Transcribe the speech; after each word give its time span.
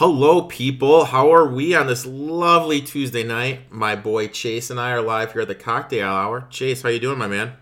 Hello, 0.00 0.40
people. 0.40 1.04
How 1.04 1.30
are 1.30 1.46
we 1.46 1.74
on 1.74 1.86
this 1.86 2.06
lovely 2.06 2.80
Tuesday 2.80 3.22
night? 3.22 3.70
My 3.70 3.96
boy 3.96 4.28
Chase 4.28 4.70
and 4.70 4.80
I 4.80 4.92
are 4.92 5.02
live 5.02 5.34
here 5.34 5.42
at 5.42 5.48
the 5.48 5.54
cocktail 5.54 6.08
hour. 6.08 6.46
Chase, 6.48 6.80
how 6.80 6.88
you 6.88 6.98
doing, 6.98 7.18
my 7.18 7.26
man? 7.26 7.52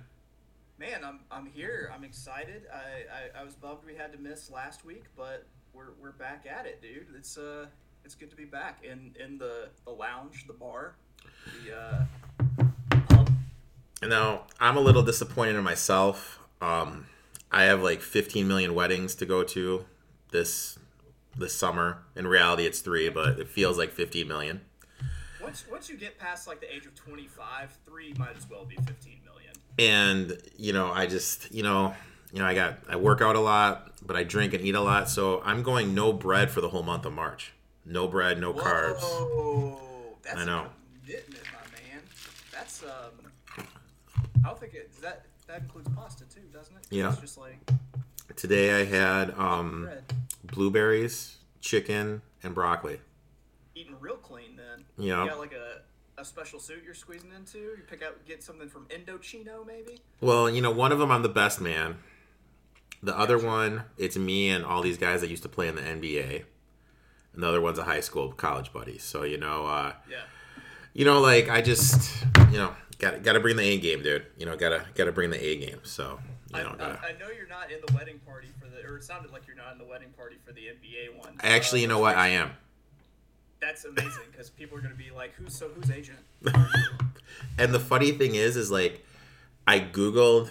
Man, 0.78 1.02
I'm, 1.04 1.18
I'm 1.32 1.46
here. 1.46 1.90
I'm 1.92 2.04
excited. 2.04 2.62
I, 2.72 2.78
I, 2.78 3.40
I 3.40 3.44
was 3.44 3.56
bummed 3.56 3.80
we 3.84 3.96
had 3.96 4.12
to 4.12 4.18
miss 4.20 4.52
last 4.52 4.84
week, 4.84 5.06
but 5.16 5.46
we're, 5.74 5.94
we're 6.00 6.12
back 6.12 6.46
at 6.48 6.64
it, 6.64 6.80
dude. 6.80 7.08
It's 7.16 7.36
uh 7.36 7.66
it's 8.04 8.14
good 8.14 8.30
to 8.30 8.36
be 8.36 8.44
back 8.44 8.84
in 8.84 9.16
in 9.18 9.38
the, 9.38 9.70
the 9.84 9.90
lounge, 9.90 10.46
the 10.46 10.52
bar, 10.52 10.94
the 11.64 11.76
uh, 11.76 12.04
pub. 13.08 13.30
Now, 14.00 14.44
I'm 14.60 14.76
a 14.76 14.80
little 14.80 15.02
disappointed 15.02 15.56
in 15.56 15.64
myself. 15.64 16.38
Um, 16.60 17.06
I 17.50 17.64
have 17.64 17.82
like 17.82 18.00
15 18.00 18.46
million 18.46 18.76
weddings 18.76 19.16
to 19.16 19.26
go 19.26 19.42
to 19.42 19.86
this 20.30 20.78
this 21.36 21.54
summer. 21.54 22.02
In 22.16 22.26
reality, 22.26 22.64
it's 22.66 22.80
three, 22.80 23.08
but 23.08 23.38
it 23.38 23.48
feels 23.48 23.78
like 23.78 23.92
15 23.92 24.26
million. 24.28 24.60
Once 25.42 25.64
once 25.70 25.88
you 25.88 25.96
get 25.96 26.18
past 26.18 26.46
like 26.46 26.60
the 26.60 26.74
age 26.74 26.84
of 26.86 26.94
25, 26.94 27.78
three 27.86 28.12
might 28.18 28.36
as 28.36 28.48
well 28.50 28.64
be 28.64 28.76
15 28.76 29.20
million. 29.24 29.52
and 29.78 30.36
you 30.56 30.72
know 30.72 30.90
i 30.92 31.06
just 31.06 31.50
you 31.52 31.62
know 31.62 31.94
you 32.32 32.40
know 32.40 32.44
i 32.44 32.52
got 32.54 32.78
i 32.88 32.96
work 32.96 33.22
out 33.22 33.36
a 33.36 33.40
lot 33.40 33.92
but 34.04 34.16
i 34.16 34.24
drink 34.24 34.52
and 34.52 34.62
eat 34.64 34.74
a 34.74 34.80
lot 34.80 35.08
so 35.08 35.40
i'm 35.44 35.62
going 35.62 35.94
no 35.94 36.12
bread 36.12 36.50
for 36.50 36.60
the 36.60 36.68
whole 36.68 36.82
month 36.82 37.06
of 37.06 37.12
march 37.12 37.52
no 37.86 38.08
bread 38.08 38.38
no 38.40 38.52
carbs 38.52 39.00
that's 40.22 40.40
I 40.40 40.44
know. 40.44 40.66
commitment, 41.06 41.42
my 41.54 41.78
man. 41.78 42.02
That's 42.52 42.82
um. 42.82 43.64
I 44.44 44.48
don't 44.48 44.58
think 44.60 44.74
it 44.74 44.90
that 45.00 45.24
that 45.46 45.62
includes 45.62 45.88
pasta 45.94 46.24
too, 46.24 46.42
doesn't 46.52 46.76
it? 46.76 46.82
Yeah. 46.90 47.12
It's 47.12 47.20
just 47.20 47.38
like 47.38 47.58
today 48.36 48.80
i 48.82 48.84
had 48.84 49.30
um 49.38 49.84
bread. 49.84 50.04
Blueberries 50.52 51.36
chicken 51.60 52.22
and 52.42 52.54
broccoli 52.54 53.00
Eating 53.74 53.96
real 54.00 54.16
clean 54.16 54.56
then. 54.56 54.84
Yeah. 54.96 55.22
You 55.24 55.30
got 55.30 55.38
like 55.38 55.52
a, 55.54 56.20
a 56.20 56.24
special 56.24 56.58
suit 56.58 56.82
you're 56.84 56.94
squeezing 56.94 57.30
into. 57.36 57.58
You 57.58 57.78
pick 57.88 58.02
out 58.02 58.24
get 58.26 58.42
something 58.42 58.68
from 58.68 58.86
Indochino 58.86 59.64
maybe. 59.66 60.00
well 60.20 60.50
you 60.50 60.60
know 60.60 60.70
one 60.70 60.90
of 60.92 60.98
them 60.98 61.10
i'm 61.12 61.22
the 61.22 61.28
best 61.28 61.60
man 61.60 61.96
the 63.02 63.16
other 63.16 63.38
one 63.38 63.84
it's 63.96 64.16
me 64.16 64.48
and 64.50 64.64
all 64.64 64.82
these 64.82 64.98
guys 64.98 65.20
that 65.20 65.30
used 65.30 65.42
to 65.44 65.48
play 65.48 65.68
in 65.68 65.76
the 65.76 65.82
nba 65.82 66.42
and 67.34 67.42
the 67.42 67.46
other 67.46 67.60
one's 67.60 67.78
a 67.78 67.84
high 67.84 68.00
school 68.00 68.32
college 68.32 68.72
buddy 68.72 68.98
so 68.98 69.22
you 69.22 69.36
know 69.38 69.66
uh 69.66 69.92
Yeah. 70.10 70.16
you 70.94 71.04
know 71.04 71.20
like 71.20 71.48
i 71.48 71.60
just 71.62 72.24
you 72.50 72.56
know 72.58 72.72
gotta 72.98 73.18
gotta 73.20 73.38
bring 73.38 73.54
the 73.56 73.62
a 73.62 73.78
game 73.78 74.02
dude 74.02 74.26
you 74.36 74.46
know 74.46 74.56
gotta 74.56 74.84
gotta 74.96 75.12
bring 75.12 75.30
the 75.30 75.40
a 75.44 75.56
game 75.56 75.78
so 75.84 76.18
I, 76.54 76.62
know 76.62 76.74
gotta 76.78 77.00
I, 77.02 77.08
I 77.08 77.12
know 77.18 77.28
you're 77.36 77.48
not 77.48 77.70
in 77.70 77.78
the 77.86 77.92
wedding 77.94 78.18
party 78.26 78.48
for 78.58 78.66
the, 78.68 78.86
or 78.88 78.96
it 78.96 79.04
sounded 79.04 79.32
like 79.32 79.46
you're 79.46 79.56
not 79.56 79.72
in 79.72 79.78
the 79.78 79.84
wedding 79.84 80.08
party 80.16 80.36
for 80.44 80.52
the 80.52 80.62
NBA 80.62 81.16
one. 81.18 81.34
Actually, 81.40 81.80
Uh, 81.80 81.82
you 81.82 81.88
know 81.88 81.98
what? 81.98 82.16
I 82.16 82.28
am. 82.28 82.52
That's 83.60 83.84
amazing 83.84 84.22
because 84.30 84.50
people 84.50 84.78
are 84.78 84.80
going 84.80 84.92
to 84.92 84.98
be 84.98 85.10
like, 85.10 85.34
"Who's 85.34 85.54
so? 85.54 85.68
Who's 85.68 85.90
agent?" 85.90 86.18
And 87.58 87.74
the 87.74 87.80
funny 87.80 88.12
thing 88.12 88.34
is, 88.34 88.56
is 88.56 88.70
like, 88.70 89.04
I 89.66 89.80
googled 89.80 90.50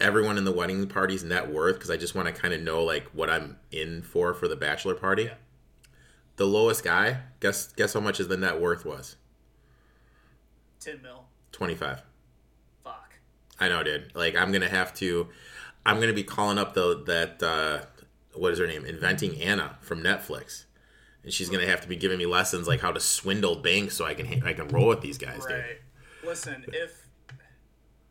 everyone 0.00 0.36
in 0.38 0.44
the 0.44 0.52
wedding 0.52 0.86
party's 0.88 1.22
net 1.24 1.50
worth 1.50 1.76
because 1.76 1.90
I 1.90 1.96
just 1.96 2.14
want 2.14 2.26
to 2.26 2.34
kind 2.34 2.52
of 2.52 2.60
know 2.60 2.82
like 2.82 3.06
what 3.12 3.30
I'm 3.30 3.56
in 3.70 4.02
for 4.02 4.34
for 4.34 4.48
the 4.48 4.56
bachelor 4.56 4.94
party. 4.94 5.24
Yeah. 5.24 5.34
The 6.36 6.46
lowest 6.46 6.82
guy, 6.82 7.18
guess 7.40 7.72
guess 7.72 7.94
how 7.94 8.00
much 8.00 8.18
is 8.20 8.28
the 8.28 8.36
net 8.36 8.60
worth 8.60 8.84
was? 8.84 9.16
Ten 10.80 11.00
mil. 11.02 11.24
Twenty 11.52 11.74
five. 11.74 12.02
I 13.62 13.68
know, 13.68 13.84
dude. 13.84 14.10
Like 14.16 14.34
I'm 14.34 14.50
gonna 14.50 14.68
have 14.68 14.92
to. 14.94 15.28
I'm 15.86 16.00
gonna 16.00 16.12
be 16.12 16.24
calling 16.24 16.58
up 16.58 16.74
the 16.74 17.00
that 17.06 17.40
uh, 17.40 17.84
what 18.34 18.52
is 18.52 18.58
her 18.58 18.66
name? 18.66 18.84
Inventing 18.84 19.40
Anna 19.40 19.78
from 19.80 20.02
Netflix, 20.02 20.64
and 21.22 21.32
she's 21.32 21.48
gonna 21.48 21.66
have 21.66 21.80
to 21.82 21.88
be 21.88 21.94
giving 21.94 22.18
me 22.18 22.26
lessons 22.26 22.66
like 22.66 22.80
how 22.80 22.90
to 22.90 22.98
swindle 22.98 23.54
banks 23.54 23.96
so 23.96 24.04
I 24.04 24.14
can 24.14 24.42
I 24.44 24.52
can 24.52 24.66
roll 24.66 24.88
with 24.88 25.00
these 25.00 25.16
guys, 25.16 25.46
dude. 25.46 25.58
Right. 25.58 25.80
Listen, 26.24 26.64
if 26.72 27.06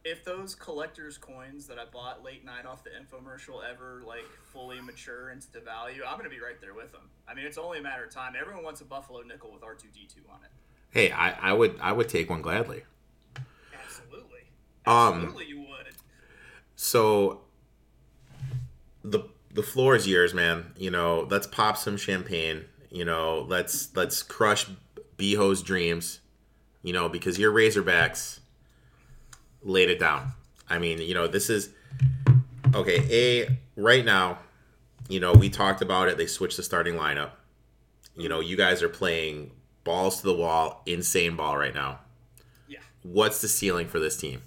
if 0.06 0.24
those 0.24 0.56
collector's 0.56 1.18
coins 1.18 1.68
that 1.68 1.78
I 1.78 1.84
bought 1.84 2.24
late 2.24 2.46
night 2.46 2.66
off 2.66 2.86
the 2.86 2.92
infomercial 2.92 3.59
ever 3.70 4.04
like 4.08 4.30
fully 4.54 4.80
mature 4.80 5.31
into 5.31 5.59
value, 5.59 6.04
I'm 6.08 6.16
gonna 6.16 6.30
be 6.30 6.40
right 6.40 6.62
there 6.62 6.74
with 6.74 6.94
them. 6.94 7.09
I 7.28 7.34
mean, 7.34 7.46
it's 7.46 7.58
only 7.58 7.80
a 7.80 7.81
matter 7.81 8.06
of 8.06 8.09
time. 8.09 8.36
Everyone 8.40 8.64
wants 8.64 8.80
a 8.80 8.86
buffalo 8.86 9.22
nickel 9.22 9.52
with 9.52 9.64
R2D2 9.64 10.30
on 10.30 10.40
it. 10.46 10.52
Hey, 10.92 11.12
I, 11.12 11.50
I 11.50 11.52
would 11.52 11.78
I 11.81 11.92
would 11.92 12.08
take 12.08 12.30
one 12.30 12.42
gladly. 12.42 12.84
Absolutely. 14.91 15.44
Um, 15.46 15.50
you 15.50 15.59
would. 15.62 15.88
So 16.75 17.41
the 19.03 19.24
the 19.53 19.63
floor 19.63 19.96
is 19.96 20.07
yours, 20.07 20.34
man. 20.34 20.74
You 20.78 20.91
know, 20.91 21.28
let's 21.29 21.47
pop 21.47 21.78
some 21.78 21.97
champagne. 21.97 22.66
You 22.90 23.06
know, 23.06 23.46
let's 23.47 23.96
let's 23.96 24.24
crush 24.24 24.68
Beho's 25.18 25.62
dreams. 25.62 26.19
You 26.84 26.94
know, 26.94 27.09
because 27.09 27.38
your 27.38 27.51
Razorbacks 27.51 28.40
laid 29.62 29.90
it 29.90 30.00
down. 30.00 30.31
I 30.69 30.80
mean, 30.80 31.00
you 31.00 31.13
know, 31.13 31.28
this 31.28 31.50
is 31.50 31.69
okay. 32.74 33.06
A 33.12 33.57
right 33.75 34.03
now, 34.03 34.40
you 35.09 35.19
know, 35.19 35.34
we 35.34 35.50
talked 35.50 35.81
about 35.81 36.07
it. 36.07 36.18
They 36.18 36.25
switched 36.25 36.57
the 36.57 36.63
starting 36.63 36.96
lineup. 36.96 37.31
You 38.16 38.30
know, 38.30 38.40
you 38.40 38.57
guys 38.57 38.81
are 38.81 38.90
playing 38.90 39.51
balls 39.84 40.22
to 40.22 40.28
the 40.28 40.34
wall, 40.34 40.81
insane 40.85 41.35
ball 41.35 41.57
right 41.57 41.74
now. 41.74 42.00
Yeah. 42.68 42.80
What's 43.03 43.41
the 43.41 43.47
ceiling 43.47 43.88
for 43.88 44.00
this 44.00 44.18
team? 44.18 44.41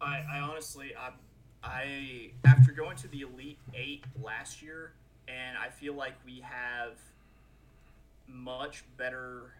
I, 0.00 0.24
I 0.32 0.38
honestly, 0.40 0.92
I, 0.96 1.10
I 1.62 2.30
after 2.46 2.72
going 2.72 2.96
to 2.98 3.08
the 3.08 3.22
Elite 3.22 3.58
Eight 3.74 4.04
last 4.22 4.62
year, 4.62 4.92
and 5.28 5.58
I 5.58 5.68
feel 5.68 5.94
like 5.94 6.14
we 6.24 6.40
have 6.40 6.98
much 8.26 8.84
better 8.96 9.52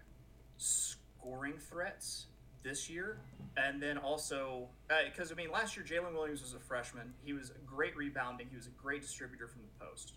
scoring 0.56 1.59
threats 1.59 2.27
this 2.62 2.89
year, 2.91 3.19
and 3.56 3.83
then 3.83 3.99
also 3.99 4.69
because 5.06 5.33
I 5.33 5.34
mean 5.34 5.50
last 5.50 5.77
year 5.77 5.84
Jaylin 5.84 6.15
Williams 6.15 6.43
was 6.43 6.55
a 6.55 6.59
freshman. 6.59 7.12
He 7.25 7.33
was 7.33 7.50
a 7.50 7.59
great 7.67 7.97
rebounding. 7.97 8.47
He 8.50 8.56
was 8.56 8.67
a 8.67 8.83
great 8.83 9.03
distributor 9.03 9.47
from 9.47 9.62
the 9.62 9.84
post. 9.84 10.15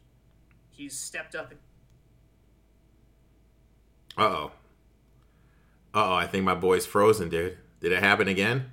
He's 0.70 0.98
stepped 0.98 1.36
up. 1.36 1.54
Uh 4.18 4.22
oh. 4.22 4.52
Uh 5.94 6.10
oh, 6.10 6.14
I 6.14 6.28
think 6.28 6.44
my 6.44 6.56
boy's 6.56 6.86
frozen, 6.86 7.30
dude. 7.30 7.58
Did 7.80 7.92
it 7.92 8.00
happen 8.02 8.28
again? 8.28 8.72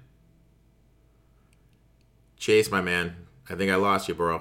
Chase, 2.41 2.71
my 2.71 2.81
man. 2.81 3.15
I 3.51 3.55
think 3.55 3.71
I 3.71 3.75
lost 3.75 4.09
you, 4.09 4.15
bro. 4.15 4.37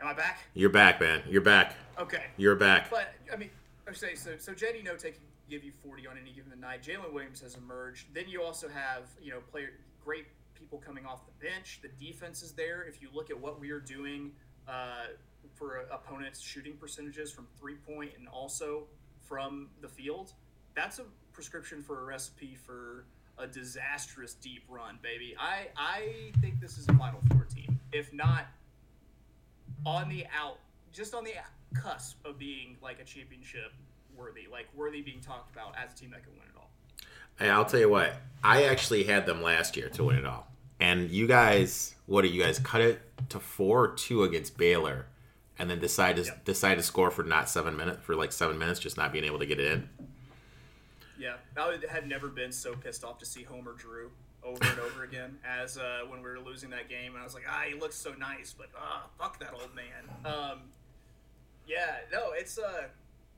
Am 0.00 0.08
I 0.08 0.12
back? 0.12 0.40
You're 0.54 0.70
back, 0.70 1.00
man. 1.00 1.22
You're 1.28 1.40
back. 1.40 1.76
Okay. 2.00 2.24
You're 2.36 2.56
back. 2.56 2.90
But 2.90 3.14
I 3.32 3.36
mean, 3.36 3.50
I 3.88 3.92
say 3.92 4.16
so. 4.16 4.32
So 4.36 4.52
JD 4.52 4.84
Notae 4.84 5.02
can 5.02 5.22
give 5.48 5.62
you 5.62 5.70
forty 5.70 6.08
on 6.08 6.18
any 6.20 6.32
given 6.32 6.58
night. 6.60 6.82
Jaylin 6.82 7.12
Williams 7.12 7.40
has 7.42 7.54
emerged. 7.54 8.06
Then 8.12 8.24
you 8.26 8.42
also 8.42 8.68
have 8.68 9.04
you 9.22 9.30
know 9.30 9.38
player 9.52 9.70
great 10.04 10.26
people 10.58 10.78
coming 10.78 11.06
off 11.06 11.20
the 11.26 11.46
bench. 11.46 11.78
The 11.80 12.04
defense 12.04 12.42
is 12.42 12.52
there. 12.52 12.82
If 12.82 13.00
you 13.00 13.08
look 13.14 13.30
at 13.30 13.40
what 13.40 13.60
we 13.60 13.70
are 13.70 13.80
doing 13.80 14.32
uh, 14.66 15.06
for 15.54 15.86
opponents' 15.92 16.40
shooting 16.40 16.72
percentages 16.72 17.30
from 17.30 17.46
three 17.56 17.76
point 17.76 18.10
and 18.18 18.26
also 18.26 18.88
from 19.28 19.68
the 19.80 19.88
field, 19.88 20.32
that's 20.74 20.98
a 20.98 21.04
prescription 21.32 21.84
for 21.84 22.00
a 22.00 22.04
recipe 22.04 22.56
for 22.66 23.04
a 23.40 23.46
disastrous 23.46 24.34
deep 24.34 24.64
run, 24.68 24.98
baby. 25.02 25.34
I 25.38 25.68
I 25.76 26.32
think 26.40 26.60
this 26.60 26.78
is 26.78 26.88
a 26.88 26.94
Final 26.94 27.20
Four 27.30 27.46
team. 27.54 27.78
If 27.92 28.12
not 28.12 28.46
on 29.86 30.08
the 30.08 30.26
out, 30.38 30.58
just 30.92 31.14
on 31.14 31.24
the 31.24 31.32
cusp 31.74 32.24
of 32.24 32.38
being 32.38 32.76
like 32.82 33.00
a 33.00 33.04
championship 33.04 33.72
worthy, 34.16 34.42
like 34.50 34.68
worthy 34.74 35.00
being 35.02 35.20
talked 35.20 35.54
about 35.54 35.74
as 35.82 35.92
a 35.92 35.96
team 35.96 36.10
that 36.10 36.22
can 36.22 36.32
win 36.32 36.42
it 36.42 36.56
all. 36.56 36.70
Hey, 37.38 37.48
I'll 37.48 37.64
tell 37.64 37.80
you 37.80 37.88
what. 37.88 38.14
I 38.44 38.64
actually 38.64 39.04
had 39.04 39.24
them 39.26 39.42
last 39.42 39.76
year 39.76 39.88
to 39.90 40.04
win 40.04 40.16
it 40.16 40.26
all. 40.26 40.46
And 40.78 41.10
you 41.10 41.26
guys, 41.26 41.94
what 42.06 42.22
do 42.22 42.28
you 42.28 42.42
guys 42.42 42.58
cut 42.58 42.80
it 42.80 43.00
to 43.30 43.38
four 43.40 43.84
or 43.84 43.88
two 43.94 44.24
against 44.24 44.56
Baylor, 44.56 45.06
and 45.58 45.70
then 45.70 45.78
decide 45.78 46.16
to 46.16 46.22
Yep. 46.24 46.44
decide 46.44 46.74
to 46.76 46.82
score 46.82 47.10
for 47.10 47.22
not 47.22 47.48
seven 47.48 47.76
minutes 47.76 48.00
for 48.02 48.14
like 48.14 48.32
seven 48.32 48.58
minutes, 48.58 48.80
just 48.80 48.96
not 48.96 49.12
being 49.12 49.24
able 49.24 49.38
to 49.38 49.46
get 49.46 49.60
it 49.60 49.70
in. 49.72 49.88
Yeah, 51.20 51.34
I 51.56 51.78
had 51.90 52.08
never 52.08 52.28
been 52.28 52.50
so 52.50 52.74
pissed 52.74 53.04
off 53.04 53.18
to 53.18 53.26
see 53.26 53.42
Homer 53.42 53.74
Drew 53.74 54.10
over 54.42 54.64
and 54.64 54.78
over 54.80 55.04
again 55.04 55.36
as 55.44 55.76
uh, 55.76 56.00
when 56.08 56.22
we 56.22 56.30
were 56.30 56.40
losing 56.40 56.70
that 56.70 56.88
game, 56.88 57.12
and 57.12 57.20
I 57.20 57.24
was 57.24 57.34
like, 57.34 57.44
ah, 57.46 57.64
he 57.68 57.78
looks 57.78 57.96
so 57.96 58.14
nice, 58.14 58.54
but 58.56 58.68
ah, 58.74 59.04
fuck 59.18 59.38
that 59.40 59.52
old 59.52 59.70
man. 59.74 60.08
Um, 60.24 60.60
yeah, 61.66 61.98
no, 62.10 62.30
it's 62.32 62.58
uh, 62.58 62.84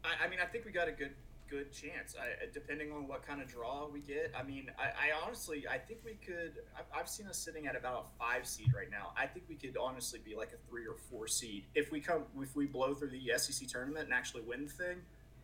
I, 0.04 0.26
I 0.26 0.28
mean, 0.28 0.38
I 0.40 0.46
think 0.46 0.64
we 0.64 0.70
got 0.70 0.86
a 0.86 0.92
good 0.92 1.10
good 1.50 1.72
chance. 1.72 2.14
I, 2.18 2.46
depending 2.54 2.92
on 2.92 3.08
what 3.08 3.26
kind 3.26 3.42
of 3.42 3.48
draw 3.48 3.86
we 3.86 4.00
get. 4.00 4.32
I 4.38 4.42
mean, 4.44 4.70
I, 4.78 5.08
I 5.08 5.26
honestly, 5.26 5.64
I 5.68 5.76
think 5.76 6.00
we 6.04 6.12
could. 6.24 6.52
I've, 6.78 7.00
I've 7.00 7.08
seen 7.08 7.26
us 7.26 7.36
sitting 7.36 7.66
at 7.66 7.74
about 7.74 8.06
a 8.06 8.18
five 8.18 8.46
seed 8.46 8.72
right 8.74 8.90
now. 8.90 9.12
I 9.16 9.26
think 9.26 9.46
we 9.48 9.56
could 9.56 9.76
honestly 9.76 10.20
be 10.24 10.36
like 10.36 10.52
a 10.52 10.70
three 10.70 10.86
or 10.86 10.94
four 11.10 11.26
seed 11.26 11.64
if 11.74 11.90
we 11.90 12.00
come 12.00 12.22
if 12.40 12.54
we 12.54 12.66
blow 12.66 12.94
through 12.94 13.10
the 13.10 13.32
SEC 13.36 13.66
tournament 13.66 14.04
and 14.04 14.14
actually 14.14 14.42
win 14.42 14.66
the 14.66 14.70
thing. 14.70 14.98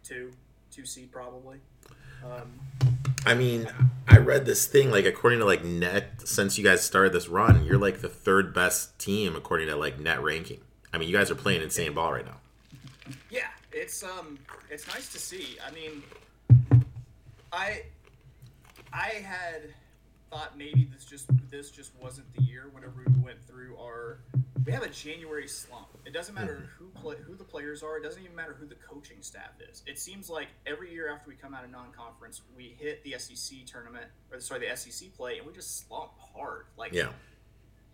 Two, 0.04 0.30
two 0.70 0.86
seed 0.86 1.10
probably. 1.12 1.58
Um, 2.24 2.60
I 3.26 3.34
mean, 3.34 3.68
I 4.06 4.18
read 4.18 4.46
this 4.46 4.66
thing 4.66 4.90
like 4.90 5.04
according 5.04 5.40
to 5.40 5.44
like 5.44 5.64
net 5.64 6.22
since 6.24 6.58
you 6.58 6.64
guys 6.64 6.82
started 6.82 7.12
this 7.12 7.28
run, 7.28 7.64
you're 7.64 7.78
like 7.78 8.00
the 8.00 8.08
third 8.08 8.54
best 8.54 8.98
team 8.98 9.36
according 9.36 9.68
to 9.68 9.76
like 9.76 9.98
net 9.98 10.22
ranking. 10.22 10.60
I 10.92 10.98
mean, 10.98 11.08
you 11.08 11.16
guys 11.16 11.30
are 11.30 11.34
playing 11.34 11.62
insane 11.62 11.94
ball 11.94 12.12
right 12.12 12.24
now. 12.24 12.36
Yeah, 13.30 13.48
it's 13.72 14.02
um, 14.02 14.38
it's 14.70 14.86
nice 14.88 15.12
to 15.12 15.18
see. 15.18 15.58
I 15.66 15.70
mean, 15.72 16.02
I, 17.52 17.82
I 18.92 19.06
had 19.06 19.62
thought 20.30 20.56
maybe 20.58 20.88
this 20.92 21.04
just 21.04 21.26
this 21.50 21.70
just 21.70 21.92
wasn't 22.00 22.32
the 22.34 22.42
year. 22.42 22.68
Whenever 22.72 22.94
we 23.06 23.12
went 23.22 23.42
through 23.46 23.76
our, 23.78 24.20
we 24.66 24.72
have 24.72 24.82
a 24.82 24.88
January 24.88 25.48
slump. 25.48 25.86
It 26.04 26.12
doesn't 26.12 26.34
matter 26.34 26.68
who 26.78 26.86
play 27.00 27.16
who 27.26 27.34
the 27.34 27.44
players 27.44 27.82
are. 27.82 27.96
It 27.98 28.02
doesn't 28.02 28.22
even 28.22 28.34
matter 28.36 28.56
who 28.58 28.66
the 28.66 28.74
coaching 28.76 29.18
staff 29.22 29.50
is. 29.70 29.82
It 29.86 29.98
seems 29.98 30.28
like 30.30 30.48
every 30.66 30.92
year 30.92 31.12
after 31.12 31.28
we 31.28 31.34
come 31.36 31.54
out 31.54 31.64
of 31.64 31.70
non-conference, 31.70 32.42
we 32.56 32.74
hit 32.78 33.02
the 33.04 33.14
SEC 33.18 33.64
tournament 33.66 34.06
or 34.32 34.40
sorry 34.40 34.68
the 34.68 34.76
SEC 34.76 35.14
play, 35.16 35.38
and 35.38 35.46
we 35.46 35.52
just 35.52 35.86
slump 35.86 36.12
hard. 36.34 36.66
Like 36.76 36.92
Yeah. 36.92 37.08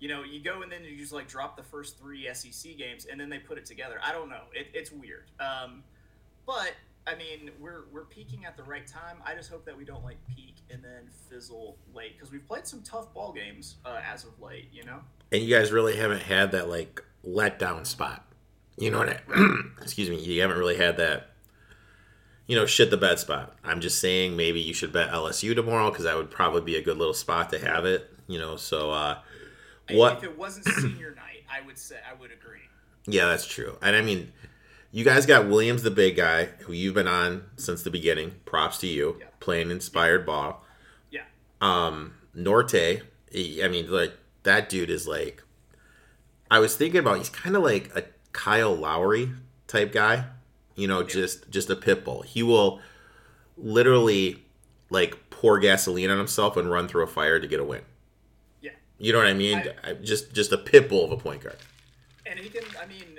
you 0.00 0.08
know, 0.08 0.22
you 0.24 0.40
go 0.40 0.62
and 0.62 0.70
then 0.72 0.84
you 0.84 0.96
just 0.96 1.12
like 1.12 1.28
drop 1.28 1.56
the 1.56 1.62
first 1.62 1.98
three 1.98 2.28
SEC 2.32 2.76
games, 2.76 3.06
and 3.10 3.20
then 3.20 3.28
they 3.30 3.38
put 3.38 3.58
it 3.58 3.66
together. 3.66 3.98
I 4.02 4.12
don't 4.12 4.28
know. 4.28 4.42
It, 4.52 4.68
it's 4.74 4.90
weird. 4.90 5.24
Um, 5.40 5.82
but 6.46 6.72
I 7.06 7.14
mean, 7.14 7.50
we're 7.60 7.84
we're 7.92 8.04
peaking 8.04 8.44
at 8.46 8.56
the 8.56 8.62
right 8.62 8.86
time. 8.86 9.18
I 9.24 9.34
just 9.34 9.50
hope 9.50 9.64
that 9.66 9.76
we 9.76 9.84
don't 9.84 10.02
like 10.04 10.16
peak 10.34 10.53
and 10.70 10.82
then 10.82 11.08
fizzle 11.28 11.76
late 11.94 12.16
because 12.16 12.32
we've 12.32 12.46
played 12.46 12.66
some 12.66 12.82
tough 12.82 13.12
ball 13.14 13.32
games 13.32 13.76
uh, 13.84 14.00
as 14.12 14.24
of 14.24 14.40
late. 14.40 14.68
You 14.72 14.84
know. 14.84 15.00
And 15.32 15.42
you 15.42 15.54
guys 15.54 15.72
really 15.72 15.96
haven't 15.96 16.22
had 16.22 16.52
that 16.52 16.68
like 16.68 17.02
letdown 17.26 17.86
spot. 17.86 18.24
You 18.76 18.90
know 18.90 18.98
what 18.98 19.08
I 19.08 19.20
excuse 19.82 20.10
me, 20.10 20.20
you 20.20 20.40
haven't 20.40 20.58
really 20.58 20.76
had 20.76 20.96
that 20.98 21.30
you 22.46 22.56
know, 22.56 22.66
shit 22.66 22.90
the 22.90 22.96
bed 22.96 23.18
spot. 23.18 23.56
I'm 23.64 23.80
just 23.80 24.00
saying 24.00 24.36
maybe 24.36 24.60
you 24.60 24.74
should 24.74 24.92
bet 24.92 25.10
LSU 25.10 25.54
tomorrow 25.54 25.90
because 25.90 26.04
that 26.04 26.16
would 26.16 26.30
probably 26.30 26.60
be 26.60 26.76
a 26.76 26.82
good 26.82 26.98
little 26.98 27.14
spot 27.14 27.50
to 27.50 27.58
have 27.58 27.86
it. 27.86 28.10
You 28.26 28.38
know, 28.38 28.56
so 28.56 28.90
uh 28.90 29.18
what 29.90 30.18
If 30.18 30.24
it 30.24 30.38
wasn't 30.38 30.66
senior 30.66 31.14
night, 31.14 31.44
I 31.50 31.64
would 31.64 31.78
say 31.78 31.96
I 32.08 32.14
would 32.14 32.30
agree. 32.32 32.60
Yeah, 33.06 33.26
that's 33.26 33.46
true. 33.46 33.76
And 33.82 33.94
I 33.94 34.00
mean, 34.02 34.32
you 34.96 35.04
guys 35.04 35.26
got 35.26 35.48
Williams, 35.48 35.82
the 35.82 35.90
big 35.90 36.14
guy, 36.16 36.44
who 36.60 36.72
you've 36.72 36.94
been 36.94 37.08
on 37.08 37.42
since 37.56 37.82
the 37.82 37.90
beginning. 37.90 38.36
Props 38.44 38.78
to 38.78 38.86
you, 38.86 39.16
Yeah. 39.18 39.26
playing 39.40 39.70
inspired 39.72 40.24
ball. 40.24 40.64
Yeah. 41.10 41.24
Um, 41.60 42.14
Notae, 42.36 43.02
I 43.34 43.66
mean, 43.68 43.90
like 43.90 44.12
that 44.44 44.68
dude 44.68 44.90
is 44.90 45.08
like. 45.08 45.42
I 46.50 46.60
was 46.60 46.76
thinking 46.76 47.00
about 47.00 47.18
he's 47.18 47.28
kind 47.30 47.56
of 47.56 47.62
like 47.64 47.90
a 47.96 48.04
Kyle 48.32 48.74
Lowry 48.76 49.30
type 49.66 49.90
guy, 49.92 50.26
you 50.76 50.86
know, 50.86 51.02
just 51.02 51.50
just 51.50 51.70
a 51.70 51.76
pit 51.76 52.04
bull. 52.04 52.22
He 52.22 52.44
will 52.44 52.80
literally 53.56 54.44
like 54.90 55.30
pour 55.30 55.58
gasoline 55.58 56.10
on 56.10 56.18
himself 56.18 56.56
and 56.56 56.70
run 56.70 56.86
through 56.86 57.02
a 57.02 57.06
fire 57.08 57.40
to 57.40 57.46
get 57.48 57.58
a 57.60 57.64
win. 57.64 57.82
Yeah. 58.60 58.72
You 58.98 59.12
know 59.12 59.18
what 59.18 59.26
I 59.26 59.34
mean? 59.34 59.64
I- 59.82 59.94
just 59.94 60.32
just 60.32 60.52
a 60.52 60.58
pit 60.58 60.88
bull 60.88 61.04
of 61.04 61.10
a 61.10 61.16
point 61.16 61.42
guard. 61.42 61.56
And 62.26 62.38
he 62.38 62.48
can. 62.48 62.62
I 62.80 62.86
mean, 62.86 63.13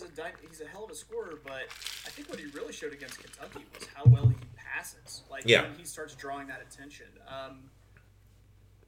he's 0.00 0.10
a 0.10 0.14
dy- 0.14 0.32
he's 0.48 0.60
a 0.60 0.66
hell 0.66 0.84
of 0.84 0.90
a 0.90 0.94
scorer, 0.94 1.38
but 1.44 1.62
I 2.06 2.10
think 2.10 2.28
what 2.28 2.38
he 2.38 2.46
really 2.46 2.72
showed 2.72 2.92
against 2.92 3.18
Kentucky 3.18 3.64
was 3.78 3.88
how 3.94 4.04
well 4.06 4.28
he 4.28 4.36
passes. 4.56 5.22
Like 5.30 5.44
Yeah. 5.46 5.62
when 5.62 5.74
he 5.74 5.84
starts 5.84 6.14
drawing 6.14 6.46
that 6.48 6.60
attention. 6.60 7.06
Um, 7.28 7.70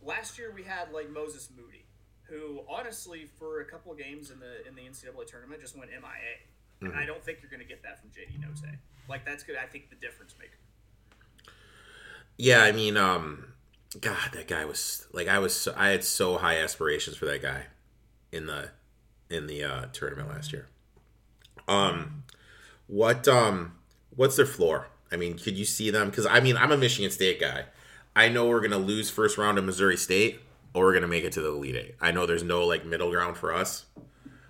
last 0.03 0.39
year 0.39 0.53
we 0.55 0.63
had 0.63 0.93
like 0.93 1.11
Moses 1.11 1.49
Moody, 1.57 1.85
who 2.25 2.63
honestly 2.69 3.27
for 3.39 3.61
a 3.61 3.65
couple 3.65 3.93
of 3.93 3.99
games 3.99 4.31
in 4.31 4.41
the 4.41 4.67
in 4.67 4.75
the 4.75 4.83
NCAA 4.83 5.27
tournament 5.27 5.61
just 5.61 5.77
went 5.77 5.91
MIA, 5.91 6.39
and 6.81 6.95
I 6.97 7.07
don't 7.07 7.23
think 7.25 7.39
you're 7.43 7.51
going 7.51 7.63
to 7.63 7.69
get 7.69 7.83
that 7.83 8.01
from 8.01 8.11
JD 8.11 8.39
Notae. 8.41 8.77
Like 9.09 9.25
that's 9.25 9.43
good. 9.45 9.57
I 9.57 9.67
think 9.67 9.91
the 9.91 9.97
difference 9.97 10.35
maker. 10.39 10.59
Yeah, 12.39 12.63
I 12.65 12.73
mean, 12.73 12.97
um, 12.99 13.55
God, 13.99 14.33
that 14.35 14.47
guy 14.47 14.67
was 14.67 15.07
like, 15.13 15.27
I 15.27 15.39
was, 15.39 15.55
so, 15.55 15.73
I 15.75 15.89
had 15.89 16.05
so 16.05 16.37
high 16.37 16.59
aspirations 16.59 17.17
for 17.17 17.25
that 17.27 17.41
guy 17.41 17.63
in 18.31 18.45
the 18.47 18.71
in 19.31 19.47
the 19.47 19.65
uh, 19.65 19.87
tournament 19.93 20.29
last 20.29 20.53
year. 20.53 20.69
Um, 21.69 22.25
what 22.87 23.27
um, 23.29 23.73
what's 24.15 24.37
their 24.37 24.47
floor? 24.47 24.89
I 25.11 25.17
mean, 25.17 25.39
could 25.39 25.57
you 25.57 25.65
see 25.65 25.91
them? 25.91 26.11
Because 26.11 26.27
I 26.27 26.41
mean, 26.41 26.57
I'm 26.57 26.73
a 26.73 26.77
Michigan 26.77 27.11
State 27.11 27.41
guy. 27.41 27.65
I 28.15 28.29
know 28.29 28.49
we're 28.49 28.61
gonna 28.61 28.79
lose 28.79 29.11
first 29.11 29.39
round 29.39 29.59
of 29.59 29.65
Missouri 29.65 29.97
State, 29.97 30.41
or 30.75 30.85
we're 30.85 30.95
gonna 30.95 31.09
make 31.09 31.25
it 31.25 31.33
to 31.33 31.41
the 31.41 31.49
Elite 31.49 31.77
Eight. 31.77 31.95
I 32.01 32.13
know 32.13 32.27
there's 32.27 32.43
no 32.43 32.65
like 32.65 32.85
middle 32.85 33.11
ground 33.11 33.37
for 33.37 33.53
us. 33.53 33.87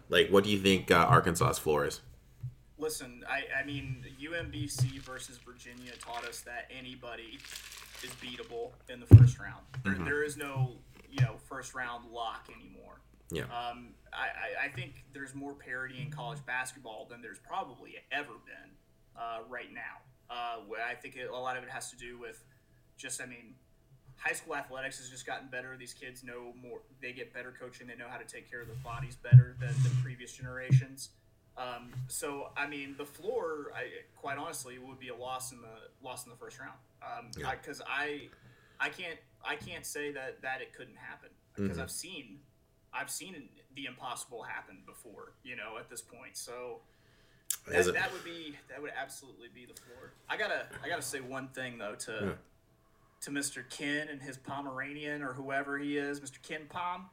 Like, 0.08 0.28
what 0.30 0.44
do 0.44 0.50
you 0.50 0.58
think 0.58 0.90
uh, 0.90 1.06
Arkansas's 1.08 1.58
floor 1.58 1.84
is? 1.86 2.00
Listen, 2.78 3.24
I, 3.28 3.44
I 3.60 3.64
mean, 3.64 4.04
UMBC 4.20 5.00
versus 5.00 5.38
Virginia 5.38 5.92
taught 5.98 6.24
us 6.26 6.42
that 6.42 6.70
anybody 6.76 7.38
is 8.04 8.10
beatable 8.22 8.70
in 8.88 9.00
the 9.00 9.06
first 9.16 9.38
round. 9.38 9.64
There, 9.82 9.94
there 9.94 10.22
is 10.22 10.36
no, 10.36 10.72
you 11.10 11.24
know, 11.24 11.36
first 11.48 11.74
round 11.74 12.04
lock 12.12 12.48
anymore. 12.54 13.00
Yeah. 13.30 13.44
Um, 13.44 13.94
I, 14.12 14.62
I, 14.62 14.66
I 14.66 14.68
think 14.68 15.04
there's 15.12 15.34
more 15.34 15.54
parity 15.54 16.00
in 16.00 16.10
college 16.10 16.38
basketball 16.46 17.06
than 17.10 17.20
there's 17.22 17.38
probably 17.38 17.94
ever 18.12 18.32
been 18.44 18.70
uh, 19.16 19.38
right 19.48 19.72
now. 19.72 20.00
Uh, 20.30 20.58
I 20.88 20.94
think 20.94 21.16
it, 21.16 21.28
a 21.30 21.36
lot 21.36 21.56
of 21.56 21.62
it 21.64 21.70
has 21.70 21.90
to 21.90 21.96
do 21.96 22.18
with 22.18 22.42
just, 22.96 23.20
I 23.20 23.26
mean, 23.26 23.54
high 24.16 24.32
school 24.32 24.56
athletics 24.56 24.98
has 24.98 25.10
just 25.10 25.26
gotten 25.26 25.48
better. 25.48 25.76
These 25.78 25.94
kids 25.94 26.24
know 26.24 26.52
more. 26.60 26.80
They 27.02 27.12
get 27.12 27.32
better 27.34 27.52
coaching. 27.58 27.86
They 27.86 27.96
know 27.96 28.08
how 28.08 28.16
to 28.18 28.24
take 28.24 28.50
care 28.50 28.60
of 28.60 28.66
their 28.68 28.76
bodies 28.76 29.16
better 29.16 29.56
than 29.60 29.74
the 29.82 29.90
previous 30.02 30.32
generations. 30.32 31.10
Um, 31.56 31.90
so 32.08 32.50
I 32.56 32.66
mean, 32.66 32.94
the 32.98 33.04
floor, 33.04 33.72
I, 33.74 33.84
quite 34.16 34.36
honestly, 34.38 34.78
would 34.78 34.98
be 34.98 35.08
a 35.08 35.14
loss 35.16 35.52
in 35.52 35.58
the 35.60 36.06
loss 36.06 36.24
in 36.26 36.30
the 36.30 36.36
first 36.36 36.58
round. 36.58 36.76
Um, 37.02 37.30
Yeah. 37.38 37.52
because 37.60 37.80
I, 37.86 38.28
I 38.80 38.88
can't 38.90 39.18
I 39.44 39.56
can't 39.56 39.86
say 39.86 40.12
that 40.12 40.42
that 40.42 40.60
it 40.60 40.74
couldn't 40.74 40.96
happen 40.96 41.30
because 41.54 41.78
I've 41.78 41.90
seen 41.90 42.40
I've 42.98 43.10
seen 43.10 43.48
the 43.74 43.86
impossible 43.86 44.42
happen 44.42 44.78
before. 44.86 45.32
You 45.44 45.56
know, 45.56 45.78
at 45.78 45.88
this 45.90 46.00
point, 46.00 46.36
so. 46.36 46.80
That, 47.68 47.84
that 47.94 48.12
would 48.12 48.24
be 48.24 48.56
that 48.68 48.80
would 48.80 48.92
absolutely 48.96 49.48
be 49.54 49.66
the 49.66 49.74
floor. 49.80 50.12
I 50.28 50.36
gotta 50.36 50.66
I 50.84 50.88
gotta 50.88 51.02
say 51.02 51.20
one 51.20 51.48
thing 51.48 51.78
though 51.78 51.94
to 51.96 52.12
Yeah. 52.12 52.32
to 53.22 53.30
Mr. 53.30 53.68
Ken 53.70 54.08
and 54.08 54.20
his 54.22 54.36
Pomeranian 54.36 55.22
or 55.22 55.32
whoever 55.32 55.78
he 55.78 55.96
is, 55.96 56.20
Mr. 56.20 56.40
Ken 56.42 56.62
Pom. 56.68 57.06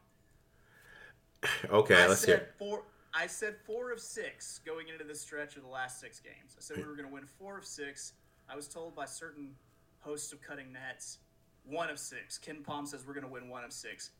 Okay, 1.69 1.95
I 2.03 2.07
let's 2.07 2.21
said 2.21 2.27
hear. 2.29 2.49
four. 2.57 2.83
I 3.13 3.27
said 3.27 3.55
four 3.65 3.91
of 3.91 3.99
six 3.99 4.59
going 4.65 4.87
into 4.89 5.03
this 5.03 5.21
stretch 5.21 5.55
of 5.55 5.61
the 5.63 5.69
last 5.69 5.99
six 5.99 6.19
games. 6.19 6.55
I 6.57 6.61
said 6.61 6.77
we 6.77 6.83
were 6.83 6.95
going 6.95 7.07
to 7.07 7.13
win 7.13 7.25
four 7.25 7.57
of 7.57 7.65
six. 7.65 8.13
I 8.49 8.55
was 8.55 8.67
told 8.67 8.95
by 8.95 9.05
certain 9.05 9.51
hosts 9.99 10.33
of 10.33 10.41
Cutting 10.41 10.71
Nets, 10.73 11.19
one 11.63 11.89
of 11.89 11.99
six. 11.99 12.37
Ken 12.39 12.63
Pom 12.63 12.85
says 12.87 13.05
we're 13.05 13.13
going 13.13 13.25
to 13.25 13.31
win 13.31 13.49
one 13.49 13.63
of 13.63 13.71
six. 13.71 14.11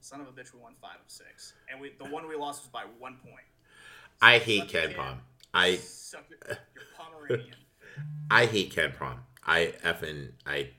Son 0.00 0.20
of 0.20 0.28
a 0.28 0.30
bitch, 0.30 0.52
we 0.52 0.60
won 0.60 0.74
five 0.80 0.96
of 0.96 1.10
six, 1.10 1.54
and 1.70 1.80
we 1.80 1.92
the 1.98 2.04
one 2.04 2.28
we 2.28 2.36
lost 2.36 2.62
was 2.62 2.70
by 2.70 2.84
one 2.98 3.16
point. 3.16 3.46
I 4.20 4.38
hate 4.38 4.68
Ken. 4.68 4.94
Pom. 4.94 5.20
I 5.52 5.76
Suck 5.76 6.24
your, 6.28 6.38
your 6.48 6.84
Pomeranian. 6.96 7.56
I 8.30 8.46
hate 8.46 8.72
Ken 8.72 8.92
Pom. 8.98 9.20
I 9.46 9.74
effing 9.84 10.32
I 10.46 10.70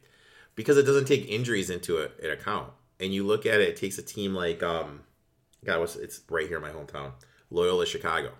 because 0.55 0.77
it 0.77 0.83
doesn't 0.83 1.05
take 1.05 1.29
injuries 1.29 1.69
into 1.69 1.97
a, 1.97 2.09
an 2.23 2.31
account. 2.31 2.71
And 2.99 3.13
you 3.13 3.25
look 3.25 3.45
at 3.45 3.59
it, 3.59 3.69
it 3.69 3.75
takes 3.75 3.97
a 3.97 4.03
team 4.03 4.33
like 4.33 4.63
um 4.63 5.01
God, 5.63 5.79
what's 5.79 5.95
it's 5.95 6.21
right 6.29 6.47
here 6.47 6.57
in 6.57 6.63
my 6.63 6.69
hometown, 6.69 7.11
Loyola 7.49 7.85
Chicago. 7.85 8.33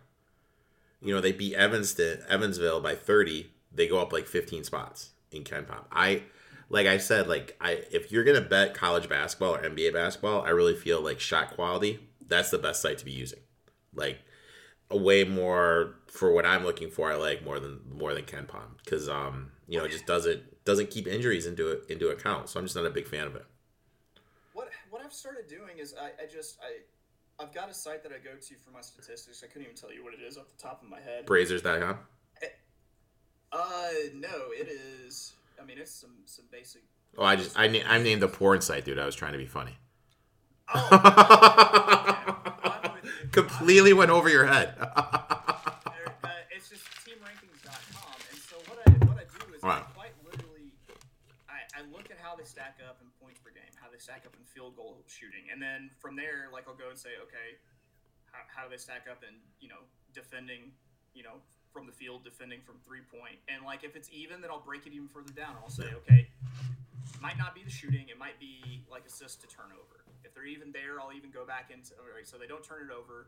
You 1.01 1.13
know, 1.13 1.21
they 1.21 1.31
beat 1.31 1.55
Evanston, 1.55 2.19
Evansville 2.27 2.81
by 2.81 2.95
30. 2.95 3.51
They 3.71 3.87
go 3.87 3.99
up 3.99 4.13
like 4.13 4.25
15 4.27 4.63
spots 4.63 5.09
in 5.31 5.43
Ken 5.43 5.65
Pom. 5.65 5.85
I 5.91 6.23
like 6.69 6.87
I 6.87 6.97
said, 6.97 7.27
like 7.27 7.55
I 7.61 7.83
if 7.91 8.11
you're 8.11 8.23
gonna 8.23 8.41
bet 8.41 8.73
college 8.73 9.07
basketball 9.09 9.55
or 9.55 9.61
NBA 9.61 9.93
basketball, 9.93 10.43
I 10.43 10.49
really 10.49 10.75
feel 10.75 11.01
like 11.01 11.19
shot 11.19 11.51
quality, 11.51 11.99
that's 12.27 12.49
the 12.49 12.57
best 12.57 12.81
site 12.81 12.97
to 12.99 13.05
be 13.05 13.11
using. 13.11 13.39
Like 13.93 14.19
a 14.89 14.97
way 14.97 15.23
more 15.23 15.95
for 16.07 16.31
what 16.33 16.45
I'm 16.45 16.63
looking 16.63 16.89
for. 16.89 17.11
I 17.11 17.15
like 17.15 17.43
more 17.43 17.59
than 17.59 17.79
more 17.91 18.13
than 18.13 18.25
Ken 18.25 18.45
Pom 18.45 18.75
because 18.83 19.09
um 19.09 19.51
you 19.67 19.77
know 19.77 19.85
it 19.85 19.91
just 19.91 20.05
doesn't 20.05 20.63
doesn't 20.65 20.89
keep 20.89 21.07
injuries 21.07 21.45
into 21.45 21.69
it 21.69 21.83
into 21.89 22.09
account. 22.09 22.49
So 22.49 22.59
I'm 22.59 22.65
just 22.65 22.75
not 22.75 22.85
a 22.85 22.91
big 22.91 23.07
fan 23.07 23.27
of 23.27 23.35
it. 23.35 23.45
what 24.53 24.69
what 24.89 25.03
I've 25.03 25.13
started 25.13 25.47
doing 25.47 25.77
is 25.77 25.93
I, 25.99 26.23
I 26.23 26.27
just 26.31 26.57
I 26.61 27.43
I've 27.43 27.53
got 27.53 27.69
a 27.69 27.73
site 27.73 28.01
that 28.03 28.11
I 28.11 28.17
go 28.17 28.35
to 28.39 28.55
for 28.63 28.71
my 28.71 28.81
statistics. 28.81 29.43
I 29.43 29.47
couldn't 29.47 29.63
even 29.63 29.75
tell 29.75 29.91
you 29.91 30.03
what 30.03 30.13
it 30.13 30.21
is 30.21 30.37
off 30.37 30.47
the 30.47 30.61
top 30.61 30.81
of 30.81 30.89
my 30.89 30.99
head. 31.01 31.25
Brazzers.com. 31.25 31.97
Uh, 33.51 33.87
no, 34.13 34.51
it 34.51 34.67
is. 34.67 35.33
I 35.61 35.65
mean, 35.65 35.77
it's 35.79 35.91
some 35.91 36.15
some 36.25 36.45
basic. 36.51 36.81
Oh, 37.17 37.23
I 37.23 37.35
just 37.35 37.57
I 37.57 37.67
na- 37.67 37.85
I 37.87 37.97
named 37.99 38.21
the 38.21 38.27
porn 38.27 38.61
site, 38.61 38.85
dude. 38.85 38.99
I 38.99 39.05
was 39.05 39.15
trying 39.15 39.31
to 39.33 39.37
be 39.37 39.45
funny. 39.45 39.77
Oh, 40.73 40.87
I'm 42.83 42.93
with 42.95 43.05
you. 43.05 43.11
Completely 43.31 43.93
went 43.93 44.11
over 44.11 44.29
your 44.29 44.45
head. 44.45 44.75
Uh, 44.79 45.71
it's 46.55 46.69
just 46.69 46.83
teamrankings.com, 47.05 48.15
and 48.31 48.39
so 48.39 48.55
what 48.67 48.79
I 48.85 48.91
what 49.05 49.17
I 49.17 49.25
do 49.29 49.53
is 49.53 49.63
I 49.63 49.67
Wow. 49.67 49.85
quite 49.95 50.13
literally 50.25 50.73
I, 51.49 51.61
I 51.77 51.81
look 51.91 52.09
at 52.11 52.17
how 52.21 52.35
they 52.35 52.43
stack 52.43 52.77
up 52.87 52.97
in 53.01 53.07
points 53.21 53.39
per 53.39 53.51
game, 53.51 53.69
how 53.81 53.89
they 53.91 53.97
stack 53.99 54.23
up 54.25 54.33
in 54.39 54.43
field 54.45 54.75
goal 54.75 54.97
shooting, 55.07 55.49
and 55.51 55.61
then 55.61 55.89
from 55.99 56.15
there, 56.15 56.49
like 56.51 56.67
I'll 56.67 56.75
go 56.77 56.89
and 56.89 56.97
say, 56.97 57.17
okay, 57.23 57.57
how, 58.31 58.39
how 58.49 58.63
do 58.65 58.69
they 58.71 58.77
stack 58.81 59.05
up 59.09 59.23
in 59.23 59.35
you 59.59 59.69
know 59.69 59.83
defending, 60.13 60.71
you 61.13 61.23
know 61.23 61.37
from 61.75 61.85
the 61.85 61.91
field, 61.91 62.23
defending 62.23 62.63
from 62.63 62.79
three 62.87 63.03
point, 63.11 63.35
and 63.51 63.67
like 63.67 63.83
if 63.83 63.99
it's 63.99 64.07
even, 64.15 64.39
then 64.39 64.47
I'll 64.47 64.63
break 64.63 64.87
it 64.87 64.95
even 64.95 65.11
further 65.11 65.35
down. 65.35 65.59
I'll 65.59 65.67
say, 65.67 65.91
okay, 66.07 66.31
might 67.19 67.37
not 67.37 67.51
be 67.51 67.67
the 67.67 67.69
shooting, 67.69 68.07
it 68.07 68.15
might 68.15 68.39
be 68.39 68.87
like 68.87 69.03
assist 69.03 69.43
to 69.43 69.47
turnover. 69.51 70.07
If 70.23 70.31
they're 70.31 70.47
even 70.47 70.71
there, 70.71 71.03
I'll 71.03 71.11
even 71.11 71.35
go 71.35 71.43
back 71.43 71.75
into 71.75 71.91
all 71.99 72.07
right, 72.07 72.23
so 72.23 72.39
they 72.39 72.47
don't 72.47 72.63
turn 72.63 72.87
it 72.87 72.95
over. 72.95 73.27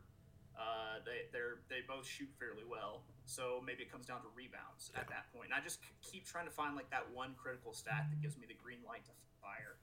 Uh, 0.56 1.04
they 1.04 1.28
they're 1.28 1.60
they 1.68 1.84
both 1.84 2.08
shoot 2.08 2.32
fairly 2.40 2.64
well, 2.64 3.04
so 3.28 3.60
maybe 3.60 3.84
it 3.84 3.92
comes 3.92 4.08
down 4.08 4.24
to 4.24 4.30
rebounds 4.32 4.90
at 4.96 5.06
that 5.12 5.28
point. 5.36 5.52
And 5.52 5.54
I 5.54 5.60
just 5.60 5.84
keep 6.00 6.24
trying 6.24 6.48
to 6.48 6.54
find 6.56 6.72
like 6.72 6.88
that 6.88 7.04
one 7.12 7.36
critical 7.36 7.76
stat 7.76 8.08
that 8.08 8.18
gives 8.24 8.40
me 8.40 8.48
the 8.48 8.56
green 8.56 8.80
light 8.88 9.04
to 9.04 9.12
fire. 9.44 9.76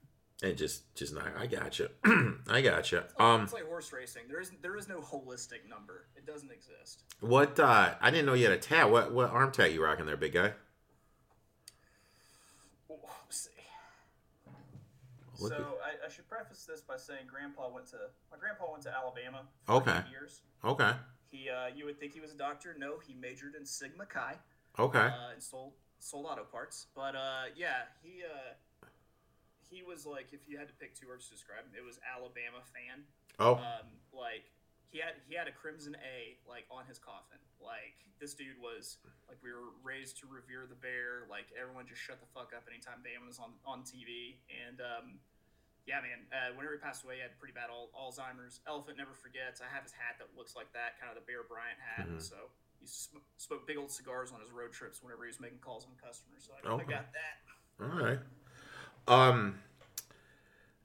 And 0.43 0.57
just 0.57 0.93
just 0.95 1.13
not. 1.13 1.27
I 1.37 1.47
got 1.47 1.63
gotcha. 1.63 1.89
I 2.49 2.61
gotcha. 2.61 2.97
It's 2.97 3.13
like, 3.17 3.21
Um, 3.21 3.43
it's 3.43 3.53
like 3.53 3.65
horse 3.67 3.93
racing. 3.93 4.23
There 4.27 4.41
is 4.41 4.51
there 4.61 4.75
is 4.75 4.89
no 4.89 4.99
holistic 4.99 5.67
number. 5.69 6.07
It 6.15 6.25
doesn't 6.25 6.51
exist. 6.51 7.03
what? 7.21 7.57
uh 7.59 7.93
I 8.01 8.11
didn't 8.11 8.25
know 8.25 8.33
you 8.33 8.43
had 8.43 8.53
a 8.53 8.57
tat. 8.59 8.91
What 8.91 9.13
what 9.13 9.29
arm 9.29 9.51
tat 9.53 9.71
you 9.71 9.81
rocking 9.83 10.05
there, 10.05 10.17
big 10.17 10.33
guy? 10.33 10.51
Ooh, 12.91 12.95
see. 13.29 13.49
Look 15.39 15.53
so 15.53 15.77
I, 15.83 16.05
I 16.05 16.09
should 16.09 16.27
preface 16.27 16.65
this 16.65 16.81
by 16.81 16.97
saying 16.97 17.27
Grandpa 17.27 17.69
went 17.69 17.87
to 17.87 17.97
my 18.29 18.37
grandpa 18.37 18.69
went 18.71 18.83
to 18.83 18.93
Alabama 18.93 19.43
for 19.65 19.73
Okay. 19.75 19.99
years. 20.11 20.41
Okay. 20.63 20.91
He 21.31 21.49
uh, 21.49 21.67
you 21.73 21.85
would 21.85 21.97
think 21.99 22.13
he 22.13 22.19
was 22.19 22.31
a 22.33 22.37
doctor. 22.37 22.75
No, 22.77 22.99
he 22.99 23.13
majored 23.13 23.55
in 23.55 23.65
Sigma 23.65 24.05
Chi. 24.05 24.35
Okay. 24.77 24.99
uh, 24.99 25.31
and 25.33 25.41
sold 25.41 25.73
sold 25.99 26.25
auto 26.25 26.43
parts. 26.43 26.87
But 26.93 27.15
uh, 27.15 27.43
yeah, 27.55 27.83
he 28.03 28.21
uh, 28.23 28.53
he 29.69 29.81
was 29.83 30.05
like, 30.05 30.31
if 30.31 30.47
you 30.47 30.57
had 30.57 30.67
to 30.69 30.75
pick 30.77 30.93
two 30.95 31.07
words 31.07 31.25
to 31.29 31.33
describe 31.35 31.65
him, 31.65 31.73
it 31.77 31.83
was 31.85 31.99
Alabama 32.05 32.61
fan. 32.73 33.03
oh. 33.39 33.55
Um, 33.61 33.87
like 34.13 34.47
he 34.93 35.01
had 35.03 35.19
he 35.27 35.35
had 35.35 35.47
a 35.49 35.55
crimson 35.55 35.97
A 35.99 36.37
like 36.47 36.63
on 36.71 36.85
his 36.87 36.97
coffin. 37.01 37.41
Like 37.59 37.97
this 38.21 38.31
dude 38.37 38.55
was 38.61 38.97
like 39.27 39.35
we 39.43 39.51
were 39.51 39.75
raised 39.83 40.21
to 40.23 40.25
revere 40.29 40.63
the 40.69 40.77
bear. 40.79 41.27
Like 41.27 41.51
everyone 41.57 41.83
just 41.89 41.99
shut 41.99 42.21
the 42.23 42.29
fuck 42.31 42.55
up 42.55 42.63
anytime 42.71 43.03
Bama 43.03 43.27
was 43.27 43.39
on 43.41 43.57
on 43.67 43.81
TV. 43.83 44.39
And 44.47 44.79
um, 44.79 45.19
yeah, 45.83 45.99
man, 45.99 46.23
uh, 46.31 46.55
whenever 46.55 46.77
he 46.77 46.81
passed 46.81 47.03
away, 47.03 47.19
he 47.19 47.23
had 47.27 47.35
pretty 47.37 47.53
bad 47.53 47.67
al- 47.69 47.91
Alzheimer's. 47.93 48.63
Elephant 48.65 48.95
never 48.97 49.13
forgets. 49.13 49.59
I 49.59 49.67
have 49.67 49.83
his 49.83 49.91
hat 49.93 50.15
that 50.23 50.31
looks 50.33 50.55
like 50.55 50.71
that, 50.73 50.95
kind 50.97 51.11
of 51.11 51.17
the 51.19 51.25
Bear 51.27 51.43
Bryant 51.45 51.77
hat. 51.81 52.07
Mhm. 52.07 52.21
So 52.23 52.49
he 52.79 52.87
sm- 52.87 53.21
smoked 53.37 53.67
big 53.67 53.75
old 53.77 53.91
cigars 53.91 54.31
on 54.31 54.39
his 54.39 54.49
road 54.55 54.71
trips 54.71 55.03
whenever 55.03 55.27
he 55.27 55.33
was 55.33 55.41
making 55.43 55.59
calls 55.59 55.83
on 55.85 55.93
customers. 55.99 56.47
So 56.47 56.55
I, 56.55 56.63
I 56.63 56.85
got 56.87 57.11
that. 57.11 57.35
All 57.83 57.91
right. 57.99 58.21
Um. 59.07 59.59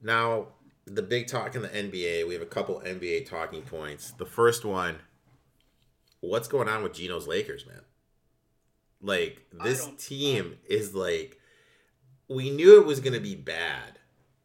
Now 0.02 0.48
the 0.86 1.02
big 1.02 1.28
talk 1.28 1.54
in 1.54 1.62
the 1.62 1.68
NBA. 1.68 2.26
We 2.26 2.34
have 2.34 2.42
a 2.42 2.46
couple 2.46 2.82
NBA 2.84 3.28
talking 3.28 3.62
points. 3.62 4.12
The 4.12 4.26
first 4.26 4.64
one. 4.64 4.96
What's 6.20 6.48
going 6.48 6.68
on 6.68 6.82
with 6.82 6.92
Gino's 6.92 7.26
Lakers, 7.26 7.66
man? 7.66 7.80
Like 9.00 9.46
this 9.64 9.88
team 9.96 10.58
is 10.68 10.94
like, 10.94 11.38
we 12.28 12.50
knew 12.50 12.78
it 12.78 12.86
was 12.86 13.00
going 13.00 13.14
to 13.14 13.20
be 13.20 13.34
bad, 13.34 13.98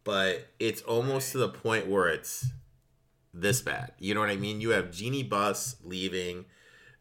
but 0.05 0.47
it's 0.59 0.81
almost 0.83 1.33
to 1.33 1.39
the 1.39 1.49
point 1.49 1.87
where 1.87 2.07
it's 2.07 2.47
this 3.33 3.61
bad. 3.61 3.91
You 3.99 4.13
know 4.13 4.21
what 4.21 4.29
I 4.29 4.37
mean? 4.37 4.61
You 4.61 4.69
have 4.69 4.91
Jeanie 4.91 5.23
Buss 5.23 5.75
leaving 5.83 6.45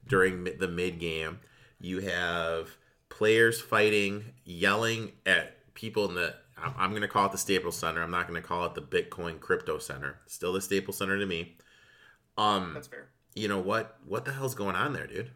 during 0.06 0.44
the 0.44 0.68
mid 0.68 0.98
game. 0.98 1.38
You 1.80 2.00
have 2.00 2.76
players 3.08 3.60
fighting, 3.60 4.24
yelling 4.44 5.12
at 5.24 5.74
people 5.74 6.08
in 6.08 6.16
the. 6.16 6.34
I'm, 6.78 6.90
going 6.90 7.02
to 7.02 7.08
call 7.08 7.26
it 7.26 7.32
the 7.32 7.38
Staples 7.38 7.76
Center. 7.76 8.02
I'm 8.02 8.10
not 8.10 8.28
going 8.28 8.40
to 8.40 8.46
call 8.46 8.64
it 8.66 8.74
the 8.74 8.82
Bitcoin 8.82 9.40
Crypto 9.40 9.78
Center. 9.78 10.18
Still 10.26 10.52
the 10.52 10.60
Staples 10.60 10.98
Center 10.98 11.18
to 11.18 11.26
me. 11.26 11.56
Um, 12.38 12.72
That's 12.74 12.88
fair. 12.88 13.08
you 13.34 13.48
know 13.48 13.58
what? 13.60 13.98
What 14.06 14.24
the 14.24 14.32
hell's 14.32 14.54
going 14.54 14.76
on 14.76 14.92
there, 14.92 15.06
dude? 15.06 15.30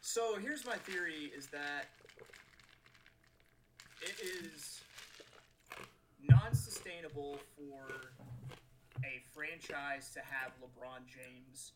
So 0.00 0.36
here's 0.40 0.64
my 0.64 0.76
theory: 0.76 1.30
is 1.36 1.46
that 1.48 1.88
it 4.02 4.14
is 4.20 4.80
non-sustainable 6.28 7.38
for 7.56 7.82
a 9.04 9.20
franchise 9.34 10.10
to 10.14 10.20
have 10.20 10.52
LeBron 10.62 11.00
James 11.06 11.72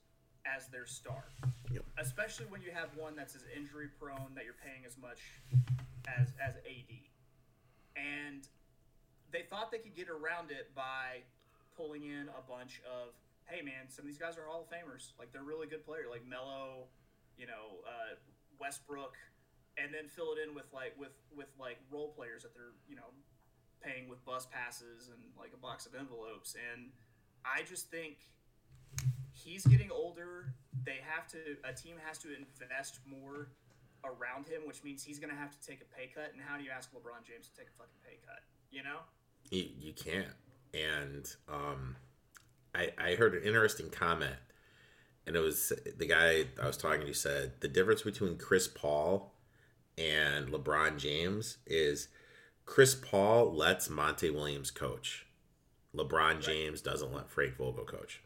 as 0.47 0.69
their 0.69 0.87
star, 0.87 1.25
Yep. 1.71 1.85
especially 1.99 2.47
when 2.47 2.63
you 2.63 2.71
have 2.73 2.89
one 2.97 3.15
that's 3.15 3.35
as 3.35 3.45
injury-prone 3.55 4.33
that 4.35 4.45
you're 4.45 4.55
paying 4.65 4.85
as 4.87 4.97
much 4.97 5.19
as 6.09 6.29
as 6.43 6.55
AD, 6.57 6.89
and 7.97 8.47
they 9.33 9.43
thought 9.43 9.71
they 9.71 9.79
could 9.79 9.95
get 9.95 10.09
around 10.09 10.51
it 10.51 10.75
by 10.75 11.23
pulling 11.77 12.05
in 12.05 12.29
a 12.37 12.43
bunch 12.49 12.83
of 12.87 13.15
hey 13.51 13.63
man, 13.63 13.91
some 13.91 14.05
of 14.05 14.07
these 14.07 14.19
guys 14.19 14.39
are 14.39 14.47
Hall 14.47 14.63
of 14.63 14.71
Famers. 14.71 15.11
Like 15.19 15.33
they're 15.33 15.43
really 15.43 15.67
good 15.67 15.85
players, 15.85 16.07
like 16.09 16.23
Melo, 16.27 16.87
you 17.37 17.47
know, 17.47 17.83
uh, 17.85 18.15
Westbrook, 18.61 19.19
and 19.77 19.93
then 19.93 20.07
fill 20.07 20.33
it 20.33 20.39
in 20.47 20.55
with 20.55 20.71
like 20.73 20.95
with 20.99 21.19
with 21.35 21.49
like 21.59 21.79
role 21.91 22.15
players 22.15 22.43
that 22.43 22.55
they're 22.55 22.79
you 22.89 22.97
know 22.97 23.11
paying 23.83 24.09
with 24.09 24.25
bus 24.25 24.47
passes 24.47 25.09
and 25.09 25.19
like 25.39 25.51
a 25.55 25.57
box 25.57 25.87
of 25.87 25.95
envelopes. 25.95 26.55
And 26.55 26.91
I 27.45 27.63
just 27.63 27.91
think 27.91 28.19
he's 29.33 29.67
getting 29.67 29.91
older. 29.91 30.55
They 30.85 30.99
have 31.03 31.27
to 31.29 31.39
a 31.65 31.73
team 31.73 31.97
has 32.05 32.19
to 32.19 32.29
invest 32.31 33.01
more 33.07 33.49
around 34.05 34.47
him, 34.47 34.63
which 34.67 34.83
means 34.85 35.03
he's 35.03 35.19
going 35.19 35.31
to 35.31 35.37
have 35.39 35.51
to 35.51 35.67
take 35.67 35.81
a 35.81 35.97
pay 35.97 36.11
cut. 36.15 36.33
And 36.33 36.43
how 36.43 36.57
do 36.57 36.65
you 36.65 36.71
ask 36.71 36.91
LeBron 36.93 37.27
James 37.27 37.49
to 37.49 37.57
take 37.57 37.69
a 37.69 37.79
fucking 37.79 38.01
pay 38.05 38.19
cut? 38.27 38.43
You 38.71 38.83
know? 38.83 39.01
You, 39.51 39.67
you 39.79 39.93
can't. 39.93 40.35
And 40.73 41.27
um, 41.49 41.97
I, 42.75 42.91
I 42.99 43.15
heard 43.15 43.35
an 43.35 43.43
interesting 43.43 43.91
comment, 43.91 44.37
and 45.27 45.37
it 45.37 45.41
was 45.41 45.73
the 45.99 46.07
guy 46.07 46.45
I 46.63 46.67
was 46.67 46.77
talking 46.77 47.07
to 47.07 47.15
said 47.15 47.55
the 47.61 47.69
difference 47.69 48.03
between 48.03 48.37
Chris 48.37 48.69
Paul 48.69 49.35
and 49.99 50.49
LeBron 50.49 50.99
James 50.99 51.59
is 51.67 52.09
Chris 52.65 52.95
Paul 52.95 53.53
lets 53.53 53.91
Monty 53.91 54.31
Williams 54.31 54.71
coach. 54.71 55.27
LeBron 55.95 56.41
James 56.41 56.81
doesn't 56.81 57.13
let 57.13 57.29
Frank 57.29 57.57
Vogel 57.57 57.85
coach. 57.85 58.23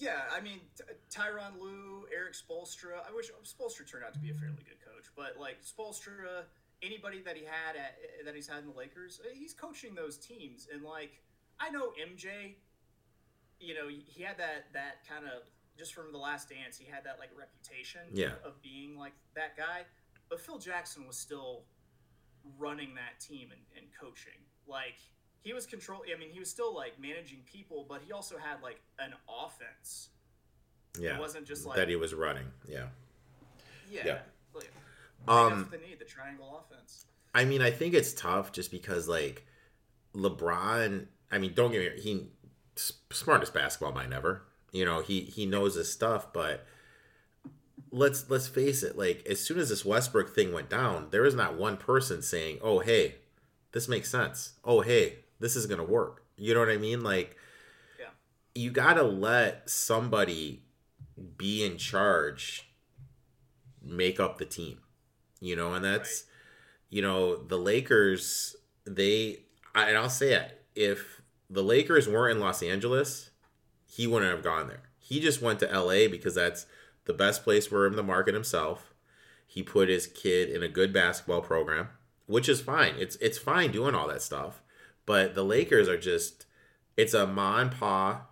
Yeah, 0.00 0.22
I 0.34 0.40
mean 0.40 0.60
T- 0.76 0.84
Tyronn 1.10 1.60
Lue, 1.60 2.06
Erik 2.14 2.32
Spoelstra. 2.34 3.04
I 3.06 3.14
wish 3.14 3.30
Spoelstra 3.44 3.88
turned 3.90 4.04
out 4.04 4.14
to 4.14 4.18
be 4.18 4.30
a 4.30 4.34
fairly 4.34 4.64
good 4.64 4.80
coach, 4.84 5.06
but 5.14 5.36
like 5.38 5.58
Spoelstra, 5.62 6.44
anybody 6.82 7.20
that 7.22 7.36
he 7.36 7.44
had 7.44 7.76
at 7.76 7.98
that 8.24 8.34
he's 8.34 8.48
had 8.48 8.60
in 8.60 8.66
the 8.66 8.76
Lakers, 8.76 9.20
eh, 9.24 9.34
he's 9.34 9.52
coaching 9.52 9.94
those 9.94 10.16
teams. 10.16 10.68
And 10.72 10.82
like 10.82 11.20
I 11.60 11.68
know 11.70 11.92
MJ, 12.00 12.54
you 13.60 13.74
know, 13.74 13.88
he 13.88 14.22
had 14.22 14.38
that 14.38 14.72
that 14.72 15.06
kind 15.06 15.26
of 15.26 15.42
just 15.78 15.92
from 15.94 16.12
the 16.12 16.18
Last 16.18 16.48
Dance, 16.48 16.78
he 16.78 16.90
had 16.90 17.04
that 17.04 17.18
like 17.18 17.30
reputation 17.38 18.00
Yeah. 18.12 18.32
of 18.44 18.60
being 18.62 18.96
like 18.98 19.12
that 19.34 19.56
guy. 19.56 19.82
But 20.30 20.40
Phil 20.40 20.58
Jackson 20.58 21.06
was 21.06 21.16
still 21.18 21.64
running 22.58 22.94
that 22.94 23.20
team 23.20 23.48
and, 23.52 23.60
and 23.76 23.86
coaching. 24.00 24.40
Like 24.66 24.96
he 25.42 25.52
was 25.52 25.66
control. 25.66 26.02
I 26.14 26.18
mean, 26.18 26.30
he 26.30 26.38
was 26.38 26.50
still 26.50 26.74
like 26.74 27.00
managing 27.00 27.40
people, 27.50 27.86
but 27.88 28.00
he 28.06 28.12
also 28.12 28.36
had 28.38 28.62
like 28.62 28.80
an 28.98 29.12
offense. 29.28 30.08
Yeah, 30.98 31.16
it 31.16 31.20
wasn't 31.20 31.46
just 31.46 31.66
like- 31.66 31.76
that 31.76 31.88
he 31.88 31.96
was 31.96 32.14
running. 32.14 32.46
Yeah. 32.68 32.88
Yeah. 33.90 34.02
Yeah. 34.06 34.18
Like, 34.54 34.70
Um, 35.28 35.60
that's 35.60 35.72
what 35.72 35.88
need 35.88 35.98
the 35.98 36.04
triangle 36.04 36.64
offense. 36.64 37.06
I 37.34 37.44
mean, 37.44 37.62
I 37.62 37.70
think 37.70 37.94
it's 37.94 38.12
tough 38.12 38.52
just 38.52 38.70
because 38.70 39.08
like 39.08 39.46
LeBron. 40.14 41.06
I 41.30 41.38
mean, 41.38 41.54
don't 41.54 41.70
get 41.72 41.94
me. 41.96 42.00
He 42.02 42.28
smartest 42.76 43.54
basketball 43.54 43.92
mind 43.92 44.12
ever. 44.12 44.42
You 44.72 44.84
know, 44.84 45.00
he 45.00 45.22
he 45.22 45.46
knows 45.46 45.74
his 45.74 45.90
stuff, 45.92 46.32
but 46.32 46.66
let's 47.90 48.28
let's 48.30 48.48
face 48.48 48.82
it. 48.82 48.96
Like 48.96 49.24
as 49.28 49.40
soon 49.40 49.58
as 49.58 49.68
this 49.68 49.84
Westbrook 49.84 50.34
thing 50.34 50.52
went 50.52 50.68
down, 50.68 51.08
there 51.10 51.24
is 51.24 51.34
not 51.34 51.56
one 51.56 51.76
person 51.76 52.22
saying, 52.22 52.58
"Oh, 52.62 52.80
hey, 52.80 53.16
this 53.72 53.88
makes 53.88 54.10
sense. 54.10 54.54
Oh, 54.64 54.80
hey, 54.80 55.20
this 55.40 55.56
is 55.56 55.66
gonna 55.66 55.84
work." 55.84 56.22
You 56.36 56.54
know 56.54 56.60
what 56.60 56.68
I 56.70 56.76
mean? 56.76 57.02
Like, 57.02 57.36
Yeah. 57.98 58.10
you 58.54 58.70
gotta 58.70 59.02
let 59.02 59.68
somebody 59.68 60.62
be 61.36 61.64
in 61.64 61.76
charge, 61.76 62.70
make 63.82 64.20
up 64.20 64.38
the 64.38 64.44
team. 64.46 64.80
You 65.40 65.56
know, 65.56 65.74
and 65.74 65.84
that's 65.84 66.24
you 66.90 67.02
know 67.02 67.36
the 67.36 67.58
Lakers. 67.58 68.56
They 68.84 69.44
I- 69.74 69.88
and 69.88 69.96
I'll 69.98 70.10
say 70.10 70.34
it 70.34 70.64
if 70.74 71.22
the 71.48 71.62
Lakers 71.62 72.08
weren't 72.08 72.36
in 72.36 72.40
Los 72.42 72.62
Angeles, 72.62 73.30
he 73.86 74.06
wouldn't 74.06 74.30
have 74.30 74.42
gone 74.44 74.68
there. 74.68 74.82
He 74.98 75.20
just 75.20 75.40
went 75.42 75.58
to 75.60 75.70
LA 75.72 76.06
because 76.08 76.34
that's 76.34 76.66
the 77.04 77.12
best 77.14 77.42
place 77.42 77.66
for 77.66 77.86
him 77.86 77.96
to 77.96 78.02
market 78.02 78.34
himself. 78.34 78.92
He 79.46 79.62
put 79.62 79.88
his 79.88 80.06
kid 80.06 80.48
in 80.50 80.62
a 80.62 80.68
good 80.68 80.92
basketball 80.92 81.40
program, 81.42 81.88
which 82.26 82.48
is 82.48 82.60
fine. 82.60 82.94
It's 82.98 83.16
it's 83.16 83.38
fine 83.38 83.72
doing 83.72 83.94
all 83.94 84.08
that 84.08 84.22
stuff. 84.22 84.62
But 85.06 85.34
the 85.34 85.44
Lakers 85.44 85.88
are 85.88 85.98
just 85.98 86.46
it's 86.96 87.14
a 87.14 87.26
ma 87.26 87.58
and 87.58 87.70
pa 87.70 88.26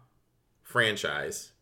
franchise, 0.63 1.53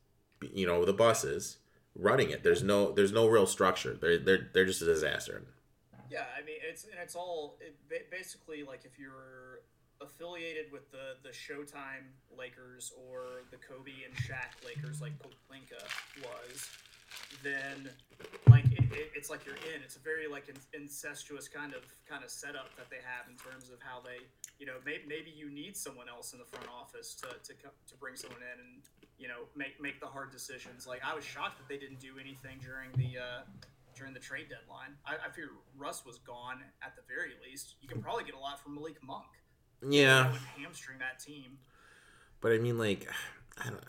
you 0.52 0.66
know, 0.66 0.84
the 0.84 0.92
buses 0.92 1.58
running 1.94 2.30
it. 2.30 2.42
There's 2.42 2.62
no 2.62 2.92
there's 2.92 3.12
no 3.12 3.26
real 3.26 3.46
structure. 3.46 3.96
They're 4.00 4.18
they're 4.18 4.48
they're 4.52 4.64
just 4.64 4.82
a 4.82 4.86
disaster. 4.86 5.42
Yeah, 6.10 6.24
I 6.36 6.44
mean 6.44 6.56
it's 6.68 6.84
and 6.84 6.94
it's 7.02 7.14
all 7.16 7.58
it, 7.60 8.10
basically 8.10 8.62
like 8.62 8.84
if 8.84 8.98
you're 8.98 9.60
affiliated 10.00 10.70
with 10.70 10.90
the 10.90 11.16
the 11.22 11.30
Showtime 11.30 12.12
Lakers 12.36 12.92
or 13.08 13.42
the 13.50 13.56
Kobe 13.56 13.92
and 14.04 14.14
Shaq 14.16 14.64
Lakers 14.64 15.00
like 15.00 15.12
Pelinka 15.18 15.82
was, 16.22 16.68
then 17.42 17.90
like 18.48 18.65
it, 18.92 18.92
it, 18.96 19.10
it's 19.14 19.30
like 19.30 19.44
you're 19.46 19.56
in. 19.74 19.82
It's 19.84 19.96
a 19.96 20.00
very 20.00 20.26
like 20.28 20.48
in, 20.48 20.56
incestuous 20.80 21.48
kind 21.48 21.74
of 21.74 21.82
kind 22.08 22.22
of 22.24 22.30
setup 22.30 22.74
that 22.76 22.88
they 22.90 23.02
have 23.04 23.28
in 23.30 23.36
terms 23.36 23.70
of 23.70 23.78
how 23.80 24.00
they 24.00 24.24
you 24.58 24.66
know 24.66 24.78
maybe 24.84 25.02
maybe 25.08 25.30
you 25.34 25.50
need 25.50 25.76
someone 25.76 26.08
else 26.08 26.32
in 26.32 26.38
the 26.38 26.44
front 26.44 26.66
office 26.68 27.14
to 27.22 27.28
to 27.44 27.52
to 27.60 27.94
bring 28.00 28.16
someone 28.16 28.40
in 28.42 28.58
and 28.60 28.82
you 29.18 29.28
know, 29.28 29.48
make 29.56 29.80
make 29.80 29.98
the 29.98 30.06
hard 30.06 30.30
decisions. 30.30 30.86
Like 30.86 31.00
I 31.02 31.14
was 31.14 31.24
shocked 31.24 31.56
that 31.56 31.68
they 31.72 31.78
didn't 31.78 32.00
do 32.00 32.18
anything 32.20 32.58
during 32.62 32.90
the 32.96 33.18
uh, 33.18 33.40
during 33.96 34.12
the 34.12 34.20
trade 34.20 34.48
deadline. 34.50 34.92
I, 35.06 35.14
I 35.26 35.30
fear 35.32 35.48
Russ 35.74 36.04
was 36.04 36.18
gone 36.18 36.58
at 36.82 36.94
the 36.96 37.02
very 37.08 37.32
least. 37.42 37.76
You 37.80 37.88
can 37.88 38.02
probably 38.02 38.24
get 38.24 38.34
a 38.34 38.38
lot 38.38 38.62
from 38.62 38.74
Malik 38.74 39.02
Monk. 39.02 39.24
Yeah, 39.88 40.24
That 40.24 40.32
would 40.32 40.40
hamstring 40.62 40.98
that 40.98 41.18
team. 41.18 41.56
but 42.42 42.52
I 42.52 42.58
mean, 42.58 42.76
like, 42.78 43.08
I 43.64 43.70
don't. 43.70 43.82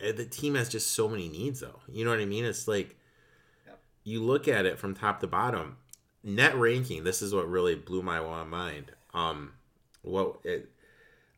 eh, 0.00 0.12
The 0.12 0.26
team 0.26 0.54
has 0.54 0.68
just 0.68 0.92
so 0.94 1.08
many 1.08 1.28
needs, 1.28 1.58
though. 1.58 1.80
You 1.88 2.04
know 2.04 2.10
what 2.12 2.20
I 2.20 2.24
mean? 2.26 2.44
It's 2.44 2.68
like. 2.68 2.96
You 4.08 4.22
look 4.22 4.48
at 4.48 4.64
it 4.66 4.78
from 4.78 4.94
top 4.94 5.20
to 5.20 5.26
bottom. 5.26 5.76
Net 6.24 6.56
ranking. 6.56 7.04
This 7.04 7.22
is 7.22 7.34
what 7.34 7.48
really 7.48 7.74
blew 7.74 8.02
my 8.02 8.20
mind. 8.44 8.92
Um, 9.14 9.52
what 10.02 10.38
it, 10.44 10.70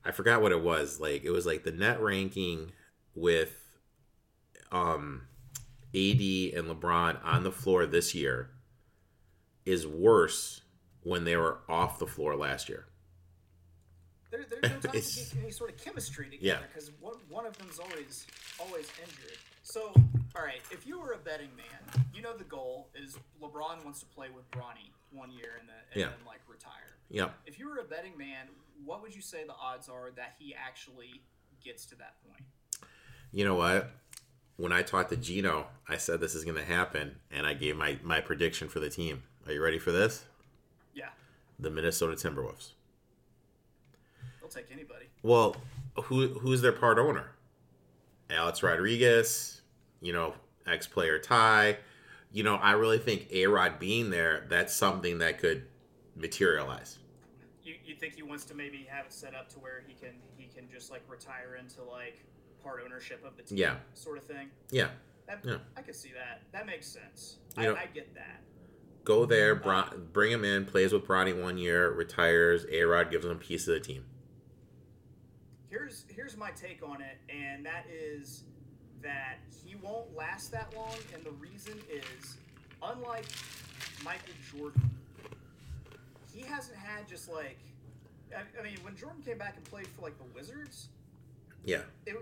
I 0.05 0.13
forgot 0.13 0.41
what 0.43 0.53
it 0.53 0.63
was. 0.63 1.01
Like 1.01 1.25
it 1.25 1.31
was 1.31 1.47
like 1.47 1.65
the 1.65 1.73
net 1.73 2.01
ranking 2.01 2.73
with 3.15 3.55
um 4.73 5.23
AD 5.95 6.21
and 6.21 6.69
LeBron 6.69 7.19
on 7.25 7.43
the 7.43 7.51
floor 7.53 7.85
this 7.87 8.15
year 8.15 8.51
is 9.67 9.87
worse 9.87 10.63
when 11.03 11.25
they 11.25 11.37
were 11.37 11.59
off 11.69 11.99
the 11.99 12.07
floor 12.07 12.37
last 12.37 12.69
year. 12.69 12.87
There, 14.31 14.45
there's 14.49 14.63
no 14.63 14.69
time 14.81 14.93
to 14.93 14.99
get 15.01 15.35
any 15.43 15.51
sort 15.51 15.71
of 15.71 15.77
chemistry 15.85 16.29
Yeah. 16.41 16.55
together 16.55 16.69
because 16.73 16.91
one, 17.01 17.17
one 17.29 17.47
of 17.47 17.57
them's 17.59 17.79
always 17.81 18.27
always 18.61 18.87
injured. 19.03 19.39
So, 19.71 19.93
all 20.37 20.43
right, 20.45 20.61
if 20.73 20.85
you 20.85 20.99
were 21.01 21.13
a 21.13 21.19
betting 21.19 21.51
man, 21.57 22.03
you 22.13 22.23
know 22.23 22.37
the 22.37 22.43
goal 22.45 22.89
is 22.95 23.17
LeBron 23.41 23.85
wants 23.85 24.01
to 24.01 24.07
play 24.07 24.27
with 24.35 24.51
Bronny 24.51 24.91
one 25.13 25.31
year 25.31 25.53
and 25.61 25.69
then, 25.69 25.77
and 25.93 26.01
Yeah. 26.01 26.07
then 26.09 26.27
like 26.27 26.41
retire. 26.49 26.97
Yep. 27.11 27.35
If 27.47 27.59
you 27.59 27.69
were 27.69 27.79
a 27.79 27.85
betting 27.85 28.17
man, 28.19 28.49
what 28.85 29.01
would 29.03 29.15
you 29.15 29.23
say 29.23 29.45
the 29.45 29.55
odds 29.55 29.89
are 29.89 30.11
that 30.17 30.35
he 30.41 30.55
actually 30.55 31.23
gets 31.63 31.87
to 31.87 31.95
that 31.97 32.15
point? 32.27 32.43
You 33.33 33.45
know 33.45 33.55
what? 33.55 33.91
When 34.57 34.73
I 34.73 34.83
talked 34.83 35.11
to 35.11 35.17
Gino, 35.17 35.69
I 35.89 35.97
said 35.99 36.21
this 36.21 36.35
is 36.35 36.45
going 36.45 36.57
to 36.57 36.65
happen, 36.65 37.17
and 37.31 37.47
I 37.47 37.55
gave 37.55 37.77
my, 37.77 37.97
my 38.03 38.21
prediction 38.21 38.69
for 38.69 38.81
the 38.81 38.91
team. 38.91 39.23
Are 39.47 39.53
you 39.53 39.63
ready 39.63 39.79
for 39.79 39.93
this? 39.93 40.25
Yeah, 40.95 41.11
The 41.61 41.71
Minnesota 41.71 42.17
Timberwolves. 42.17 42.71
they'll 44.41 44.49
take 44.51 44.71
anybody. 44.73 45.07
Well, 45.23 45.57
who 45.95 46.29
who's 46.41 46.61
their 46.61 46.73
part 46.73 46.99
owner? 46.99 47.31
Alex 48.29 48.63
Rodriguez, 48.63 49.60
you 50.01 50.13
know, 50.13 50.35
ex 50.67 50.87
player 50.87 51.19
Ty. 51.19 51.79
You 52.33 52.45
know, 52.45 52.55
I 52.57 52.73
really 52.73 52.99
think 52.99 53.27
A 53.33 53.47
Rod 53.47 53.79
being 53.79 54.11
there, 54.11 54.47
that's 54.49 54.73
something 54.75 55.19
that 55.19 55.39
could 55.39 55.65
materialize. 56.17 56.99
You, 57.63 57.75
you 57.85 57.95
think 57.97 58.15
he 58.15 58.23
wants 58.23 58.45
to 58.47 58.55
maybe 58.55 58.87
have 58.91 59.07
it 59.07 59.13
set 59.13 59.35
up 59.35 59.49
to 59.51 59.59
where 59.59 59.83
he 59.87 59.95
can 59.95 60.15
he 60.37 60.47
can 60.47 60.69
just 60.73 60.91
like 60.91 61.03
retire 61.09 61.57
into 61.59 61.83
like 61.83 62.23
part 62.63 62.81
ownership 62.85 63.25
of 63.25 63.37
the 63.37 63.43
team, 63.43 63.59
Yeah. 63.59 63.77
sort 63.95 64.19
of 64.19 64.25
thing. 64.25 64.49
Yeah. 64.71 64.89
That, 65.27 65.41
Yeah. 65.45 65.59
I 65.77 65.83
could 65.83 65.95
see 65.95 66.13
that. 66.13 66.43
That 66.53 66.67
makes 66.67 66.87
sense. 66.87 67.37
I, 67.57 67.65
know- 67.65 67.75
I 67.77 67.87
get 67.93 68.15
that. 68.15 68.41
Go 69.03 69.25
there, 69.25 69.53
uh, 69.53 69.59
Bron- 69.59 70.09
bring 70.13 70.31
him 70.31 70.45
in, 70.45 70.67
plays 70.67 70.93
with 70.93 71.07
Bronny 71.07 71.41
one 71.43 71.57
year, 71.59 71.91
retires. 71.91 72.67
A 72.71 72.83
Rod 72.85 73.11
gives 73.11 73.25
him 73.25 73.31
a 73.33 73.37
piece 73.37 73.67
of 73.67 73.75
the 73.75 73.81
team. 73.81 74.05
Here's 75.69 76.05
here's 76.09 76.37
my 76.37 76.51
take 76.51 76.81
on 76.87 77.01
it, 77.01 77.19
and 77.33 77.65
that 77.65 77.87
is 77.91 78.45
that 79.03 79.37
he 79.65 79.77
won't 79.77 80.15
last 80.17 80.51
that 80.53 80.75
long, 80.77 80.95
and 81.15 81.23
the 81.25 81.31
reason 81.33 81.79
is, 81.91 82.37
unlike 82.83 83.27
Michael 84.05 84.35
Jordan, 84.51 84.91
he 86.35 86.43
hasn't 86.43 86.77
had 86.79 87.09
just 87.09 87.31
like, 87.31 87.59
I, 88.37 88.43
I 88.59 88.63
mean, 88.63 88.77
when 88.83 88.97
Jordan 88.97 89.23
came 89.23 89.39
back 89.39 89.57
and 89.57 89.65
played 89.65 89.87
for 89.89 90.03
like 90.03 90.17
the 90.19 90.25
Wizards, 90.35 90.89
Yeah. 91.65 91.83
it, 92.07 92.17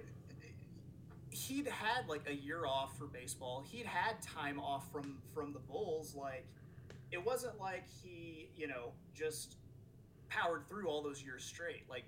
he'd 1.30 1.66
had 1.68 2.08
like 2.08 2.28
a 2.28 2.34
year 2.34 2.64
off 2.66 2.96
for 2.98 3.06
baseball. 3.06 3.62
He'd 3.70 3.86
had 3.86 4.20
time 4.22 4.58
off 4.58 4.90
from 4.90 5.18
from 5.34 5.52
the 5.52 5.58
Bulls. 5.60 6.14
Like, 6.14 6.46
it 7.12 7.24
wasn't 7.24 7.58
like 7.60 7.84
he, 8.02 8.48
you 8.56 8.66
know, 8.68 8.92
just 9.14 9.56
powered 10.28 10.66
through 10.68 10.86
all 10.88 11.02
those 11.02 11.22
years 11.22 11.44
straight. 11.44 11.84
Like, 11.88 12.04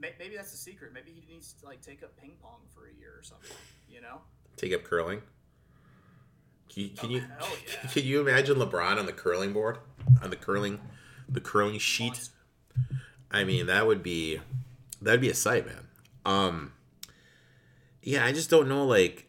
maybe 0.00 0.36
that's 0.36 0.50
the 0.50 0.56
secret. 0.56 0.92
Maybe 0.92 1.10
he 1.12 1.32
needs 1.32 1.52
to 1.54 1.66
like 1.66 1.80
take 1.80 2.02
up 2.02 2.16
ping 2.16 2.32
pong 2.42 2.60
for 2.74 2.86
a 2.86 2.92
year 2.98 3.12
or 3.18 3.22
something. 3.22 3.56
You 3.88 4.00
know? 4.00 4.20
Take 4.56 4.72
up 4.72 4.84
curling. 4.84 5.22
Can 6.68 6.82
you, 6.82 6.88
can 6.90 7.06
Oh, 7.10 7.12
you 7.14 7.22
yeah. 7.82 7.90
can 7.90 8.04
you 8.04 8.20
imagine 8.20 8.56
LeBron 8.56 8.98
on 8.98 9.06
the 9.06 9.12
curling 9.12 9.52
board 9.52 9.78
on 10.22 10.30
the 10.30 10.36
curling 10.36 10.80
the 11.28 11.40
curling 11.40 11.78
sheet? 11.78 12.28
I 13.30 13.44
mean, 13.44 13.66
that 13.66 13.86
would 13.86 14.02
be 14.02 14.40
that'd 15.00 15.20
be 15.20 15.30
a 15.30 15.34
sight, 15.34 15.66
man. 15.66 15.86
Um, 16.24 16.72
yeah, 18.02 18.24
I 18.24 18.32
just 18.32 18.48
don't 18.50 18.68
know, 18.68 18.84
like, 18.84 19.26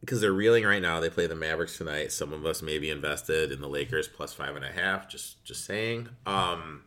because 0.00 0.20
they're 0.20 0.32
reeling 0.32 0.64
right 0.64 0.82
now. 0.82 0.98
They 1.00 1.10
play 1.10 1.26
the 1.26 1.34
Mavericks 1.36 1.78
tonight. 1.78 2.10
Some 2.12 2.32
of 2.32 2.44
us 2.46 2.62
may 2.62 2.78
be 2.78 2.90
invested 2.90 3.52
in 3.52 3.60
the 3.60 3.68
Lakers 3.68 4.08
plus 4.08 4.32
five 4.32 4.56
and 4.56 4.64
a 4.64 4.72
half. 4.72 5.08
Just, 5.08 5.44
just 5.44 5.64
saying. 5.64 6.08
Um, 6.26 6.82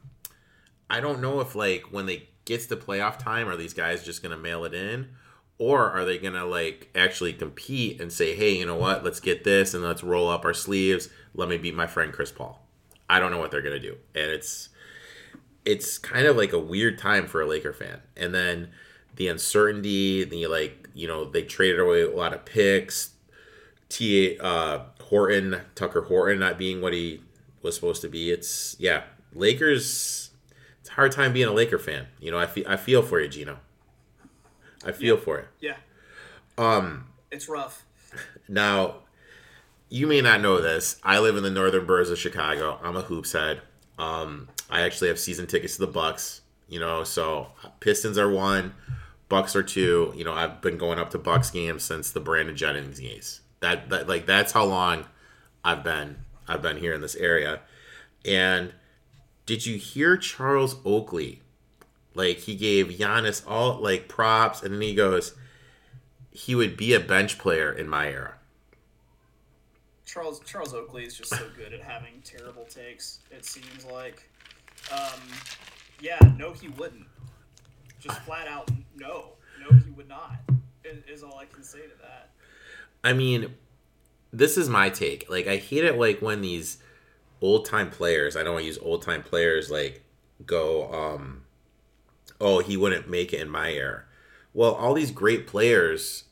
I 0.89 0.99
don't 0.99 1.21
know 1.21 1.39
if 1.41 1.55
like 1.55 1.83
when 1.91 2.05
they 2.05 2.29
gets 2.45 2.67
to 2.67 2.75
playoff 2.75 3.17
time, 3.19 3.47
are 3.47 3.57
these 3.57 3.73
guys 3.73 4.03
just 4.03 4.23
gonna 4.23 4.37
mail 4.37 4.63
it 4.63 4.73
in, 4.73 5.09
or 5.57 5.89
are 5.89 6.05
they 6.05 6.17
gonna 6.17 6.45
like 6.45 6.89
actually 6.95 7.33
compete 7.33 7.99
and 7.99 8.11
say, 8.11 8.35
hey, 8.35 8.57
you 8.57 8.65
know 8.65 8.75
what? 8.75 9.03
Let's 9.03 9.19
get 9.19 9.43
this 9.43 9.73
and 9.73 9.83
let's 9.83 10.03
roll 10.03 10.29
up 10.29 10.45
our 10.45 10.53
sleeves. 10.53 11.09
Let 11.33 11.49
me 11.49 11.57
beat 11.57 11.75
my 11.75 11.87
friend 11.87 12.13
Chris 12.13 12.31
Paul. 12.31 12.65
I 13.09 13.19
don't 13.19 13.31
know 13.31 13.39
what 13.39 13.51
they're 13.51 13.61
gonna 13.61 13.79
do, 13.79 13.97
and 14.13 14.31
it's 14.31 14.69
it's 15.65 15.97
kind 15.97 16.27
of 16.27 16.37
like 16.37 16.53
a 16.53 16.59
weird 16.59 16.97
time 16.97 17.27
for 17.27 17.41
a 17.41 17.47
Laker 17.47 17.73
fan. 17.73 18.01
And 18.15 18.33
then 18.33 18.69
the 19.15 19.27
uncertainty, 19.27 20.23
the 20.23 20.47
like, 20.47 20.89
you 20.93 21.07
know, 21.07 21.25
they 21.25 21.41
traded 21.41 21.79
away 21.79 22.01
a 22.03 22.15
lot 22.15 22.33
of 22.33 22.45
picks. 22.45 23.11
T. 23.89 24.37
Uh, 24.39 24.79
Horton, 25.01 25.61
Tucker 25.75 26.01
Horton, 26.01 26.39
not 26.39 26.57
being 26.57 26.81
what 26.81 26.93
he 26.93 27.21
was 27.61 27.75
supposed 27.75 28.01
to 28.01 28.09
be. 28.09 28.31
It's 28.31 28.75
yeah, 28.79 29.03
Lakers. 29.33 30.24
Hard 30.95 31.11
time 31.11 31.33
being 31.33 31.47
a 31.47 31.51
Laker 31.51 31.77
fan. 31.79 32.07
You 32.19 32.31
know, 32.31 32.37
I 32.39 32.45
feel 32.45 32.65
I 32.67 32.77
feel 32.77 33.01
for 33.01 33.19
you, 33.19 33.27
Gino. 33.27 33.59
I 34.85 34.91
feel 34.91 35.17
for 35.17 35.39
it. 35.39 35.47
Yeah. 35.59 35.77
Um, 36.57 37.07
It's 37.31 37.49
rough. 37.49 37.83
now, 38.47 38.95
you 39.89 40.07
may 40.07 40.21
not 40.21 40.41
know 40.41 40.61
this. 40.61 40.99
I 41.03 41.19
live 41.19 41.35
in 41.37 41.43
the 41.43 41.49
northern 41.49 41.85
boroughs 41.85 42.09
of 42.11 42.17
Chicago. 42.19 42.79
I'm 42.83 42.95
a 42.95 43.01
hoops 43.01 43.33
head. 43.33 43.61
Um, 43.97 44.47
I 44.69 44.81
actually 44.81 45.07
have 45.09 45.19
season 45.19 45.47
tickets 45.47 45.75
to 45.75 45.85
the 45.85 45.91
Bucks. 45.91 46.41
You 46.67 46.79
know, 46.79 47.03
so 47.03 47.47
Pistons 47.79 48.17
are 48.17 48.29
one, 48.29 48.73
Bucks 49.29 49.55
are 49.55 49.63
two. 49.63 50.13
You 50.15 50.23
know, 50.23 50.33
I've 50.33 50.61
been 50.61 50.77
going 50.77 50.97
up 50.97 51.09
to 51.11 51.17
Bucks 51.19 51.51
games 51.51 51.83
since 51.83 52.11
the 52.11 52.19
Brandon 52.19 52.55
Jennings 52.55 52.99
games. 52.99 53.41
That, 53.59 53.89
that 53.89 54.07
like 54.07 54.25
that's 54.25 54.51
how 54.51 54.65
long 54.65 55.05
I've 55.63 55.83
been 55.83 56.17
I've 56.47 56.61
been 56.61 56.77
here 56.77 56.93
in 56.93 57.01
this 57.01 57.15
area. 57.15 57.61
And 58.23 58.73
did 59.45 59.65
you 59.65 59.77
hear 59.77 60.17
Charles 60.17 60.77
Oakley? 60.85 61.41
Like 62.13 62.39
he 62.39 62.55
gave 62.55 62.87
Giannis 62.87 63.43
all 63.47 63.81
like 63.81 64.07
props, 64.07 64.63
and 64.63 64.73
then 64.73 64.81
he 64.81 64.95
goes, 64.95 65.33
he 66.31 66.55
would 66.55 66.75
be 66.75 66.93
a 66.93 66.99
bench 66.99 67.37
player 67.37 67.71
in 67.71 67.87
my 67.87 68.07
era. 68.09 68.35
Charles 70.05 70.39
Charles 70.45 70.73
Oakley 70.73 71.03
is 71.03 71.15
just 71.15 71.29
so 71.29 71.47
good 71.57 71.73
at 71.73 71.81
having 71.81 72.21
terrible 72.23 72.65
takes. 72.65 73.19
It 73.31 73.45
seems 73.45 73.85
like, 73.85 74.29
um, 74.91 75.19
yeah, 75.99 76.19
no, 76.37 76.53
he 76.53 76.69
wouldn't. 76.69 77.07
Just 77.99 78.19
flat 78.21 78.47
out, 78.47 78.69
no, 78.95 79.31
no, 79.59 79.77
he 79.77 79.91
would 79.91 80.07
not. 80.07 80.37
Is, 80.83 81.03
is 81.07 81.23
all 81.23 81.37
I 81.37 81.45
can 81.45 81.63
say 81.63 81.79
to 81.79 81.97
that. 82.01 82.29
I 83.03 83.13
mean, 83.13 83.55
this 84.31 84.57
is 84.57 84.69
my 84.69 84.89
take. 84.89 85.29
Like, 85.29 85.47
I 85.47 85.57
hate 85.57 85.83
it 85.83 85.97
like 85.97 86.21
when 86.21 86.41
these 86.41 86.77
old 87.41 87.65
time 87.65 87.89
players, 87.89 88.35
I 88.35 88.43
don't 88.43 88.53
want 88.53 88.63
to 88.63 88.67
use 88.67 88.77
old 88.79 89.01
time 89.01 89.23
players, 89.23 89.69
like 89.69 90.03
go, 90.45 90.91
um, 90.93 91.43
oh, 92.39 92.59
he 92.59 92.77
wouldn't 92.77 93.09
make 93.09 93.33
it 93.33 93.41
in 93.41 93.49
my 93.49 93.71
era. 93.71 94.03
Well, 94.53 94.73
all 94.73 94.93
these 94.93 95.11
great 95.11 95.47
players 95.47 96.25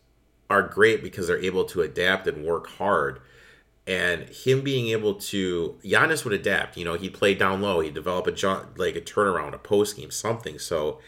are 0.50 0.62
great 0.62 1.02
because 1.04 1.28
they're 1.28 1.38
able 1.40 1.66
to 1.66 1.82
adapt 1.82 2.28
and 2.28 2.46
work 2.46 2.68
hard. 2.68 3.20
And 3.86 4.30
him 4.30 4.62
being 4.62 4.88
able 4.90 5.16
to, 5.16 5.78
Giannis 5.84 6.24
would 6.24 6.34
adapt. 6.34 6.78
You 6.78 6.86
know, 6.86 6.94
he'd 6.94 7.14
play 7.14 7.34
down 7.34 7.62
low. 7.62 7.82
He'd 7.82 7.94
develop 7.94 8.28
a 8.28 8.66
like 8.78 8.96
a 8.96 9.02
turnaround, 9.02 9.54
a 9.54 9.58
post 9.58 9.98
game, 9.98 10.10
something. 10.10 10.58
So, 10.58 11.00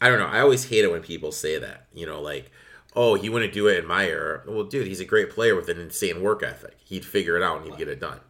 I 0.00 0.08
don't 0.08 0.18
know. 0.18 0.26
I 0.26 0.40
always 0.40 0.70
hate 0.70 0.84
it 0.84 0.90
when 0.90 1.02
people 1.02 1.30
say 1.30 1.58
that. 1.58 1.86
You 1.92 2.06
know, 2.06 2.22
like, 2.22 2.50
oh, 2.96 3.14
he 3.14 3.28
wouldn't 3.28 3.52
do 3.52 3.66
it 3.68 3.78
in 3.78 3.86
my 3.86 4.06
era. 4.06 4.42
Well, 4.46 4.64
dude, 4.64 4.86
he's 4.86 5.00
a 5.00 5.04
great 5.04 5.28
player 5.30 5.54
with 5.54 5.68
an 5.68 5.78
insane 5.78 6.22
work 6.22 6.42
ethic. 6.42 6.78
He'd 6.84 7.04
figure 7.04 7.36
it 7.36 7.42
out 7.42 7.58
and 7.58 7.66
he'd 7.66 7.78
get 7.78 7.88
it 7.88 8.00
done. 8.00 8.20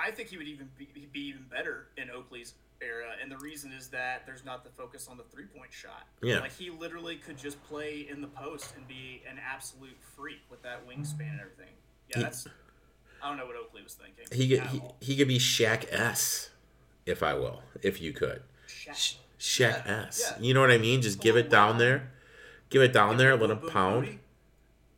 I 0.00 0.10
think 0.12 0.28
he 0.28 0.36
would 0.36 0.46
even 0.48 0.68
be, 0.78 0.88
be 1.12 1.20
even 1.20 1.42
better 1.50 1.88
in 1.96 2.10
Oakley's 2.10 2.54
era, 2.80 3.06
and 3.20 3.30
the 3.30 3.38
reason 3.38 3.72
is 3.72 3.88
that 3.88 4.22
there's 4.26 4.44
not 4.44 4.62
the 4.62 4.70
focus 4.70 5.08
on 5.10 5.16
the 5.16 5.24
three 5.24 5.46
point 5.46 5.72
shot. 5.72 6.06
Yeah. 6.22 6.38
like 6.40 6.52
he 6.56 6.70
literally 6.70 7.16
could 7.16 7.36
just 7.36 7.62
play 7.64 8.06
in 8.08 8.20
the 8.20 8.28
post 8.28 8.74
and 8.76 8.86
be 8.86 9.22
an 9.28 9.38
absolute 9.44 9.96
freak 10.16 10.40
with 10.50 10.62
that 10.62 10.86
wingspan 10.86 11.30
and 11.32 11.40
everything. 11.40 11.74
Yeah, 12.10 12.18
He- 12.18 12.22
that's. 12.22 12.46
I 13.20 13.28
don't 13.28 13.36
know 13.36 13.46
what 13.46 13.56
Oakley 13.56 13.82
was 13.82 13.94
thinking. 13.94 14.24
He 14.30 14.48
could 14.56 14.66
he, 14.68 14.80
he 15.00 15.16
could 15.16 15.26
be 15.26 15.38
Shaq 15.40 15.92
S, 15.92 16.50
if 17.04 17.20
I 17.24 17.34
will, 17.34 17.62
if 17.82 18.00
you 18.00 18.12
could. 18.12 18.42
Shaq. 18.68 18.94
Sh- 18.94 19.14
Shaq 19.40 19.84
Yeah, 19.86 20.04
S. 20.06 20.34
yeah. 20.36 20.40
You 20.44 20.54
know 20.54 20.60
what 20.60 20.70
I 20.70 20.78
mean? 20.78 21.02
Just 21.02 21.20
give 21.20 21.34
oh, 21.34 21.38
it 21.38 21.50
down 21.50 21.78
there. 21.78 22.10
Give 22.70 22.80
it 22.82 22.92
down 22.92 23.16
there, 23.16 23.36
let 23.36 23.50
him 23.50 23.58
pound. 23.58 24.04
booty. 24.04 24.18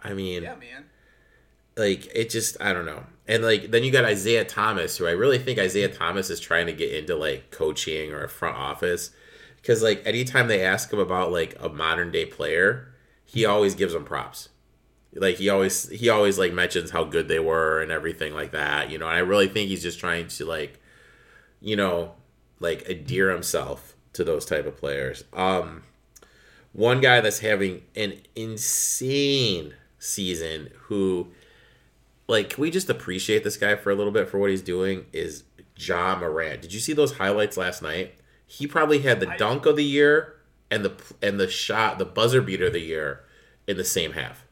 I 0.02 0.12
mean, 0.12 0.42
Yeah, 0.42 0.54
man. 0.56 0.84
like 1.78 2.14
it 2.14 2.28
just 2.28 2.60
I 2.60 2.74
don't 2.74 2.84
know. 2.84 3.04
And 3.30 3.44
like 3.44 3.70
then 3.70 3.84
you 3.84 3.92
got 3.92 4.04
Isaiah 4.04 4.44
Thomas, 4.44 4.96
who 4.96 5.06
I 5.06 5.12
really 5.12 5.38
think 5.38 5.56
Isaiah 5.56 5.88
Thomas 5.88 6.30
is 6.30 6.40
trying 6.40 6.66
to 6.66 6.72
get 6.72 6.92
into 6.92 7.14
like 7.14 7.52
coaching 7.52 8.12
or 8.12 8.24
a 8.24 8.28
front 8.28 8.56
office. 8.56 9.12
Because 9.54 9.84
like 9.84 10.02
anytime 10.04 10.48
they 10.48 10.64
ask 10.64 10.92
him 10.92 10.98
about 10.98 11.30
like 11.30 11.56
a 11.60 11.68
modern 11.68 12.10
day 12.10 12.26
player, 12.26 12.92
he 13.24 13.44
always 13.46 13.76
gives 13.76 13.92
them 13.92 14.04
props. 14.04 14.48
Like 15.14 15.36
he 15.36 15.48
always 15.48 15.88
he 15.90 16.08
always 16.08 16.40
like 16.40 16.52
mentions 16.52 16.90
how 16.90 17.04
good 17.04 17.28
they 17.28 17.38
were 17.38 17.80
and 17.80 17.92
everything 17.92 18.34
like 18.34 18.50
that. 18.50 18.90
You 18.90 18.98
know, 18.98 19.06
and 19.06 19.14
I 19.14 19.20
really 19.20 19.46
think 19.46 19.68
he's 19.68 19.82
just 19.84 20.00
trying 20.00 20.26
to 20.26 20.44
like, 20.44 20.80
you 21.60 21.76
know, 21.76 22.14
like 22.58 22.82
endear 22.88 23.30
himself 23.30 23.94
to 24.14 24.24
those 24.24 24.44
type 24.44 24.66
of 24.66 24.76
players. 24.76 25.22
Um 25.32 25.84
one 26.72 27.00
guy 27.00 27.20
that's 27.20 27.38
having 27.38 27.82
an 27.94 28.14
insane 28.34 29.74
season 30.00 30.70
who 30.86 31.30
like 32.30 32.50
can 32.50 32.62
we 32.62 32.70
just 32.70 32.88
appreciate 32.88 33.44
this 33.44 33.56
guy 33.56 33.76
for 33.76 33.90
a 33.90 33.94
little 33.94 34.12
bit 34.12 34.28
for 34.28 34.38
what 34.38 34.50
he's 34.50 34.62
doing 34.62 35.06
is 35.12 35.44
Ja 35.76 36.16
Morant. 36.18 36.62
Did 36.62 36.72
you 36.72 36.80
see 36.80 36.92
those 36.92 37.16
highlights 37.16 37.56
last 37.56 37.82
night? 37.82 38.14
He 38.46 38.66
probably 38.66 39.00
had 39.00 39.20
the 39.20 39.30
I- 39.30 39.36
dunk 39.36 39.66
of 39.66 39.76
the 39.76 39.84
year 39.84 40.36
and 40.70 40.84
the 40.84 40.94
and 41.20 41.38
the 41.38 41.48
shot, 41.48 41.98
the 41.98 42.04
buzzer 42.04 42.40
beater 42.40 42.66
of 42.66 42.72
the 42.72 42.80
year 42.80 43.24
in 43.66 43.76
the 43.76 43.84
same 43.84 44.12
half. 44.12 44.44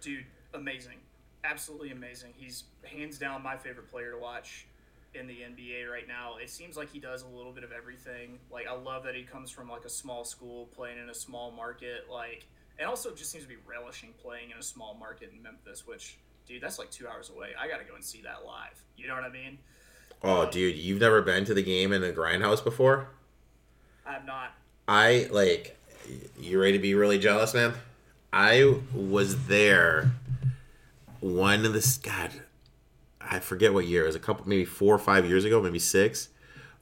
Dude, 0.00 0.24
amazing. 0.54 0.98
Absolutely 1.44 1.92
amazing. 1.92 2.32
He's 2.36 2.64
hands 2.82 3.18
down 3.18 3.42
my 3.42 3.56
favorite 3.56 3.90
player 3.90 4.12
to 4.12 4.18
watch 4.18 4.66
in 5.14 5.26
the 5.26 5.34
NBA 5.34 5.90
right 5.90 6.06
now. 6.06 6.36
It 6.42 6.50
seems 6.50 6.76
like 6.76 6.90
he 6.90 6.98
does 6.98 7.22
a 7.22 7.26
little 7.26 7.52
bit 7.52 7.64
of 7.64 7.72
everything. 7.72 8.38
Like 8.50 8.66
I 8.66 8.74
love 8.74 9.04
that 9.04 9.14
he 9.14 9.22
comes 9.22 9.50
from 9.50 9.68
like 9.68 9.84
a 9.84 9.88
small 9.88 10.24
school 10.24 10.66
playing 10.74 10.98
in 10.98 11.08
a 11.10 11.14
small 11.14 11.50
market 11.50 12.06
like 12.10 12.46
and 12.78 12.88
also 12.88 13.14
just 13.14 13.30
seems 13.30 13.44
to 13.44 13.48
be 13.48 13.58
relishing 13.66 14.14
playing 14.22 14.50
in 14.50 14.56
a 14.56 14.62
small 14.62 14.94
market 14.94 15.30
in 15.34 15.42
Memphis, 15.42 15.86
which 15.86 16.18
dude, 16.46 16.62
that's 16.62 16.78
like 16.78 16.90
2 16.90 17.06
hours 17.08 17.30
away. 17.34 17.50
I 17.58 17.68
got 17.68 17.78
to 17.78 17.84
go 17.84 17.94
and 17.94 18.04
see 18.04 18.22
that 18.22 18.44
live. 18.46 18.82
You 18.96 19.08
know 19.08 19.14
what 19.14 19.24
I 19.24 19.30
mean? 19.30 19.58
Oh, 20.22 20.50
dude, 20.50 20.76
you've 20.76 21.00
never 21.00 21.22
been 21.22 21.44
to 21.46 21.54
the 21.54 21.62
game 21.62 21.92
in 21.92 22.02
the 22.02 22.12
grindhouse 22.12 22.62
before? 22.62 23.08
I'm 24.06 24.26
not 24.26 24.54
I 24.88 25.28
like 25.30 25.78
you 26.38 26.60
ready 26.60 26.72
to 26.72 26.78
be 26.80 26.94
really 26.94 27.18
jealous, 27.18 27.54
man? 27.54 27.74
I 28.32 28.80
was 28.92 29.46
there 29.46 30.10
one 31.20 31.64
of 31.64 31.72
the 31.72 31.98
God, 32.02 32.32
I 33.20 33.38
forget 33.38 33.72
what 33.72 33.86
year. 33.86 34.02
It 34.02 34.06
was 34.06 34.16
a 34.16 34.20
couple 34.20 34.48
maybe 34.48 34.64
four 34.64 34.94
or 34.94 34.98
five 34.98 35.26
years 35.26 35.44
ago, 35.44 35.62
maybe 35.62 35.78
six, 35.78 36.28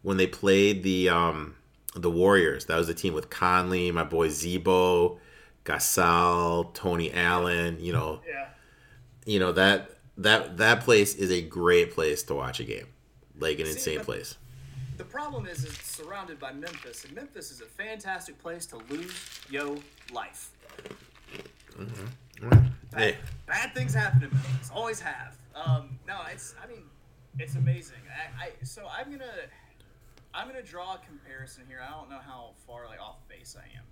when 0.03 0.16
they 0.16 0.27
played 0.27 0.83
the 0.83 1.11
um 1.11 1.57
the 1.94 2.11
Warriors. 2.11 2.64
That 2.66 2.79
was 2.79 2.87
the 2.87 2.94
team 2.94 3.12
with 3.12 3.29
Conley, 3.29 3.90
my 3.90 4.05
boy 4.05 4.31
Z-Bo, 4.31 5.18
Gasol, 5.64 6.73
Tony 6.73 7.12
Allen, 7.12 7.79
you 7.79 7.92
know, 7.92 8.21
yeah. 8.27 8.49
You 9.29 9.38
know 9.38 9.53
that 9.53 9.91
that 10.17 10.57
that 10.57 10.81
place 10.81 11.14
is 11.14 11.31
a 11.31 11.43
great 11.43 11.93
place 11.93 12.23
to 12.25 12.35
watch 12.35 12.61
a 12.61 12.64
game. 12.64 12.87
Like 13.38 13.61
an 13.61 13.67
See, 13.67 13.73
insane 13.73 14.01
place. 14.01 14.37
The 14.97 15.05
problem 15.05 15.47
is 15.47 15.64
it's 15.64 15.87
surrounded 15.87 16.41
by 16.41 16.53
Memphis, 16.53 17.05
and 17.05 17.14
Memphis 17.14 17.53
is 17.53 17.61
a 17.61 17.67
fantastic 17.67 18.38
place 18.38 18.64
to 18.67 18.79
lose 18.88 19.41
yo 19.51 19.77
life. 20.12 20.51
Hey, 22.97 23.17
Bad 23.47 23.75
things 23.75 23.93
happen 23.93 24.25
in 24.25 24.31
Memphis, 24.31 24.71
always 24.75 24.99
have. 24.99 25.37
Um, 25.55 25.99
no, 26.07 26.21
it's 26.33 26.55
I 26.62 26.67
mean, 26.67 26.85
it's 27.38 27.55
amazing. 27.55 27.99
I, 28.41 28.47
I 28.47 28.51
so 28.64 28.87
I'm 28.91 29.11
gonna 29.11 29.25
I'm 30.33 30.49
gonna 30.49 30.62
draw 30.62 30.95
a 30.95 31.01
comparison 31.07 31.64
here. 31.69 31.81
I 31.87 31.91
don't 31.91 32.09
know 32.09 32.21
how 32.27 32.53
far 32.67 32.87
like 32.87 33.01
off 33.01 33.19
base 33.29 33.57
I 33.59 33.64
am. 33.77 33.85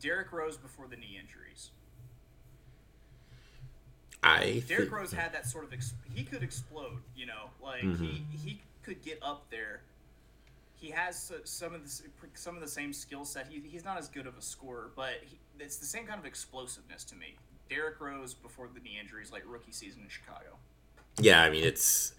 Derrick 0.00 0.32
Rose 0.32 0.58
before 0.58 0.86
the 0.86 0.96
knee 0.96 1.18
injuries. 1.18 1.70
I 4.22 4.62
Derrick 4.66 4.90
Rose 4.90 5.12
had 5.12 5.32
that 5.32 5.46
sort 5.46 5.64
of 5.64 5.72
ex- 5.72 5.94
he 6.12 6.24
could 6.24 6.42
explode, 6.42 6.98
you 7.16 7.26
know, 7.26 7.50
like 7.62 7.82
Mm-hmm. 7.82 8.04
he 8.04 8.24
he 8.44 8.60
could 8.82 9.02
get 9.02 9.18
up 9.22 9.44
there. 9.50 9.82
He 10.76 10.90
has 10.90 11.32
some 11.44 11.74
of 11.74 11.84
the 11.84 12.02
some 12.34 12.54
of 12.54 12.60
the 12.60 12.68
same 12.68 12.92
skill 12.92 13.24
set. 13.24 13.46
He, 13.48 13.60
he's 13.68 13.84
not 13.84 13.98
as 13.98 14.08
good 14.08 14.26
of 14.26 14.36
a 14.36 14.42
scorer, 14.42 14.90
but 14.96 15.14
he, 15.24 15.38
it's 15.58 15.76
the 15.76 15.86
same 15.86 16.06
kind 16.06 16.18
of 16.20 16.26
explosiveness 16.26 17.04
to 17.04 17.16
me. 17.16 17.36
Derrick 17.70 18.00
Rose 18.00 18.32
before 18.34 18.68
the 18.72 18.80
knee 18.80 18.98
injuries, 19.00 19.30
like 19.30 19.42
rookie 19.46 19.72
season 19.72 20.02
in 20.02 20.08
Chicago. 20.08 20.56
Yeah, 21.20 21.42
I 21.42 21.50
mean 21.50 21.64
it's 21.64 22.14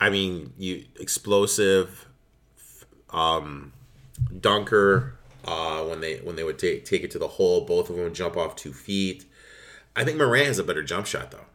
I 0.00 0.10
mean 0.10 0.52
you 0.58 0.84
explosive 0.98 2.06
um 3.10 3.72
dunker 4.40 5.14
uh 5.44 5.82
when 5.84 6.00
they 6.00 6.18
when 6.18 6.36
they 6.36 6.44
would 6.44 6.58
take 6.58 6.84
take 6.84 7.02
it 7.02 7.10
to 7.12 7.18
the 7.18 7.28
hole, 7.28 7.62
both 7.62 7.90
of 7.90 7.96
them 7.96 8.04
would 8.04 8.14
jump 8.14 8.36
off 8.36 8.56
2 8.56 8.72
feet. 8.72 9.24
I 9.96 10.04
think 10.04 10.16
Morant 10.18 10.46
has 10.46 10.58
a 10.58 10.64
better 10.64 10.82
jump 10.82 11.06
shot 11.06 11.30
though. 11.30 11.46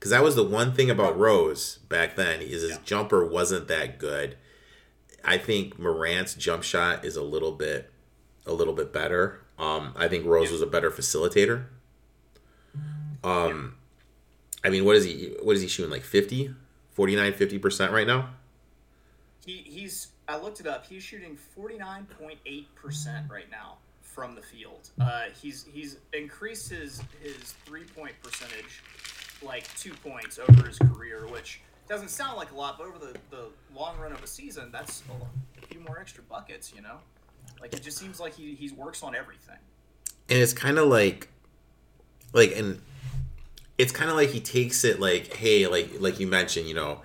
Cuz 0.00 0.10
that 0.10 0.22
was 0.22 0.34
the 0.34 0.42
one 0.44 0.72
thing 0.74 0.90
about 0.90 1.18
Rose 1.18 1.78
back 1.88 2.16
then 2.16 2.40
is 2.40 2.62
his 2.62 2.70
Yeah. 2.72 2.78
jumper 2.84 3.24
wasn't 3.24 3.68
that 3.68 3.98
good. 3.98 4.36
I 5.24 5.38
think 5.38 5.78
Morant's 5.78 6.34
jump 6.34 6.64
shot 6.64 7.04
is 7.04 7.16
a 7.16 7.22
little 7.22 7.52
bit 7.52 7.90
a 8.46 8.52
little 8.52 8.74
bit 8.74 8.92
better. 8.92 9.40
Um 9.58 9.92
I 9.96 10.08
think 10.08 10.26
Rose 10.26 10.50
was 10.50 10.62
a 10.62 10.66
better 10.66 10.90
facilitator. 10.90 11.66
Um 13.22 13.76
I 14.64 14.70
mean, 14.70 14.84
what 14.84 14.96
is 14.96 15.04
he? 15.04 15.34
What 15.42 15.56
is 15.56 15.62
he 15.62 15.68
shooting? 15.68 15.90
Like 15.90 16.04
50, 16.04 16.54
49, 16.92 17.32
50 17.32 17.58
percent 17.58 17.92
right 17.92 18.06
now. 18.06 18.30
He 19.44 19.56
he's 19.58 20.08
I 20.28 20.38
looked 20.38 20.60
it 20.60 20.66
up. 20.66 20.86
He's 20.86 21.02
shooting 21.02 21.36
forty 21.36 21.76
nine 21.78 22.06
point 22.06 22.38
eight 22.46 22.72
percent 22.74 23.26
right 23.30 23.50
now 23.50 23.78
from 24.12 24.34
the 24.34 24.42
field. 24.42 24.90
Uh, 25.00 25.24
he's 25.40 25.64
he's 25.72 25.98
increased 26.12 26.68
his 26.70 27.02
his 27.22 27.54
three 27.64 27.84
point 27.84 28.14
percentage 28.22 28.82
like 29.42 29.64
two 29.76 29.92
points 29.94 30.38
over 30.38 30.66
his 30.66 30.78
career, 30.78 31.26
which 31.26 31.60
doesn't 31.88 32.10
sound 32.10 32.36
like 32.36 32.52
a 32.52 32.54
lot, 32.54 32.78
but 32.78 32.86
over 32.86 32.98
the, 32.98 33.18
the 33.30 33.46
long 33.74 33.98
run 33.98 34.12
of 34.12 34.22
a 34.22 34.26
season, 34.26 34.70
that's 34.70 35.02
a, 35.10 35.62
a 35.62 35.66
few 35.66 35.80
more 35.80 35.98
extra 35.98 36.22
buckets. 36.24 36.72
You 36.74 36.82
know, 36.82 36.98
like 37.60 37.72
it 37.74 37.82
just 37.82 37.98
seems 37.98 38.20
like 38.20 38.34
he 38.34 38.54
he 38.54 38.70
works 38.72 39.02
on 39.02 39.14
everything. 39.14 39.56
and 40.28 40.38
it's 40.38 40.52
kind 40.52 40.78
of 40.78 40.88
like 40.88 41.28
like 42.32 42.52
and 42.56 42.80
it's 43.78 43.92
kind 43.92 44.10
of 44.10 44.16
like 44.16 44.30
he 44.30 44.40
takes 44.40 44.84
it 44.84 45.00
like 45.00 45.32
hey 45.34 45.66
like 45.66 45.90
like 45.98 46.20
you 46.20 46.26
mentioned 46.26 46.66
you 46.68 46.74
know 46.74 47.00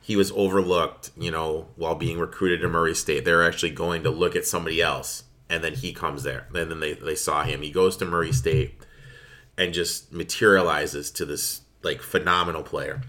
he 0.00 0.16
was 0.16 0.30
overlooked 0.32 1.10
you 1.16 1.30
know 1.30 1.66
while 1.76 1.94
being 1.94 2.18
recruited 2.18 2.60
to 2.60 2.68
murray 2.68 2.94
state 2.94 3.24
they're 3.24 3.42
actually 3.46 3.70
going 3.70 4.02
to 4.02 4.10
look 4.10 4.36
at 4.36 4.44
somebody 4.44 4.80
else 4.82 5.24
and 5.50 5.62
then 5.64 5.74
he 5.74 5.92
comes 5.92 6.22
there 6.22 6.46
and 6.54 6.70
then 6.70 6.80
they, 6.80 6.94
they 6.94 7.14
saw 7.14 7.42
him 7.42 7.62
he 7.62 7.70
goes 7.70 7.96
to 7.96 8.04
murray 8.04 8.32
state 8.32 8.80
and 9.56 9.72
just 9.74 10.12
materializes 10.12 11.10
to 11.10 11.24
this 11.24 11.62
like 11.82 12.00
phenomenal 12.02 12.62
player 12.62 13.00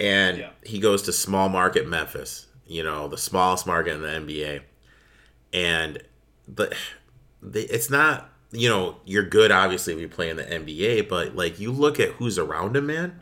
and 0.00 0.38
Yeah. 0.38 0.50
he 0.64 0.78
goes 0.78 1.02
to 1.02 1.12
small 1.12 1.48
market 1.48 1.86
memphis 1.88 2.46
you 2.66 2.82
know 2.82 3.08
the 3.08 3.18
smallest 3.18 3.66
market 3.66 3.94
in 3.94 4.02
the 4.02 4.08
nba 4.08 4.62
and 5.52 6.02
but 6.46 6.74
they, 7.42 7.62
it's 7.62 7.90
not 7.90 8.30
you 8.50 8.68
know 8.68 8.96
you're 9.04 9.22
good 9.24 9.50
obviously 9.52 9.92
if 9.94 10.00
you 10.00 10.08
play 10.08 10.30
in 10.30 10.36
the 10.36 10.42
NBA, 10.44 11.08
but 11.08 11.36
like 11.36 11.60
you 11.60 11.70
look 11.70 12.00
at 12.00 12.12
who's 12.12 12.38
around 12.38 12.76
him, 12.76 12.86
man. 12.86 13.20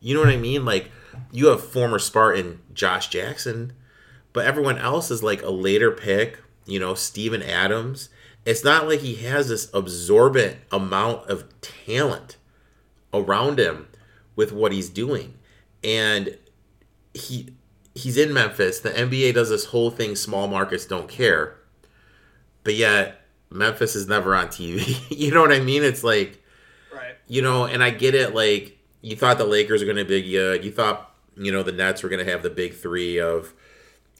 You 0.00 0.14
know 0.14 0.20
what 0.20 0.28
I 0.28 0.36
mean? 0.36 0.64
Like 0.64 0.90
you 1.32 1.46
have 1.48 1.64
former 1.64 1.98
Spartan 1.98 2.60
Josh 2.72 3.08
Jackson, 3.08 3.72
but 4.32 4.46
everyone 4.46 4.78
else 4.78 5.10
is 5.10 5.22
like 5.24 5.42
a 5.42 5.50
later 5.50 5.90
pick. 5.90 6.38
You 6.66 6.78
know, 6.80 6.94
Steven 6.94 7.42
Adams. 7.42 8.08
It's 8.44 8.64
not 8.64 8.86
like 8.86 9.00
he 9.00 9.14
has 9.16 9.48
this 9.48 9.70
absorbent 9.72 10.58
amount 10.70 11.30
of 11.30 11.44
talent 11.60 12.36
around 13.12 13.58
him 13.58 13.88
with 14.36 14.52
what 14.52 14.72
he's 14.72 14.90
doing, 14.90 15.34
and 15.82 16.36
he 17.14 17.50
he's 17.94 18.16
in 18.18 18.32
Memphis. 18.34 18.80
The 18.80 18.90
NBA 18.90 19.34
does 19.34 19.48
this 19.48 19.66
whole 19.66 19.90
thing: 19.90 20.14
small 20.16 20.46
markets 20.46 20.84
don't 20.86 21.08
care 21.08 21.56
but 22.64 22.74
yet 22.74 23.20
Memphis 23.50 23.94
is 23.94 24.08
never 24.08 24.34
on 24.34 24.48
TV. 24.48 24.98
you 25.16 25.30
know 25.30 25.42
what 25.42 25.52
I 25.52 25.60
mean? 25.60 25.84
It's 25.84 26.02
like, 26.02 26.42
Right. 26.92 27.14
you 27.28 27.42
know, 27.42 27.66
and 27.66 27.84
I 27.84 27.90
get 27.90 28.14
it. 28.14 28.34
Like, 28.34 28.78
you 29.02 29.14
thought 29.14 29.38
the 29.38 29.44
Lakers 29.44 29.82
were 29.82 29.86
going 29.86 29.98
to 29.98 30.04
be 30.04 30.30
good. 30.32 30.64
You 30.64 30.72
thought, 30.72 31.14
you 31.36 31.52
know, 31.52 31.62
the 31.62 31.72
Nets 31.72 32.02
were 32.02 32.08
going 32.08 32.24
to 32.24 32.30
have 32.32 32.42
the 32.42 32.50
big 32.50 32.74
three 32.74 33.20
of 33.20 33.52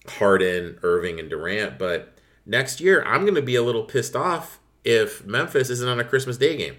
Harden, 0.07 0.78
Irving, 0.83 1.18
and 1.18 1.30
Durant. 1.30 1.78
But 1.78 2.13
next 2.46 2.80
year, 2.80 3.02
I'm 3.04 3.22
going 3.22 3.35
to 3.35 3.42
be 3.42 3.57
a 3.57 3.62
little 3.62 3.85
pissed 3.85 4.16
off 4.16 4.61
if 4.85 5.24
Memphis 5.24 5.70
isn't 5.70 5.88
on 5.88 6.00
a 6.00 6.04
Christmas 6.04 6.37
Day 6.37 6.57
game. 6.57 6.76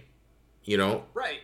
You 0.63 0.77
know? 0.77 1.03
Right, 1.13 1.41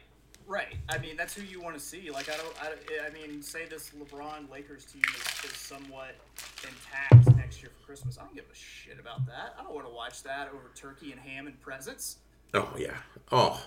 right. 0.48 0.76
I 0.90 0.98
mean, 0.98 1.16
that's 1.16 1.34
who 1.36 1.44
you 1.44 1.62
want 1.62 1.76
to 1.76 1.82
see. 1.82 2.10
Like, 2.10 2.30
I 2.30 2.38
don't. 2.38 2.56
I, 2.62 3.08
I 3.08 3.10
mean, 3.12 3.42
say 3.42 3.66
this 3.66 3.92
LeBron 3.92 4.52
Lakers 4.52 4.86
team 4.86 5.04
is, 5.16 5.52
is 5.52 5.56
somewhat 5.56 6.16
intact 6.64 7.36
next 7.38 7.62
year 7.62 7.72
for 7.78 7.86
Christmas. 7.86 8.18
I 8.18 8.24
don't 8.24 8.34
give 8.34 8.46
a 8.52 8.56
shit 8.56 9.00
about 9.00 9.26
that. 9.28 9.56
I 9.60 9.64
don't 9.64 9.76
want 9.76 9.88
to 9.88 9.94
watch 9.94 10.24
that 10.24 10.50
over 10.50 10.72
turkey 10.76 11.12
and 11.12 11.22
ham 11.22 11.48
and 11.48 11.60
presents. 11.62 12.18
Oh 12.54 12.74
yeah. 12.78 12.98
Oh. 13.32 13.62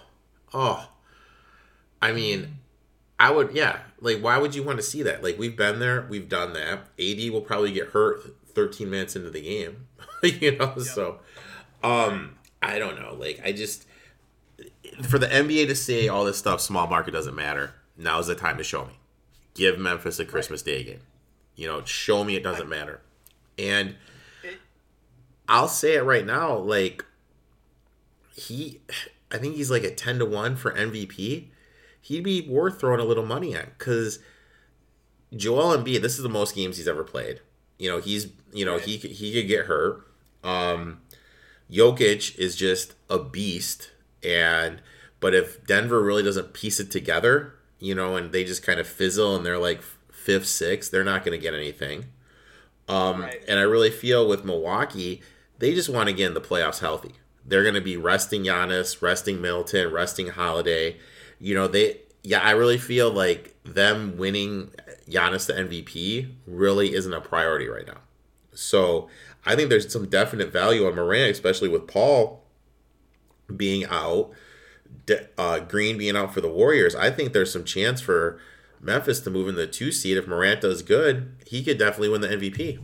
Oh. 0.53 0.89
I 2.03 2.13
mean, 2.13 2.59
I 3.19 3.31
would 3.31 3.53
yeah. 3.53 3.79
Like 4.01 4.19
why 4.19 4.39
would 4.39 4.55
you 4.55 4.63
want 4.63 4.79
to 4.79 4.83
see 4.83 5.03
that? 5.05 5.23
Like 5.23 5.39
we've 5.39 5.57
been 5.57 5.79
there, 5.79 6.07
we've 6.09 6.29
done 6.29 6.53
that. 6.55 6.89
AD 6.99 7.31
will 7.31 7.41
probably 7.41 7.73
get 7.73 7.89
hurt 7.89 8.35
13 8.55 8.91
minutes 8.91 9.17
into 9.17 9.31
the 9.31 9.41
game. 9.41 9.87
you 10.23 10.57
know, 10.57 10.79
so 10.79 11.21
um 11.83 12.37
I 12.63 12.79
don't 12.79 12.99
know. 12.99 13.15
Like 13.15 13.41
I 13.45 13.53
just 13.53 13.87
for 15.03 15.19
the 15.19 15.27
NBA 15.27 15.67
to 15.67 15.75
say 15.75 16.09
all 16.09 16.25
this 16.25 16.39
stuff, 16.39 16.61
small 16.61 16.87
market 16.87 17.11
doesn't 17.11 17.35
matter. 17.35 17.75
Now's 17.97 18.27
the 18.27 18.35
time 18.35 18.57
to 18.59 18.65
show 18.65 18.87
me. 18.87 18.93
Give 19.55 19.79
Memphis 19.79 20.19
a 20.19 20.25
Christmas 20.25 20.63
Day 20.63 20.83
game. 20.85 21.01
You 21.57 21.69
know, 21.69 21.85
show 21.85 22.25
me 22.25 22.37
it 22.37 22.43
doesn't 22.43 22.69
matter. 22.69 23.01
And 23.59 23.97
I'll 25.49 25.69
say 25.69 25.95
it 25.95 26.03
right 26.03 26.25
now, 26.25 26.57
like 26.57 27.05
he 28.35 28.81
I 29.31 29.39
think 29.39 29.57
he's 29.57 29.71
like 29.71 29.85
a 29.85 29.95
10 29.95 30.19
to 30.21 30.25
1 30.27 30.57
for 30.57 30.73
MVP. 30.73 31.49
He'd 32.01 32.25
be 32.25 32.47
worth 32.49 32.81
throwing 32.81 33.01
a 33.01 33.05
little 33.05 33.27
money 33.27 33.55
at 33.55 33.79
cuz 33.79 34.19
Joel 35.35 35.77
Embiid, 35.77 36.03
this 36.03 36.17
is 36.17 36.23
the 36.23 36.29
most 36.29 36.55
games 36.55 36.77
he's 36.77 36.89
ever 36.89 37.05
played. 37.05 37.41
You 37.79 37.91
know, 37.91 37.99
he's 38.01 38.29
you 38.53 38.65
know, 38.65 38.79
he 38.79 38.99
could- 38.99 39.11
he 39.13 39.33
could 39.33 39.49
get 39.49 39.67
hurt. 39.67 40.07
Um 40.43 41.01
Jokic 41.71 42.37
is 42.39 42.57
just 42.57 42.95
a 43.09 43.19
beast 43.19 43.91
and 44.23 44.81
but 45.21 45.35
if 45.35 45.67
Denver 45.67 46.03
really 46.03 46.23
doesn't 46.23 46.53
piece 46.53 46.79
it 46.81 46.91
together, 46.91 47.55
you 47.81 47.95
know, 47.95 48.17
and 48.17 48.31
they 48.33 48.45
just 48.45 48.63
kind 48.63 48.79
of 48.79 48.87
fizzle 48.87 49.35
and 49.35 49.45
they're 49.45 49.59
like 49.59 49.83
fifth, 50.13 50.47
sixth, 50.47 50.91
they're 50.91 51.03
not 51.05 51.25
going 51.25 51.39
to 51.39 51.43
get 51.43 51.55
anything. 51.55 52.07
Um, 52.89 53.23
Right. 53.23 53.43
And 53.49 53.59
I 53.59 53.63
really 53.63 53.91
feel 53.91 54.29
with 54.29 54.45
Milwaukee, 54.45 55.23
they 55.59 55.75
just 55.75 55.89
want 55.89 56.09
to 56.11 56.15
get 56.15 56.27
in 56.29 56.35
the 56.35 56.43
playoffs 56.43 56.81
healthy. 56.81 57.13
They're 57.47 57.63
going 57.63 57.75
to 57.75 57.81
be 57.81 57.97
resting 57.97 58.45
Giannis, 58.45 59.01
resting 59.01 59.41
Middleton, 59.41 59.91
resting 59.91 60.29
Holiday. 60.29 60.97
You 61.39 61.55
know, 61.55 61.69
they, 61.69 62.01
yeah, 62.25 62.41
I 62.41 62.53
really 62.53 62.79
feel 62.79 63.11
like 63.13 63.55
them 63.65 64.17
winning 64.17 64.71
Giannis 65.09 65.47
the 65.47 65.53
MVP 65.53 66.31
really 66.47 66.95
isn't 66.95 67.13
a 67.13 67.21
priority 67.21 67.69
right 67.69 67.87
now. 67.87 67.99
So 68.55 69.09
I 69.45 69.55
think 69.55 69.69
there's 69.69 69.93
some 69.93 70.09
definite 70.09 70.51
value 70.51 70.87
on 70.87 70.97
Morant, 70.97 71.31
especially 71.31 71.69
with 71.69 71.87
Paul 71.87 72.43
being 73.55 73.85
out, 73.85 74.31
uh, 75.37 75.59
Green 75.61 75.99
being 75.99 76.17
out 76.17 76.33
for 76.33 76.41
the 76.41 76.49
Warriors. 76.49 76.95
I 76.95 77.11
think 77.11 77.35
there's 77.35 77.53
some 77.53 77.65
chance 77.65 78.01
for 78.01 78.41
Memphis 78.81 79.21
to 79.21 79.31
move 79.31 79.47
in 79.49 79.55
the 79.55 79.67
two 79.67 79.93
seed. 79.93 80.17
If 80.17 80.27
Morant 80.27 80.63
does 80.63 80.83
good, 80.83 81.37
he 81.47 81.63
could 81.63 81.79
definitely 81.79 82.09
win 82.09 82.23
the 82.23 82.29
MVP. 82.29 82.79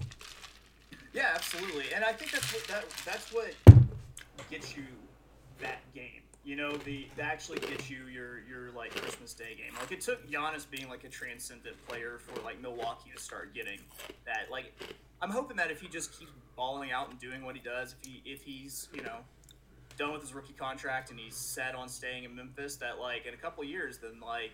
yeah, 1.14 1.31
absolutely. 1.35 1.87
And 1.94 2.05
I 2.05 2.12
think 2.12 2.33
that's 2.33 2.53
what 2.53 2.64
that, 2.64 2.85
that's 3.07 3.33
what 3.33 3.55
gets 4.50 4.76
you. 4.76 4.85
You 6.50 6.56
know, 6.56 6.72
the 6.78 7.06
that 7.16 7.26
actually 7.26 7.60
gets 7.60 7.88
you 7.88 8.08
your 8.12 8.40
your 8.40 8.72
like 8.72 8.90
Christmas 8.90 9.34
Day 9.34 9.54
game. 9.56 9.72
Like 9.78 9.92
it 9.92 10.00
took 10.00 10.28
Giannis 10.28 10.68
being 10.68 10.88
like 10.88 11.04
a 11.04 11.08
transcendent 11.08 11.76
player 11.86 12.18
for 12.18 12.42
like 12.42 12.60
Milwaukee 12.60 13.12
to 13.14 13.22
start 13.22 13.54
getting 13.54 13.78
that. 14.26 14.50
Like 14.50 14.72
I'm 15.22 15.30
hoping 15.30 15.56
that 15.58 15.70
if 15.70 15.80
he 15.80 15.86
just 15.86 16.18
keeps 16.18 16.32
balling 16.56 16.90
out 16.90 17.08
and 17.08 17.20
doing 17.20 17.44
what 17.44 17.54
he 17.54 17.62
does, 17.62 17.94
if 18.02 18.08
he 18.10 18.22
if 18.28 18.42
he's 18.42 18.88
you 18.92 19.00
know 19.00 19.18
done 19.96 20.12
with 20.12 20.22
his 20.22 20.34
rookie 20.34 20.54
contract 20.54 21.12
and 21.12 21.20
he's 21.20 21.36
set 21.36 21.76
on 21.76 21.88
staying 21.88 22.24
in 22.24 22.34
Memphis, 22.34 22.74
that 22.78 22.98
like 22.98 23.26
in 23.26 23.34
a 23.34 23.36
couple 23.36 23.62
years, 23.62 23.98
then 23.98 24.18
like 24.20 24.50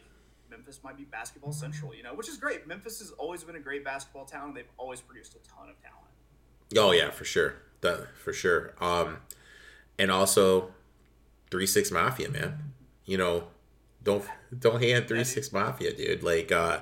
Memphis 0.51 0.81
might 0.85 0.99
be 0.99 1.05
basketball 1.05 1.53
central. 1.53 1.95
You 1.95 2.03
know, 2.03 2.13
which 2.13 2.29
is 2.29 2.37
great. 2.37 2.67
Memphis 2.67 2.99
has 2.99 3.13
always 3.13 3.43
been 3.43 3.57
a 3.57 3.61
great 3.61 3.87
basketball 3.87 4.27
town. 4.27 4.53
They've 4.53 4.69
always 4.77 5.01
produced 5.01 5.35
a 5.35 5.39
ton 5.49 5.71
of 5.71 5.81
talent. 5.81 6.11
Oh 6.77 6.93
yeah, 6.93 7.09
for 7.09 7.25
sure. 7.25 7.55
That 7.81 8.15
for 8.19 8.35
sure. 8.35 8.75
Um, 8.83 9.21
and 9.99 10.11
also, 10.11 10.75
three 11.51 11.67
six 11.67 11.91
mafia 11.91 12.29
man. 12.31 12.73
You 13.05 13.19
know, 13.19 13.45
don't 14.03 14.25
don't 14.59 14.83
hand 14.83 15.09
three 15.09 15.25
six 15.25 15.53
mafia, 15.53 15.93
dude. 15.95 16.23
Like, 16.23 16.51
uh, 16.53 16.81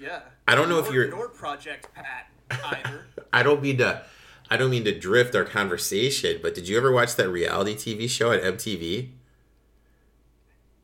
Yeah. 0.00 0.20
I 0.46 0.54
don't 0.54 0.68
know 0.68 0.78
if 0.80 0.92
you're- 0.92 1.08
nor 1.10 1.28
Project 1.28 1.88
Pat 1.94 2.30
either. 2.50 3.06
I 3.32 3.42
don't 3.42 3.62
mean 3.62 3.78
to. 3.78 4.04
I 4.50 4.56
don't 4.58 4.70
mean 4.70 4.84
to 4.84 4.98
drift 4.98 5.34
our 5.34 5.44
conversation, 5.44 6.40
but 6.42 6.54
did 6.54 6.68
you 6.68 6.76
ever 6.76 6.92
watch 6.92 7.16
that 7.16 7.28
reality 7.30 7.74
TV 7.74 8.10
show 8.10 8.32
at 8.32 8.42
MTV? 8.42 9.10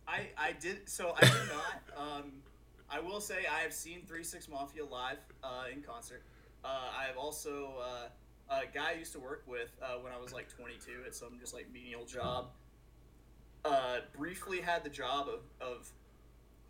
I 0.07 0.29
I 0.39 0.53
did 0.53 0.89
so 0.89 1.15
I 1.17 1.21
did 1.21 1.33
not. 1.33 1.75
Um, 1.99 2.31
I 2.89 3.01
will 3.01 3.21
say 3.21 3.39
I 3.53 3.59
have 3.59 3.73
seen 3.73 4.03
Three 4.07 4.23
Six 4.23 4.49
Mafia 4.49 4.85
live 4.85 5.19
uh, 5.43 5.65
in 5.73 5.83
concert. 5.83 6.23
Uh, 6.65 6.69
I 6.97 7.07
have 7.09 7.17
also 7.17 7.73
uh, 7.83 8.55
a 8.55 8.67
guy 8.73 8.93
I 8.95 8.99
used 8.99 9.13
to 9.15 9.19
work 9.19 9.43
with 9.49 9.73
uh, 9.83 9.97
when 10.01 10.13
I 10.13 10.17
was 10.17 10.33
like 10.33 10.49
22 10.49 10.93
at 11.05 11.13
some 11.13 11.39
just 11.41 11.55
like 11.55 11.67
menial 11.73 12.05
job. 12.05 12.51
Uh, 13.65 13.99
briefly 14.17 14.61
had 14.61 14.85
the 14.85 14.91
job 14.91 15.29
of, 15.29 15.41
of 15.61 15.91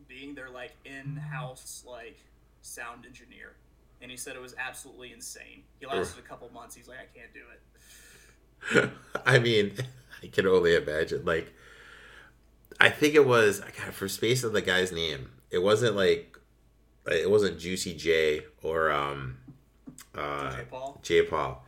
being 0.08 0.34
their 0.34 0.48
like 0.48 0.72
in-house 0.84 1.84
like 1.86 2.18
sound 2.62 3.06
engineer, 3.06 3.52
and 4.00 4.10
he 4.10 4.16
said 4.16 4.36
it 4.36 4.42
was 4.42 4.54
absolutely 4.58 5.12
insane. 5.12 5.62
He 5.80 5.86
lasted 5.86 6.18
a 6.18 6.26
couple 6.26 6.50
months. 6.50 6.74
He's 6.74 6.88
like, 6.88 6.98
I 6.98 7.18
can't 7.18 7.32
do 7.34 7.40
it. 7.52 8.90
I 9.26 9.38
mean, 9.38 9.74
I 10.22 10.26
can 10.28 10.46
only 10.46 10.74
imagine. 10.74 11.24
Like, 11.24 11.52
I 12.80 12.90
think 12.90 13.14
it 13.14 13.26
was. 13.26 13.60
I 13.60 13.70
got 13.70 13.94
for 13.94 14.08
space 14.08 14.44
of 14.44 14.52
the 14.52 14.62
guy's 14.62 14.92
name. 14.92 15.30
It 15.50 15.58
wasn't 15.58 15.96
like, 15.96 16.36
it 17.06 17.30
wasn't 17.30 17.58
Juicy 17.58 17.94
J 17.94 18.42
or 18.62 18.90
um, 18.90 19.38
uh, 20.14 20.50
DJ 20.50 20.68
Paul, 20.68 21.00
J 21.02 21.22
Paul, 21.22 21.64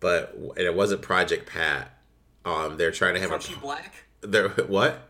but 0.00 0.34
and 0.34 0.58
it 0.58 0.74
wasn't 0.74 1.02
Project 1.02 1.48
Pat. 1.48 1.92
Um, 2.44 2.76
they're 2.76 2.90
trying 2.90 3.14
to 3.14 3.20
have 3.20 3.30
Crunchy 3.30 3.56
a. 3.56 3.60
Black. 3.60 4.07
They're 4.20 4.48
what? 4.48 5.08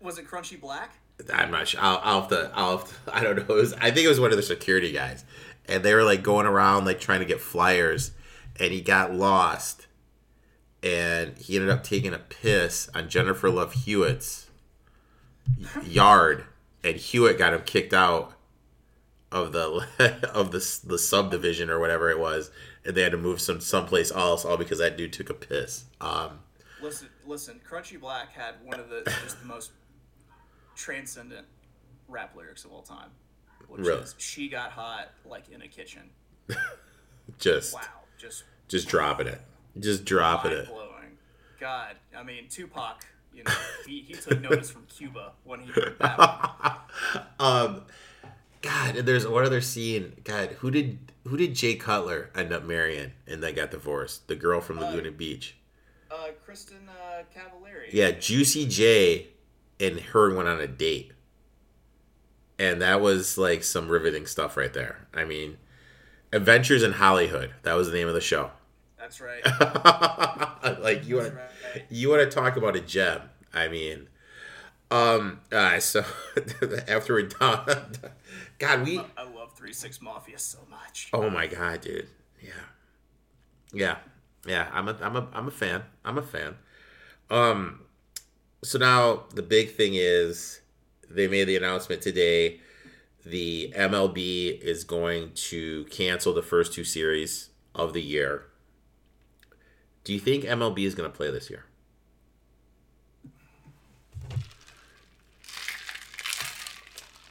Was 0.00 0.18
it 0.18 0.26
Crunchy 0.28 0.60
Black? 0.60 0.94
I'm 1.34 1.50
not 1.50 1.68
sure. 1.68 1.80
I'll, 1.80 2.00
I'll 2.02 2.20
have 2.20 2.30
to. 2.30 2.50
I'll 2.54 2.78
have 2.78 2.88
to, 2.88 2.94
I 3.14 3.22
don't 3.22 3.36
know. 3.36 3.56
It 3.56 3.60
was, 3.60 3.74
I 3.74 3.90
think 3.90 4.04
it 4.04 4.08
was 4.08 4.20
one 4.20 4.30
of 4.30 4.36
the 4.36 4.42
security 4.42 4.92
guys, 4.92 5.24
and 5.66 5.82
they 5.82 5.94
were 5.94 6.04
like 6.04 6.22
going 6.22 6.46
around 6.46 6.84
like 6.84 7.00
trying 7.00 7.20
to 7.20 7.26
get 7.26 7.40
flyers, 7.40 8.12
and 8.58 8.72
he 8.72 8.80
got 8.80 9.12
lost, 9.14 9.86
and 10.82 11.36
he 11.38 11.56
ended 11.56 11.70
up 11.70 11.82
taking 11.82 12.14
a 12.14 12.18
piss 12.18 12.88
on 12.94 13.08
Jennifer 13.08 13.50
Love 13.50 13.72
Hewitt's 13.72 14.48
yard, 15.84 16.44
and 16.84 16.96
Hewitt 16.96 17.38
got 17.38 17.54
him 17.54 17.62
kicked 17.62 17.92
out 17.92 18.34
of 19.32 19.52
the 19.52 19.86
of 20.34 20.52
the 20.52 20.80
the 20.86 20.98
subdivision 20.98 21.70
or 21.70 21.80
whatever 21.80 22.10
it 22.10 22.18
was, 22.18 22.50
and 22.84 22.94
they 22.94 23.02
had 23.02 23.12
to 23.12 23.18
move 23.18 23.40
some 23.40 23.60
someplace 23.60 24.12
else, 24.12 24.44
all 24.44 24.56
because 24.56 24.78
that 24.78 24.96
dude 24.96 25.12
took 25.12 25.30
a 25.30 25.34
piss. 25.34 25.84
Um, 26.00 26.40
Listen, 26.80 27.08
listen. 27.28 27.60
Crunchy 27.68 28.00
Black 28.00 28.32
had 28.32 28.54
one 28.64 28.80
of 28.80 28.88
the 28.88 29.02
just 29.22 29.38
the 29.40 29.46
most 29.46 29.70
transcendent 30.74 31.46
rap 32.08 32.34
lyrics 32.36 32.64
of 32.64 32.72
all 32.72 32.82
time, 32.82 33.10
which 33.68 33.80
Really? 33.86 34.00
is 34.02 34.14
"She 34.18 34.48
got 34.48 34.70
hot 34.72 35.10
like 35.24 35.48
in 35.50 35.62
a 35.62 35.68
kitchen." 35.68 36.10
just 37.38 37.74
Wow, 37.74 37.80
just 38.18 38.44
just 38.68 38.88
dropping 38.88 39.26
it, 39.26 39.40
just 39.78 40.04
dropping 40.04 40.52
it. 40.52 40.66
blowing. 40.66 41.18
God, 41.60 41.96
I 42.16 42.22
mean 42.22 42.48
Tupac. 42.48 43.04
You 43.34 43.44
know, 43.44 43.52
he, 43.86 44.00
he 44.00 44.14
took 44.14 44.40
notice 44.40 44.70
from 44.70 44.86
Cuba 44.86 45.32
when 45.44 45.60
he 45.60 45.70
heard 45.70 45.96
that. 46.00 46.78
Um, 47.38 47.82
God, 48.62 48.96
and 48.96 49.06
there's 49.06 49.26
one 49.28 49.44
other 49.44 49.60
scene. 49.60 50.14
God, 50.24 50.48
who 50.58 50.70
did 50.72 51.12
who 51.24 51.36
did 51.36 51.54
Jay 51.54 51.76
Cutler 51.76 52.30
end 52.34 52.52
up 52.52 52.64
marrying 52.64 53.12
and 53.28 53.40
then 53.42 53.54
got 53.54 53.70
divorced? 53.70 54.26
The 54.26 54.34
girl 54.34 54.60
from 54.60 54.80
Laguna 54.80 55.12
Beach. 55.12 55.56
Uh, 56.10 56.28
Kristin 56.46 56.88
uh, 56.88 57.22
Cavallari. 57.36 57.92
Yeah, 57.92 58.12
Juicy 58.12 58.66
J 58.66 59.28
and 59.80 60.00
her 60.00 60.34
went 60.34 60.48
on 60.48 60.60
a 60.60 60.66
date, 60.66 61.12
and 62.58 62.80
that 62.82 63.00
was 63.00 63.36
like 63.38 63.62
some 63.62 63.88
riveting 63.88 64.26
stuff 64.26 64.56
right 64.56 64.72
there. 64.72 65.06
I 65.14 65.24
mean, 65.24 65.58
Adventures 66.32 66.82
in 66.82 66.92
Hollywood. 66.92 67.52
That 67.62 67.74
was 67.74 67.90
the 67.90 67.94
name 67.94 68.08
of 68.08 68.14
the 68.14 68.20
show. 68.20 68.50
that's 68.98 69.20
right. 69.20 69.44
like 70.80 71.06
you 71.06 71.16
want 71.16 71.34
right. 71.34 71.84
you 71.90 72.10
want 72.10 72.22
to 72.22 72.34
talk 72.34 72.56
about 72.56 72.76
a 72.76 72.80
gem. 72.80 73.22
I 73.54 73.68
mean, 73.68 74.08
um, 74.90 75.40
uh, 75.52 75.78
so 75.80 76.00
after 76.88 77.14
we're 77.14 77.28
done, 77.28 77.86
God, 78.58 78.84
we. 78.84 78.98
I 79.16 79.22
love 79.22 79.54
Three 79.56 79.72
Six 79.72 80.00
Mafia 80.02 80.38
so 80.38 80.58
much. 80.70 81.08
Oh 81.12 81.30
my 81.30 81.46
god, 81.46 81.80
dude. 81.80 82.08
Yeah. 82.42 82.52
Yeah. 83.72 83.96
Yeah, 84.48 84.68
I'm 84.72 84.88
a 84.88 84.96
I'm 85.02 85.16
a 85.16 85.28
I'm 85.32 85.48
a 85.48 85.50
fan. 85.50 85.82
I'm 86.04 86.18
a 86.18 86.22
fan. 86.22 86.56
Um 87.30 87.80
so 88.64 88.78
now 88.78 89.24
the 89.34 89.42
big 89.42 89.74
thing 89.74 89.92
is 89.94 90.60
they 91.08 91.28
made 91.28 91.44
the 91.44 91.56
announcement 91.56 92.02
today 92.02 92.60
the 93.24 93.72
MLB 93.76 94.58
is 94.60 94.84
going 94.84 95.32
to 95.34 95.84
cancel 95.86 96.32
the 96.32 96.42
first 96.42 96.72
two 96.72 96.84
series 96.84 97.50
of 97.74 97.92
the 97.92 98.02
year. 98.02 98.46
Do 100.04 100.14
you 100.14 100.18
think 100.18 100.44
MLB 100.44 100.84
is 100.84 100.94
going 100.94 101.10
to 101.10 101.14
play 101.14 101.30
this 101.30 101.50
year? 101.50 101.66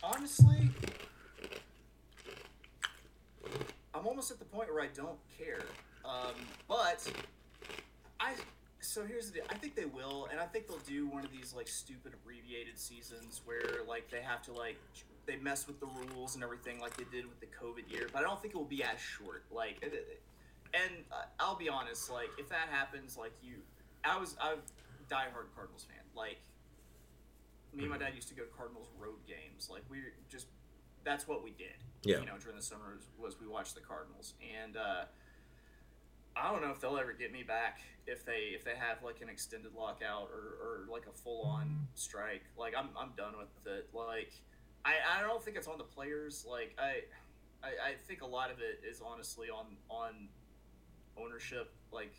Honestly, 0.03 0.69
I'm 3.93 4.05
almost 4.05 4.29
at 4.29 4.39
the 4.39 4.45
point 4.45 4.71
where 4.71 4.83
I 4.83 4.87
don't 4.93 5.17
care. 5.37 5.61
Um, 6.05 6.35
but 6.67 7.11
I 8.19 8.33
so 8.79 9.05
here's 9.05 9.27
the 9.27 9.35
deal. 9.35 9.43
I 9.49 9.55
think 9.55 9.75
they 9.75 9.85
will, 9.85 10.27
and 10.31 10.39
I 10.39 10.45
think 10.45 10.67
they'll 10.67 10.77
do 10.79 11.07
one 11.07 11.25
of 11.25 11.31
these 11.31 11.53
like 11.53 11.67
stupid 11.67 12.13
abbreviated 12.13 12.77
seasons 12.77 13.41
where 13.45 13.83
like 13.87 14.09
they 14.09 14.21
have 14.21 14.41
to 14.43 14.53
like 14.53 14.77
they 15.25 15.35
mess 15.37 15.67
with 15.67 15.79
the 15.79 15.87
rules 15.87 16.35
and 16.35 16.43
everything 16.43 16.79
like 16.79 16.95
they 16.95 17.05
did 17.11 17.27
with 17.27 17.39
the 17.39 17.47
COVID 17.47 17.91
year. 17.91 18.07
But 18.11 18.19
I 18.19 18.21
don't 18.21 18.41
think 18.41 18.53
it 18.53 18.57
will 18.57 18.65
be 18.65 18.83
as 18.83 18.99
short. 18.99 19.43
Like, 19.51 19.83
and 20.73 20.91
uh, 21.11 21.23
I'll 21.39 21.57
be 21.57 21.69
honest, 21.69 22.09
like 22.11 22.29
if 22.37 22.49
that 22.49 22.69
happens, 22.71 23.17
like 23.17 23.33
you 23.41 23.55
I 24.03 24.17
was 24.17 24.35
I 24.39 24.55
diehard 25.09 25.53
Cardinals 25.55 25.85
fan. 25.87 26.03
Like 26.15 26.37
me 27.73 27.83
and 27.83 27.91
my 27.91 27.97
dad 27.97 28.13
used 28.15 28.29
to 28.29 28.35
go 28.35 28.43
to 28.43 28.49
Cardinals 28.55 28.87
road 28.97 29.19
games. 29.27 29.69
Like 29.71 29.83
we 29.89 29.97
just 30.29 30.47
that's 31.03 31.27
what 31.27 31.43
we 31.43 31.51
did. 31.51 31.77
Yeah. 32.03 32.19
You 32.19 32.25
know, 32.25 32.37
during 32.39 32.57
the 32.57 32.63
summers 32.63 33.07
was 33.17 33.39
we 33.39 33.47
watched 33.47 33.75
the 33.75 33.81
Cardinals, 33.81 34.33
and 34.41 34.77
uh, 34.77 35.05
I 36.41 36.51
don't 36.51 36.61
know 36.61 36.71
if 36.71 36.79
they'll 36.79 36.97
ever 36.97 37.13
get 37.13 37.31
me 37.31 37.43
back 37.43 37.79
if 38.05 38.25
they 38.25 38.51
if 38.55 38.63
they 38.63 38.75
have 38.75 39.03
like 39.03 39.21
an 39.21 39.29
extended 39.29 39.71
lockout 39.75 40.29
or, 40.31 40.57
or 40.61 40.85
like 40.91 41.05
a 41.07 41.11
full 41.11 41.43
on 41.43 41.87
strike. 41.95 42.43
Like 42.57 42.73
I'm 42.77 42.89
I'm 42.99 43.11
done 43.17 43.33
with 43.37 43.73
it. 43.73 43.89
Like 43.93 44.31
I, 44.85 44.93
I 45.17 45.21
don't 45.21 45.43
think 45.43 45.57
it's 45.57 45.67
on 45.67 45.77
the 45.77 45.83
players. 45.83 46.45
Like 46.49 46.75
I, 46.79 47.01
I 47.63 47.67
I 47.67 47.93
think 48.07 48.21
a 48.21 48.25
lot 48.27 48.51
of 48.51 48.57
it 48.59 48.81
is 48.89 49.01
honestly 49.05 49.47
on 49.49 49.65
on 49.89 50.27
ownership. 51.17 51.71
Like 51.91 52.13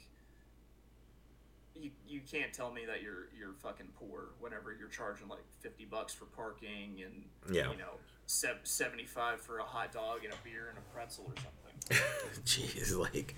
you, 1.74 1.90
you 2.06 2.20
can't 2.28 2.52
tell 2.52 2.72
me 2.72 2.82
that 2.86 3.02
you're 3.02 3.28
you're 3.38 3.52
fucking 3.62 3.86
poor 3.98 4.30
whenever 4.40 4.74
you're 4.76 4.88
charging 4.88 5.28
like 5.28 5.44
50 5.60 5.84
bucks 5.84 6.12
for 6.12 6.24
parking 6.24 7.02
and 7.04 7.24
Yeah. 7.54 7.70
you 7.70 7.76
know 7.78 7.92
se- 8.26 8.58
75 8.64 9.40
for 9.40 9.58
a 9.58 9.62
hot 9.64 9.92
dog 9.92 10.24
and 10.24 10.32
a 10.32 10.36
beer 10.42 10.68
and 10.70 10.78
a 10.78 10.80
pretzel 10.92 11.26
or 11.28 11.34
something 11.36 12.04
Jeez, 12.44 12.96
like 12.98 13.36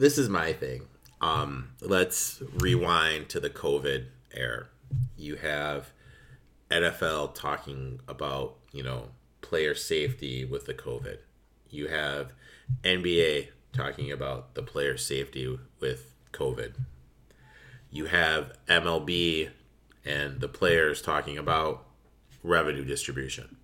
this 0.00 0.16
is 0.16 0.30
my 0.30 0.54
thing. 0.54 0.86
Um, 1.20 1.72
let's 1.82 2.42
rewind 2.54 3.28
to 3.28 3.38
the 3.38 3.50
COVID 3.50 4.06
era. 4.32 4.68
You 5.14 5.36
have 5.36 5.90
NFL 6.70 7.34
talking 7.34 8.00
about, 8.08 8.56
you 8.72 8.82
know, 8.82 9.08
player 9.42 9.74
safety 9.74 10.46
with 10.46 10.64
the 10.64 10.72
COVID. 10.72 11.18
You 11.68 11.88
have 11.88 12.32
NBA 12.82 13.48
talking 13.74 14.10
about 14.10 14.54
the 14.54 14.62
player 14.62 14.96
safety 14.96 15.58
with 15.80 16.14
COVID. 16.32 16.72
You 17.90 18.06
have 18.06 18.54
MLB 18.68 19.50
and 20.06 20.40
the 20.40 20.48
players 20.48 21.02
talking 21.02 21.36
about 21.36 21.84
revenue 22.42 22.86
distribution. 22.86 23.58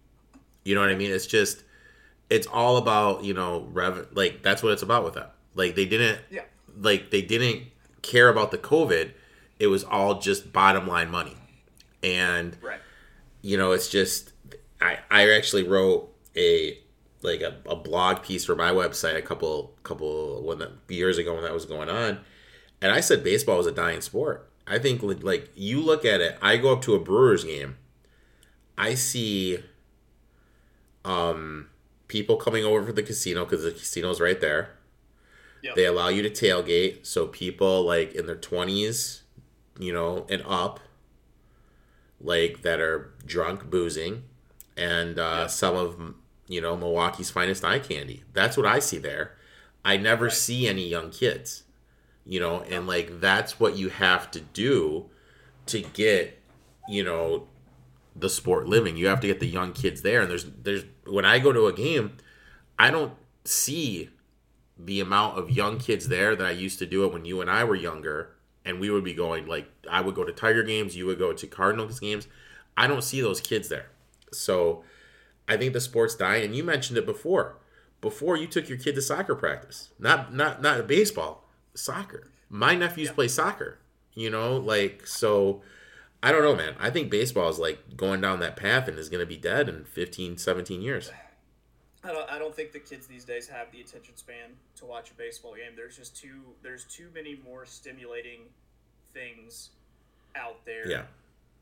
You 0.64 0.74
know 0.74 0.82
what 0.82 0.90
I 0.90 0.96
mean? 0.96 1.12
It's 1.12 1.26
just 1.26 1.62
it's 2.28 2.46
all 2.46 2.76
about 2.76 3.24
you 3.24 3.32
know 3.32 3.66
rev 3.72 4.08
like 4.12 4.42
that's 4.42 4.62
what 4.62 4.72
it's 4.72 4.82
about 4.82 5.04
with 5.04 5.14
that 5.14 5.35
like 5.56 5.74
they 5.74 5.86
didn't 5.86 6.20
yeah. 6.30 6.42
like 6.78 7.10
they 7.10 7.22
didn't 7.22 7.64
care 8.02 8.28
about 8.28 8.52
the 8.52 8.58
covid. 8.58 9.10
It 9.58 9.66
was 9.66 9.82
all 9.82 10.20
just 10.20 10.52
bottom 10.52 10.86
line 10.86 11.10
money. 11.10 11.36
And 12.02 12.56
right. 12.62 12.78
you 13.42 13.56
know 13.56 13.72
it's 13.72 13.88
just 13.88 14.32
i 14.80 14.98
i 15.10 15.28
actually 15.30 15.64
wrote 15.64 16.12
a 16.36 16.78
like 17.22 17.40
a, 17.40 17.56
a 17.66 17.74
blog 17.74 18.22
piece 18.22 18.44
for 18.44 18.54
my 18.54 18.70
website 18.70 19.16
a 19.16 19.22
couple 19.22 19.74
couple 19.82 20.42
when 20.44 20.58
that 20.58 20.70
years 20.88 21.18
ago 21.18 21.34
when 21.34 21.42
that 21.42 21.54
was 21.54 21.64
going 21.64 21.88
on. 21.88 22.20
And 22.80 22.92
i 22.92 23.00
said 23.00 23.24
baseball 23.24 23.56
was 23.56 23.66
a 23.66 23.72
dying 23.72 24.02
sport. 24.02 24.48
I 24.68 24.78
think 24.78 25.02
like, 25.02 25.22
like 25.22 25.50
you 25.54 25.80
look 25.80 26.04
at 26.04 26.20
it 26.20 26.36
i 26.42 26.56
go 26.56 26.72
up 26.72 26.82
to 26.82 26.94
a 26.94 26.98
brewers 26.98 27.44
game 27.44 27.76
i 28.76 28.94
see 28.94 29.58
um 31.04 31.68
people 32.08 32.36
coming 32.36 32.64
over 32.64 32.84
for 32.84 32.92
the 32.92 33.04
casino 33.04 33.44
because 33.44 33.62
the 33.62 33.70
casino's 33.70 34.20
right 34.20 34.40
there 34.40 34.75
Yep. 35.62 35.74
they 35.74 35.84
allow 35.86 36.08
you 36.08 36.22
to 36.22 36.30
tailgate 36.30 37.04
so 37.06 37.26
people 37.26 37.82
like 37.82 38.14
in 38.14 38.26
their 38.26 38.36
20s 38.36 39.22
you 39.78 39.92
know 39.92 40.26
and 40.30 40.42
up 40.46 40.80
like 42.20 42.62
that 42.62 42.80
are 42.80 43.12
drunk 43.24 43.68
boozing 43.70 44.22
and 44.76 45.18
uh, 45.18 45.22
Yeah. 45.40 45.46
some 45.46 45.74
of 45.76 46.14
you 46.48 46.60
know 46.60 46.76
milwaukee's 46.76 47.30
finest 47.30 47.64
eye 47.64 47.78
candy 47.78 48.22
that's 48.32 48.56
what 48.56 48.66
i 48.66 48.78
see 48.78 48.98
there 48.98 49.34
i 49.84 49.96
never 49.96 50.26
Right. 50.26 50.32
see 50.34 50.68
any 50.68 50.86
young 50.88 51.10
kids 51.10 51.64
you 52.24 52.40
know 52.40 52.60
and 52.62 52.86
like 52.86 53.20
that's 53.20 53.58
what 53.60 53.76
you 53.76 53.88
have 53.88 54.30
to 54.32 54.40
do 54.40 55.06
to 55.66 55.80
get 55.82 56.40
you 56.88 57.02
know 57.02 57.48
the 58.14 58.30
sport 58.30 58.66
living 58.68 58.96
you 58.96 59.08
have 59.08 59.20
to 59.20 59.26
get 59.26 59.40
the 59.40 59.46
young 59.46 59.72
kids 59.72 60.02
there 60.02 60.20
and 60.22 60.30
there's 60.30 60.44
there's 60.62 60.84
when 61.06 61.24
i 61.24 61.38
go 61.38 61.52
to 61.52 61.66
a 61.66 61.72
game 61.72 62.16
i 62.78 62.90
don't 62.90 63.12
see 63.44 64.08
the 64.78 65.00
amount 65.00 65.38
of 65.38 65.50
young 65.50 65.78
kids 65.78 66.08
there 66.08 66.36
that 66.36 66.46
I 66.46 66.50
used 66.50 66.78
to 66.80 66.86
do 66.86 67.04
it 67.04 67.12
when 67.12 67.24
you 67.24 67.40
and 67.40 67.50
I 67.50 67.64
were 67.64 67.74
younger, 67.74 68.34
and 68.64 68.80
we 68.80 68.90
would 68.90 69.04
be 69.04 69.14
going 69.14 69.46
like 69.46 69.68
I 69.90 70.00
would 70.00 70.14
go 70.14 70.24
to 70.24 70.32
Tiger 70.32 70.62
games, 70.62 70.96
you 70.96 71.06
would 71.06 71.18
go 71.18 71.32
to 71.32 71.46
Cardinals 71.46 72.00
games. 72.00 72.26
I 72.76 72.86
don't 72.86 73.04
see 73.04 73.20
those 73.20 73.40
kids 73.40 73.68
there, 73.68 73.86
so 74.32 74.84
I 75.48 75.56
think 75.56 75.72
the 75.72 75.80
sport's 75.80 76.14
dying. 76.14 76.44
And 76.44 76.56
you 76.56 76.64
mentioned 76.64 76.98
it 76.98 77.06
before. 77.06 77.56
Before 78.02 78.36
you 78.36 78.46
took 78.46 78.68
your 78.68 78.78
kid 78.78 78.94
to 78.96 79.02
soccer 79.02 79.34
practice, 79.34 79.90
not 79.98 80.34
not 80.34 80.60
not 80.60 80.86
baseball, 80.86 81.48
soccer. 81.74 82.30
My 82.48 82.74
nephews 82.74 83.10
play 83.10 83.28
soccer. 83.28 83.78
You 84.14 84.30
know, 84.30 84.56
like 84.56 85.06
so. 85.06 85.62
I 86.22 86.32
don't 86.32 86.42
know, 86.42 86.56
man. 86.56 86.74
I 86.80 86.90
think 86.90 87.10
baseball 87.10 87.48
is 87.50 87.58
like 87.58 87.96
going 87.96 88.20
down 88.20 88.40
that 88.40 88.56
path 88.56 88.88
and 88.88 88.98
is 88.98 89.08
going 89.08 89.20
to 89.20 89.26
be 89.26 89.36
dead 89.36 89.68
in 89.68 89.84
15, 89.84 90.38
17 90.38 90.80
years. 90.80 91.10
I 92.06 92.12
don't, 92.12 92.30
I 92.30 92.38
don't 92.38 92.54
think 92.54 92.72
the 92.72 92.78
kids 92.78 93.06
these 93.06 93.24
days 93.24 93.48
have 93.48 93.70
the 93.72 93.80
attention 93.80 94.16
span 94.16 94.50
to 94.76 94.84
watch 94.84 95.10
a 95.10 95.14
baseball 95.14 95.54
game. 95.54 95.72
There's 95.74 95.96
just 95.96 96.16
too 96.16 96.40
there's 96.62 96.84
too 96.84 97.08
many 97.14 97.38
more 97.44 97.66
stimulating 97.66 98.40
things 99.12 99.70
out 100.36 100.64
there. 100.64 100.88
Yeah. 100.88 101.02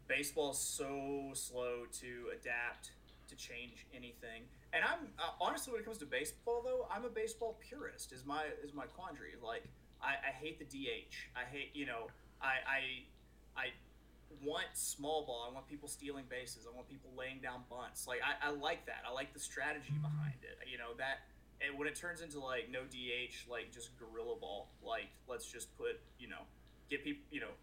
Baseball's 0.07 0.61
so 0.61 1.31
slow 1.33 1.87
to 2.01 2.31
adapt 2.33 2.91
to 3.29 3.37
change 3.37 3.87
anything. 3.95 4.43
And 4.73 4.85
I'm 4.85 5.09
uh, 5.19 5.31
honestly 5.41 5.73
when 5.73 5.81
it 5.81 5.85
comes 5.85 5.99
to 5.99 6.07
baseball 6.07 6.63
though, 6.65 6.87
I'm 6.91 7.05
a 7.05 7.09
baseball 7.09 7.57
purist. 7.67 8.13
Is 8.13 8.27
my 8.27 8.45
is 8.63 8.75
my 8.75 8.85
quandary. 8.85 9.33
Like 9.43 9.65
I, 10.03 10.15
I 10.29 10.33
hate 10.33 10.59
the 10.59 10.67
DH. 10.67 11.15
I 11.35 11.45
hate 11.51 11.71
you 11.75 11.87
know 11.87 12.09
I 12.43 12.55
I 12.69 12.81
I 13.57 13.67
want 14.43 14.67
small 14.75 15.25
ball. 15.27 15.47
I 15.51 15.55
want 15.55 15.69
people 15.69 15.89
stealing 15.89 16.25
bases. 16.29 16.67
I 16.71 16.75
want 16.75 16.89
people 16.89 17.11
laying 17.17 17.41
down 17.41 17.63
bunts. 17.71 18.07
Like 18.07 18.21
I, 18.23 18.49
I 18.49 18.51
like 18.51 18.87
that. 18.87 19.03
I 19.09 19.13
like 19.13 19.33
the 19.33 19.41
strategy 19.41 19.95
behind 20.01 20.39
it. 20.43 20.59
You 20.71 20.79
know 20.79 20.95
that. 20.99 21.27
And 21.61 21.79
when 21.79 21.89
it 21.89 21.95
turns 21.95 22.21
into 22.21 22.41
like 22.41 22.71
no 22.71 22.81
DH, 22.83 23.51
like 23.51 23.73
just 23.73 23.91
gorilla 23.99 24.37
ball, 24.37 24.69
like 24.83 25.09
let's 25.29 25.51
just 25.51 25.77
put 25.79 26.01
you 26.19 26.29
know 26.29 26.43
get 26.91 27.05
people 27.05 27.23
you 27.31 27.41
know 27.41 27.55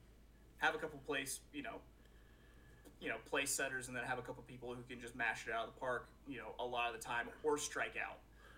have 0.58 0.76
a 0.76 0.78
couple 0.78 1.00
place 1.06 1.40
you 1.54 1.64
know 1.64 1.76
you 3.00 3.10
know 3.10 3.18
place 3.30 3.50
setters 3.52 3.88
and 3.88 3.98
then 3.98 4.04
have 4.04 4.20
a 4.20 4.22
couple 4.22 4.44
people 4.48 4.74
who 4.74 4.82
can 4.90 5.02
just 5.02 5.16
mash 5.16 5.48
it 5.48 5.54
out 5.54 5.68
of 5.68 5.74
the 5.74 5.80
park 5.80 6.08
you 6.28 6.38
know 6.38 6.54
a 6.60 6.66
lot 6.66 6.94
of 6.94 7.00
the 7.00 7.06
time 7.06 7.28
or 7.44 7.58
strike 7.58 7.96
out. 7.98 8.18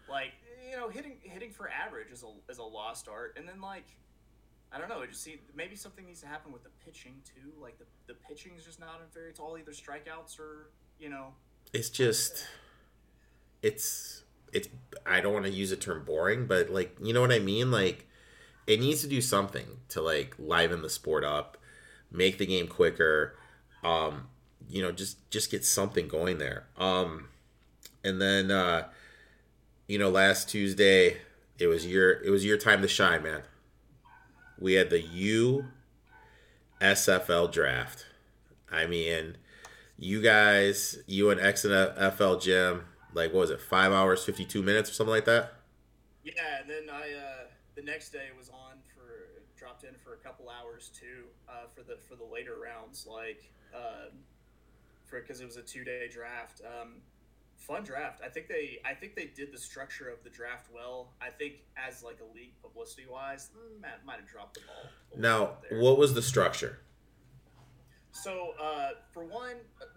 Like 0.09 0.33
you 0.69 0.77
know 0.77 0.89
hitting 0.89 1.17
hitting 1.21 1.51
for 1.51 1.69
average 1.69 2.11
is 2.11 2.23
a 2.23 2.51
is 2.51 2.57
a 2.57 2.63
lost 2.63 3.07
art. 3.07 3.35
And 3.37 3.47
then 3.47 3.61
like 3.61 3.85
I 4.73 4.79
don't 4.79 4.89
know. 4.89 5.01
It 5.01 5.11
just 5.11 5.27
maybe 5.55 5.75
something 5.75 6.05
needs 6.05 6.21
to 6.21 6.27
happen 6.27 6.51
with 6.51 6.63
the 6.63 6.69
pitching 6.83 7.15
too. 7.23 7.51
Like 7.61 7.77
the 7.77 7.85
the 8.07 8.15
pitching 8.27 8.53
is 8.57 8.65
just 8.65 8.79
not 8.79 8.99
unfair. 9.03 9.27
It's 9.27 9.39
all 9.39 9.57
either 9.57 9.71
strikeouts 9.71 10.39
or 10.39 10.69
you 10.99 11.09
know. 11.09 11.33
it's 11.73 11.89
just 11.89 12.45
it's 13.61 14.23
it's 14.51 14.67
I 15.05 15.21
don't 15.21 15.33
want 15.33 15.45
to 15.45 15.51
use 15.51 15.69
the 15.69 15.75
term 15.75 16.03
boring, 16.05 16.47
but 16.47 16.69
like 16.69 16.95
you 17.01 17.13
know 17.13 17.21
what 17.21 17.31
I 17.31 17.39
mean? 17.39 17.71
Like 17.71 18.07
it 18.65 18.79
needs 18.79 19.01
to 19.01 19.07
do 19.07 19.21
something 19.21 19.65
to 19.89 20.01
like 20.01 20.35
liven 20.39 20.81
the 20.81 20.89
sport 20.89 21.23
up, 21.23 21.57
make 22.11 22.37
the 22.37 22.45
game 22.45 22.67
quicker, 22.67 23.35
um, 23.83 24.27
you 24.69 24.81
know, 24.81 24.91
just 24.91 25.29
just 25.29 25.51
get 25.51 25.65
something 25.65 26.07
going 26.07 26.37
there. 26.39 26.65
Um 26.77 27.29
and 28.03 28.21
then 28.21 28.49
uh 28.49 28.87
you 29.87 29.99
know, 29.99 30.09
last 30.09 30.49
Tuesday 30.49 31.17
it 31.59 31.67
was 31.67 31.85
your 31.85 32.11
it 32.23 32.29
was 32.29 32.45
your 32.45 32.57
time 32.57 32.81
to 32.81 32.87
shine, 32.87 33.21
man. 33.23 33.43
We 34.59 34.73
had 34.73 34.89
the 34.89 35.01
U 35.01 35.65
SFL 36.81 37.51
draft. 37.51 38.05
I 38.71 38.85
mean, 38.85 39.37
you 39.97 40.21
guys, 40.21 40.97
you 41.07 41.29
and 41.29 41.39
XFL 41.39 42.41
Jim, 42.41 42.85
like 43.13 43.31
what 43.33 43.41
was 43.41 43.49
it, 43.51 43.61
five 43.61 43.91
hours, 43.91 44.23
fifty 44.23 44.45
two 44.45 44.61
minutes 44.61 44.89
or 44.89 44.93
something 44.93 45.13
like 45.13 45.25
that? 45.25 45.53
Yeah, 46.23 46.33
and 46.61 46.69
then 46.69 46.89
I 46.91 47.13
uh, 47.13 47.45
the 47.75 47.81
next 47.81 48.09
day 48.11 48.27
was 48.37 48.49
on 48.49 48.77
for 48.95 49.41
dropped 49.57 49.83
in 49.83 49.93
for 50.03 50.13
a 50.13 50.17
couple 50.17 50.49
hours 50.49 50.91
too 50.97 51.25
uh, 51.47 51.67
for 51.73 51.83
the 51.83 51.97
for 52.07 52.15
the 52.15 52.25
later 52.25 52.55
rounds, 52.61 53.07
like 53.09 53.49
uh, 53.75 54.09
for 55.05 55.21
because 55.21 55.41
it 55.41 55.45
was 55.45 55.57
a 55.57 55.61
two 55.61 55.83
day 55.83 56.09
draft. 56.11 56.61
Um, 56.65 56.95
fun 57.67 57.83
draft. 57.83 58.21
I 58.23 58.29
think 58.29 58.47
they 58.47 58.79
I 58.85 58.93
think 58.93 59.15
they 59.15 59.25
did 59.25 59.51
the 59.53 59.57
structure 59.57 60.09
of 60.09 60.23
the 60.23 60.29
draft 60.29 60.67
well. 60.73 61.13
I 61.21 61.29
think 61.29 61.53
as 61.77 62.03
like 62.03 62.19
a 62.21 62.35
league 62.35 62.53
publicity 62.61 63.05
wise, 63.09 63.49
Matt 63.81 64.05
might 64.05 64.17
have 64.17 64.27
dropped 64.27 64.55
the 64.55 64.61
ball. 64.61 64.89
Now, 65.17 65.57
what 65.71 65.97
was 65.97 66.13
the 66.13 66.21
structure? 66.21 66.79
So, 68.11 68.51
uh, 68.61 68.89
for 69.11 69.25
one, 69.25 69.55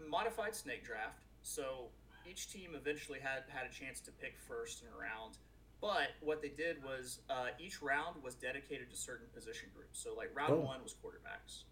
modified 0.08 0.54
snake 0.54 0.84
draft. 0.84 1.20
So 1.42 1.88
each 2.28 2.50
team 2.50 2.70
eventually 2.74 3.18
had 3.20 3.44
had 3.48 3.66
a 3.70 3.72
chance 3.72 4.00
to 4.00 4.10
pick 4.10 4.34
first 4.48 4.82
in 4.82 4.88
a 4.88 4.98
round. 4.98 5.36
But 5.80 6.08
what 6.22 6.40
they 6.40 6.48
did 6.48 6.82
was 6.82 7.20
uh, 7.28 7.48
each 7.60 7.82
round 7.82 8.22
was 8.22 8.34
dedicated 8.34 8.90
to 8.90 8.96
certain 8.96 9.26
position 9.34 9.68
groups. 9.74 10.02
So, 10.02 10.14
like 10.16 10.30
round 10.34 10.54
Oh. 10.54 10.60
one 10.60 10.82
was 10.82 10.94
quarterbacks. 10.94 11.64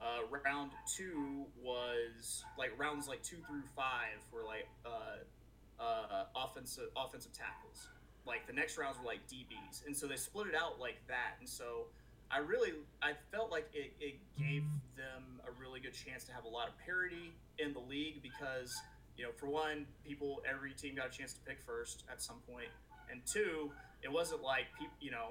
Uh, 0.00 0.22
round 0.44 0.70
two 0.96 1.44
was 1.60 2.44
like 2.56 2.70
rounds 2.78 3.08
like 3.08 3.22
two 3.22 3.38
through 3.48 3.62
five 3.74 4.22
were 4.32 4.44
like 4.44 4.68
uh, 4.86 5.82
uh, 5.82 6.24
offensive 6.36 6.88
offensive 6.96 7.32
tackles. 7.32 7.88
Like 8.26 8.46
the 8.46 8.52
next 8.52 8.78
rounds 8.78 8.98
were 8.98 9.06
like 9.06 9.26
DBs, 9.26 9.86
and 9.86 9.96
so 9.96 10.06
they 10.06 10.16
split 10.16 10.46
it 10.46 10.54
out 10.54 10.78
like 10.78 10.98
that. 11.08 11.36
And 11.40 11.48
so 11.48 11.86
I 12.30 12.38
really 12.38 12.72
I 13.02 13.12
felt 13.32 13.50
like 13.50 13.68
it, 13.72 13.92
it 14.00 14.16
gave 14.38 14.64
them 14.96 15.40
a 15.46 15.50
really 15.60 15.80
good 15.80 15.94
chance 15.94 16.24
to 16.24 16.32
have 16.32 16.44
a 16.44 16.48
lot 16.48 16.68
of 16.68 16.78
parity 16.78 17.32
in 17.58 17.72
the 17.72 17.80
league 17.80 18.22
because 18.22 18.76
you 19.16 19.24
know 19.24 19.30
for 19.32 19.46
one 19.46 19.86
people 20.06 20.42
every 20.48 20.72
team 20.72 20.94
got 20.94 21.06
a 21.06 21.10
chance 21.10 21.32
to 21.32 21.40
pick 21.40 21.60
first 21.62 22.04
at 22.10 22.20
some 22.20 22.36
point 22.48 22.68
and 23.10 23.20
two 23.26 23.70
it 24.02 24.12
wasn't 24.12 24.42
like 24.42 24.66
people 24.78 24.94
you 25.00 25.10
know 25.10 25.28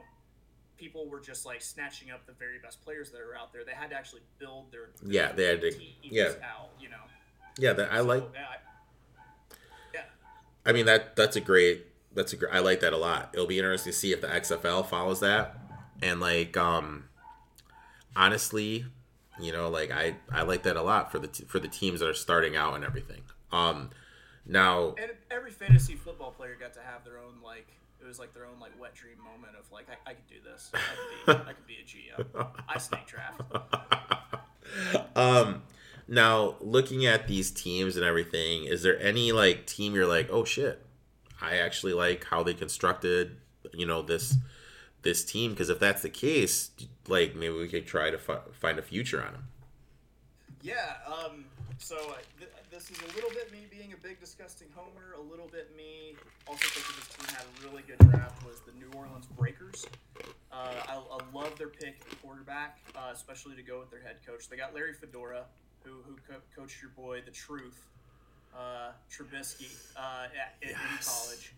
people 0.78 1.07
were 1.09 1.19
just 1.19 1.45
like 1.45 1.61
snatching 1.61 2.11
up 2.11 2.25
the 2.25 2.34
very 2.34 2.59
best 2.59 2.84
players 2.84 3.09
that 3.11 3.19
are 3.21 3.36
out 3.36 3.51
there 3.53 3.63
they 3.65 3.71
had 3.73 3.89
to 3.89 3.95
actually 3.95 4.21
build 4.39 4.71
their, 4.71 4.89
their 5.01 5.11
Yeah, 5.11 5.32
they 5.32 5.45
had 5.45 5.61
to- 5.61 5.75
yeah. 6.03 6.34
out 6.43 6.69
you 6.80 6.89
know 6.89 6.97
Yeah, 7.57 7.73
that 7.73 7.91
I 7.91 7.97
So, 7.97 8.03
like. 8.03 8.23
yeah, 8.34 8.45
I- 8.49 9.55
yeah 9.93 10.01
I 10.65 10.71
mean 10.73 10.86
that 10.86 11.15
that's 11.15 11.36
a 11.36 11.41
great 11.41 11.86
that's 12.13 12.34
a 12.34 12.38
great 12.38 12.53
I 12.53 12.59
like 12.59 12.80
that 12.80 12.93
a 12.93 12.97
lot. 12.97 13.30
It'll 13.34 13.45
be 13.47 13.57
interesting 13.59 13.91
to 13.91 13.97
see 13.97 14.11
if 14.11 14.21
the 14.21 14.28
XFL 14.28 14.86
follows 14.88 15.19
that. 15.19 15.55
And 16.01 16.19
like 16.19 16.55
um 16.57 17.09
honestly, 18.15 18.86
you 19.39 19.51
know, 19.51 19.69
like 19.69 19.91
I 19.91 20.15
I 20.32 20.43
like 20.43 20.63
that 20.63 20.75
a 20.78 20.82
lot 20.82 21.11
for 21.11 21.19
the 21.19 21.28
t- 21.28 21.45
for 21.45 21.59
the 21.59 21.67
teams 21.67 21.99
that 21.99 22.09
are 22.09 22.13
starting 22.13 22.55
out 22.55 22.75
and 22.75 22.84
everything. 22.84 23.21
Um 23.51 23.91
now 24.45 24.95
And 24.97 25.11
every 25.30 25.51
fantasy 25.51 25.95
football 25.95 26.32
player 26.32 26.55
got 26.59 26.73
to 26.73 26.82
have 26.82 27.03
their 27.03 27.17
own 27.19 27.36
like 27.43 27.67
it 28.02 28.08
was 28.08 28.20
like 28.20 28.34
their 28.34 28.45
own 28.45 28.60
like 28.60 28.80
wet 28.80 28.95
dream 28.95 29.18
moment 29.18 29.54
of 29.60 29.72
like 29.72 29.88
I, 29.89 30.12
I 30.12 30.14
could 30.14 30.28
do 30.28 30.36
this. 30.43 30.72
I 30.74 30.78
could 30.78 31.43
be 31.43 31.50
I 31.50 31.54
could 31.54 31.68
be 31.68 31.78
a 31.78 31.86
GM. 31.86 32.48
I 32.70 32.78
snake 32.78 33.08
draft. 33.08 33.41
um 35.16 35.64
now 36.08 36.56
looking 36.62 37.06
at 37.06 37.28
these 37.28 37.52
teams 37.52 37.98
and 37.98 38.06
everything, 38.06 38.66
is 38.66 38.82
there 38.84 39.00
any 39.02 39.32
like 39.32 39.66
team 39.66 39.93
you're 39.93 40.08
like, 40.08 40.30
"Oh 40.32 40.45
shit. 40.45 40.84
I 41.41 41.58
actually 41.58 41.93
like 41.93 42.24
how 42.24 42.43
they 42.43 42.54
constructed, 42.54 43.38
you 43.74 43.86
know, 43.86 44.02
this 44.02 44.36
this 45.02 45.24
team 45.24 45.52
because 45.52 45.70
if 45.70 45.80
that's 45.80 46.02
the 46.02 46.10
case, 46.10 46.72
like 47.08 47.36
maybe 47.36 47.54
we 47.54 47.68
could 47.68 47.86
try 47.86 48.10
to 48.10 48.18
fi- 48.18 48.39
find 48.54 48.80
a 48.80 48.82
future 48.82 49.24
on 49.24 49.34
them." 49.34 49.48
Yeah. 50.62 50.95
Um. 51.06 51.45
So 51.80 51.95
uh, 51.95 52.14
th- 52.39 52.52
this 52.72 52.89
is 52.89 52.98
a 53.02 53.16
little 53.16 53.30
bit 53.30 53.52
me 53.52 53.68
being 53.70 53.93
a 53.93 53.98
big 53.98 54.20
disgusting 54.20 54.68
homer. 54.74 55.14
A 55.18 55.22
little 55.22 55.48
bit 55.48 55.76
me 55.76 56.16
also 56.50 56.66
thinking 56.70 56.95
this 56.95 57.10
team 57.16 57.36
had 57.36 57.45
a 57.45 57.68
really 57.68 57.84
good 57.84 58.00
draft 58.10 58.43
was 58.45 58.62
the 58.62 58.72
New 58.80 58.89
Orleans 58.98 59.26
Breakers. 59.38 59.86
Uh, 60.52 60.74
I, 60.88 60.93
I 60.95 61.20
love 61.34 61.58
their 61.58 61.68
pick 61.68 62.02
at 62.10 62.22
quarterback, 62.22 62.80
uh, 62.95 63.12
especially 63.14 63.56
to 63.56 63.62
go 63.64 63.80
with 63.80 63.91
their 63.91 64.02
head 64.02 64.18
coach. 64.26 64.50
They 64.50 64.56
got 64.58 64.74
Larry 64.74 64.93
Fedora, 64.93 65.45
who 65.84 65.91
who 66.08 66.16
co- 66.28 66.41
coached 66.56 66.82
your 66.82 66.91
boy, 66.91 67.22
the 67.26 67.32
Truth, 67.32 67.80
uh, 68.58 68.91
Trubisky, 69.12 69.70
uh, 69.95 70.26
at, 70.26 70.56
in- 70.62 70.70
in 70.70 70.76
college, 71.06 71.54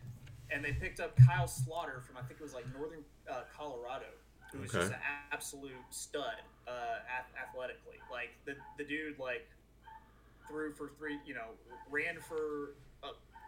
and 0.52 0.64
they 0.66 0.74
picked 0.74 1.00
up 1.00 1.16
Kyle 1.26 1.46
Sloter 1.48 2.04
from 2.04 2.18
I 2.18 2.22
think 2.22 2.40
it 2.40 2.44
was 2.44 2.54
like 2.54 2.66
Northern 2.78 3.04
uh, 3.30 3.42
Colorado, 3.56 4.06
who 4.52 4.60
was 4.60 4.72
just 4.72 4.92
an 4.92 5.00
absolute 5.32 5.72
stud 5.92 6.24
uh, 6.68 6.72
ath- 7.08 7.32
athletically. 7.48 7.98
Like 8.12 8.32
the 8.46 8.56
the 8.78 8.84
dude 8.84 9.20
like 9.20 9.48
threw 10.48 10.74
for 10.74 10.90
three, 10.98 11.20
you 11.26 11.36
know, 11.36 11.54
ran 11.92 12.20
for 12.20 12.74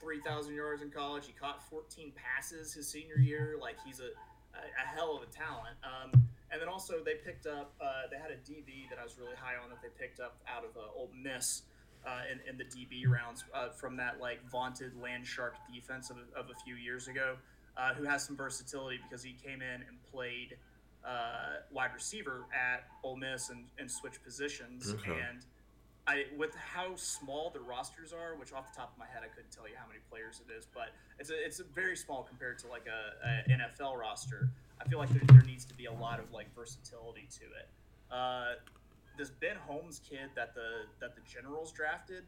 uh, 0.02 0.06
three 0.06 0.20
thousand 0.22 0.56
yards 0.56 0.82
in 0.82 0.90
college. 0.90 1.26
He 1.26 1.34
caught 1.34 1.64
fourteen 1.70 2.12
passes 2.16 2.74
his 2.74 2.90
senior 2.90 3.18
year. 3.18 3.58
Like 3.62 3.78
he's 3.86 4.00
a 4.00 4.10
a, 4.58 4.64
a 4.84 4.96
hell 4.96 5.16
of 5.16 5.24
a 5.24 5.32
talent. 5.32 5.78
Um, 5.84 6.28
and 6.52 6.62
then 6.62 6.68
also 6.68 6.96
they 7.04 7.16
picked 7.16 7.48
up 7.48 7.74
uh, 7.82 8.10
they 8.12 8.18
had 8.18 8.32
a 8.32 8.40
DB 8.50 8.90
that 8.90 9.00
I 9.00 9.04
was 9.04 9.18
really 9.18 9.36
high 9.40 9.56
on 9.62 9.70
that 9.70 9.82
they 9.82 9.90
picked 10.00 10.20
up 10.20 10.38
out 10.48 10.64
of 10.66 10.76
uh, 10.78 10.98
Ole 10.98 11.10
Miss. 11.16 11.64
Uh, 12.04 12.22
in, 12.32 12.40
in 12.50 12.58
the 12.58 12.64
DB 12.64 13.08
rounds 13.08 13.44
uh, 13.54 13.70
from 13.70 13.96
that 13.96 14.20
like 14.20 14.40
vaunted 14.50 14.92
land 15.00 15.24
shark 15.24 15.54
defense 15.72 16.10
of, 16.10 16.18
of 16.36 16.50
a 16.50 16.56
few 16.66 16.74
years 16.74 17.08
ago, 17.08 17.36
uh, 17.78 17.94
who 17.94 18.04
has 18.04 18.26
some 18.26 18.36
versatility 18.36 19.00
because 19.08 19.24
he 19.24 19.34
came 19.34 19.62
in 19.62 19.84
and 19.88 20.02
played 20.12 20.58
uh, 21.06 21.62
wide 21.72 21.94
receiver 21.94 22.46
at 22.54 22.86
Ole 23.04 23.18
Miss 23.18 23.50
and, 23.50 23.66
and 23.78 23.90
switched 23.90 24.24
positions. 24.24 24.92
Okay. 24.92 25.12
And 25.12 25.46
I, 26.08 26.26
with 26.36 26.56
how 26.56 26.96
small 26.96 27.52
the 27.52 27.60
rosters 27.60 28.12
are, 28.12 28.36
which 28.36 28.52
off 28.54 28.74
the 28.74 28.78
top 28.78 28.92
of 28.92 28.98
my 28.98 29.06
head 29.06 29.22
I 29.24 29.28
couldn't 29.28 29.52
tell 29.52 29.68
you 29.68 29.76
how 29.78 29.88
many 29.88 30.00
players 30.10 30.42
it 30.46 30.52
is, 30.52 30.68
but 30.74 30.90
it's 31.20 31.30
a, 31.30 31.46
it's 31.46 31.60
a 31.60 31.64
very 31.64 31.96
small 31.96 32.24
compared 32.24 32.58
to 32.60 32.68
like 32.68 32.88
a, 32.88 33.28
a 33.28 33.52
NFL 33.52 33.98
roster. 33.98 34.50
I 34.82 34.90
feel 34.90 34.98
like 34.98 35.10
there, 35.10 35.22
there 35.28 35.44
needs 35.44 35.64
to 35.66 35.76
be 35.76 35.86
a 35.86 35.94
lot 35.94 36.20
of 36.20 36.32
like 36.34 36.54
versatility 36.56 37.28
to 37.40 37.46
it. 37.46 37.70
Uh, 38.12 38.54
this 39.18 39.30
Ben 39.30 39.56
Holmes 39.68 40.02
kid 40.08 40.30
that 40.36 40.56
the 40.56 40.90
that 41.00 41.16
the 41.16 41.22
Generals 41.22 41.72
drafted, 41.72 42.24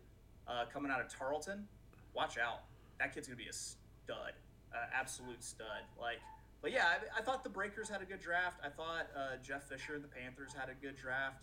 uh, 0.47 0.65
coming 0.71 0.91
out 0.91 1.01
of 1.01 1.09
Tarleton, 1.09 1.67
watch 2.13 2.37
out. 2.37 2.61
That 2.99 3.13
kid's 3.13 3.27
gonna 3.27 3.37
be 3.37 3.49
a 3.49 3.53
stud, 3.53 4.33
uh, 4.71 4.85
absolute 4.93 5.43
stud. 5.43 5.81
Like, 5.99 6.19
but 6.61 6.71
yeah, 6.71 6.85
I, 6.85 7.19
I 7.19 7.23
thought 7.23 7.43
the 7.43 7.49
Breakers 7.49 7.89
had 7.89 8.01
a 8.01 8.05
good 8.05 8.19
draft. 8.19 8.59
I 8.63 8.69
thought 8.69 9.07
uh, 9.17 9.37
Jeff 9.41 9.63
Fisher 9.63 9.95
and 9.95 10.03
the 10.03 10.09
Panthers 10.09 10.53
had 10.53 10.69
a 10.69 10.75
good 10.79 10.95
draft. 10.95 11.41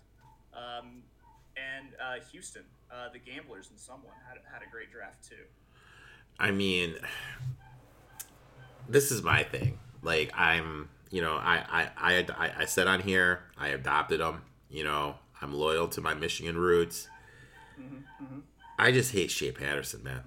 Um, 0.55 1.03
and 1.57 1.88
uh, 2.01 2.24
Houston, 2.32 2.62
uh, 2.90 3.09
the 3.12 3.18
Gamblers, 3.18 3.70
and 3.70 3.78
someone 3.78 4.14
had 4.28 4.38
had 4.53 4.62
a 4.66 4.70
great 4.70 4.90
draft 4.92 5.28
too. 5.28 5.44
I 6.38 6.51
mean, 6.51 6.94
this 8.88 9.11
is 9.11 9.22
my 9.22 9.42
thing. 9.42 9.78
Like 10.03 10.32
I'm, 10.34 10.88
you 11.11 11.22
know, 11.22 11.34
I 11.34 11.90
I 11.96 12.26
I 12.38 12.53
I, 12.61 12.64
said 12.64 12.86
on 12.86 13.01
here 13.01 13.42
I 13.59 13.68
adopted 13.68 14.20
them. 14.20 14.42
You 14.70 14.84
know, 14.84 15.16
I'm 15.42 15.53
loyal 15.53 15.88
to 15.88 16.01
my 16.01 16.14
Michigan 16.14 16.57
roots. 16.57 17.09
I 18.78 18.92
just 18.92 19.12
hate 19.12 19.30
Shea 19.30 19.53
Patterson, 19.53 20.03
man. 20.03 20.22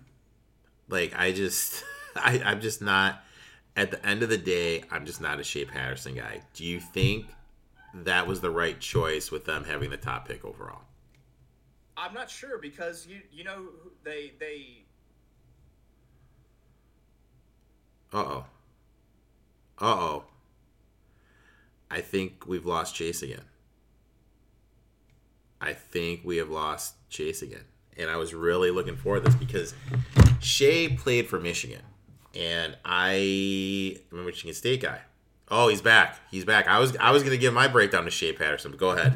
Like 0.87 1.13
I 1.17 1.31
just, 1.31 1.83
I 2.15 2.41
I'm 2.45 2.61
just 2.61 2.81
not. 2.81 3.23
At 3.75 3.89
the 3.89 4.05
end 4.05 4.21
of 4.21 4.29
the 4.29 4.37
day, 4.37 4.83
I'm 4.91 5.03
just 5.03 5.19
not 5.19 5.39
a 5.39 5.43
Shea 5.43 5.65
Patterson 5.65 6.13
guy. 6.13 6.41
Do 6.53 6.63
you 6.63 6.79
think 6.79 7.25
that 7.95 8.27
was 8.27 8.39
the 8.39 8.51
right 8.51 8.79
choice 8.79 9.31
with 9.31 9.45
them 9.45 9.63
having 9.63 9.89
the 9.89 9.97
top 9.97 10.27
pick 10.27 10.45
overall? 10.45 10.83
I'm 11.95 12.13
not 12.13 12.29
sure 12.29 12.57
because 12.57 13.07
you 13.07 13.21
you 13.31 13.43
know 13.43 13.65
they 14.03 14.33
they 14.39 14.83
Uh 18.13 18.17
oh. 18.17 18.45
Uh 19.79 19.85
oh. 19.85 20.23
I 21.89 22.01
think 22.01 22.45
we've 22.47 22.65
lost 22.65 22.95
Chase 22.95 23.21
again. 23.23 23.43
I 25.59 25.73
think 25.73 26.21
we 26.23 26.37
have 26.37 26.49
lost 26.49 26.95
Chase 27.09 27.41
again. 27.41 27.63
And 27.97 28.09
I 28.09 28.17
was 28.17 28.33
really 28.33 28.71
looking 28.71 28.95
forward 28.95 29.23
to 29.23 29.29
this 29.31 29.35
because 29.35 29.73
Shea 30.39 30.89
played 30.89 31.27
for 31.27 31.39
Michigan. 31.39 31.81
And 32.35 32.75
I 32.83 33.97
am 34.11 34.19
a 34.19 34.23
Michigan 34.23 34.53
State 34.53 34.81
guy. 34.81 35.01
Oh, 35.49 35.67
he's 35.67 35.81
back. 35.81 36.19
He's 36.31 36.45
back. 36.45 36.67
I 36.67 36.79
was 36.79 36.95
I 36.97 37.11
was 37.11 37.21
gonna 37.23 37.37
give 37.37 37.53
my 37.53 37.67
breakdown 37.67 38.05
to 38.05 38.11
Shea 38.11 38.33
Patterson, 38.33 38.71
but 38.71 38.79
go 38.79 38.91
ahead. 38.91 39.13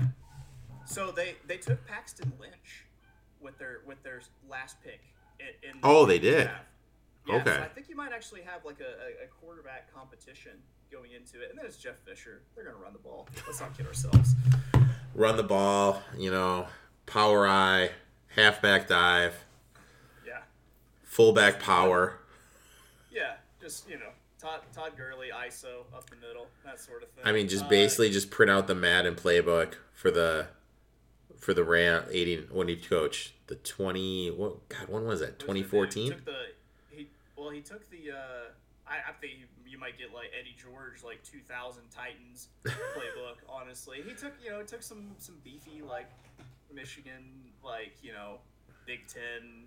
so 0.86 1.12
they 1.12 1.36
they 1.48 1.58
took 1.58 1.86
Paxton 1.88 2.34
Lynch 2.40 2.54
with 3.58 3.60
their 3.60 3.80
with 3.86 4.04
their 4.04 4.22
last 4.50 4.78
pick 4.84 5.00
in, 5.40 5.70
in 5.70 5.78
Oh, 5.84 6.06
they 6.06 6.20
did? 6.20 6.50
Yeah, 7.28 7.36
Okay. 7.36 7.56
so 7.56 7.62
I 7.62 7.68
think 7.68 7.90
you 7.90 7.96
might 7.96 8.14
actually 8.14 8.42
have 8.42 8.64
like 8.66 8.80
a, 8.80 9.24
a, 9.24 9.28
quarterback 9.42 9.94
competition 9.94 10.54
going 10.92 11.12
into 11.12 11.42
it, 11.44 11.50
and 11.50 11.60
then 11.60 11.66
it's 11.66 11.76
Jeff 11.78 11.96
Fisher. 12.06 12.42
They're 12.56 12.64
gonna 12.64 12.78
run 12.78 12.94
the 12.94 13.00
ball. 13.00 13.28
Let's 13.46 13.60
not 13.60 13.76
kid 13.76 13.86
ourselves. 13.86 14.34
Run 15.14 15.36
the 15.36 15.44
ball, 15.44 16.02
you 16.18 16.32
know, 16.32 16.68
power 17.06 17.48
I, 17.48 17.90
halfback 18.30 18.88
dive, 18.88 19.34
Yeah, 20.26 20.40
fullback 21.04 21.60
power. 21.60 22.20
yeah, 23.12 23.36
just 23.60 23.90
you 23.90 23.98
know, 23.98 24.12
Todd 24.40 24.62
Todd 24.74 24.94
Gurley, 24.96 25.28
ISO 25.34 25.82
up 25.94 26.10
the 26.10 26.16
middle, 26.16 26.48
that 26.64 26.80
sort 26.80 27.04
of 27.04 27.10
thing. 27.10 27.26
I 27.26 27.32
mean, 27.34 27.50
just 27.50 27.66
Uh, 27.66 27.70
basically 27.70 28.10
just 28.10 28.30
print 28.32 28.50
out 28.50 28.68
the 28.68 28.76
Madden 28.76 29.16
playbook 29.16 29.74
for 29.94 30.12
the 30.12 30.48
for 31.40 31.54
the 31.54 31.64
Ram 31.64 32.04
eighty 32.12 32.46
when 32.52 32.68
he 32.68 32.76
coached 32.76 33.34
the 33.48 33.56
twenty. 33.56 34.30
What 34.30 34.68
God? 34.70 34.90
When 34.90 35.06
was 35.06 35.20
that? 35.22 35.40
Twenty 35.40 35.64
fourteen. 35.64 36.12
took 36.12 36.26
the 36.26 36.38
he 36.90 37.08
well 37.38 37.50
he 37.50 37.62
took 37.62 37.90
the 37.90 38.12
uh, 38.12 38.52
I, 38.88 39.10
I 39.10 39.14
think 39.22 39.34
you 39.66 39.78
might 39.78 39.98
get 39.98 40.14
like 40.14 40.32
Eddie 40.40 40.56
George 40.58 41.04
like 41.04 41.22
2000 41.24 41.84
Titans 41.94 42.48
playbook. 42.66 43.36
honestly, 43.50 43.98
he 44.06 44.14
took 44.14 44.34
you 44.44 44.50
know 44.52 44.60
it 44.62 44.68
took 44.68 44.82
some 44.82 45.12
some 45.20 45.36
beefy 45.44 45.82
like 45.82 46.10
Michigan 46.74 47.24
like 47.64 47.94
you 48.02 48.14
know 48.14 48.38
Big 48.86 49.08
Ten 49.08 49.66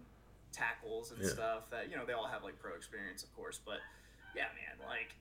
tackles 0.53 1.13
and 1.13 1.23
Yeah. 1.23 1.29
stuff 1.29 1.71
that 1.71 1.91
you 1.91 1.97
know 1.97 2.05
they 2.07 2.13
all 2.13 2.27
have 2.27 2.43
like 2.43 2.59
pro 2.59 2.75
experience 2.75 3.23
of 3.23 3.35
course, 3.37 3.61
but 3.65 3.79
yeah 4.35 4.45
man 4.57 4.87
like. 4.89 5.15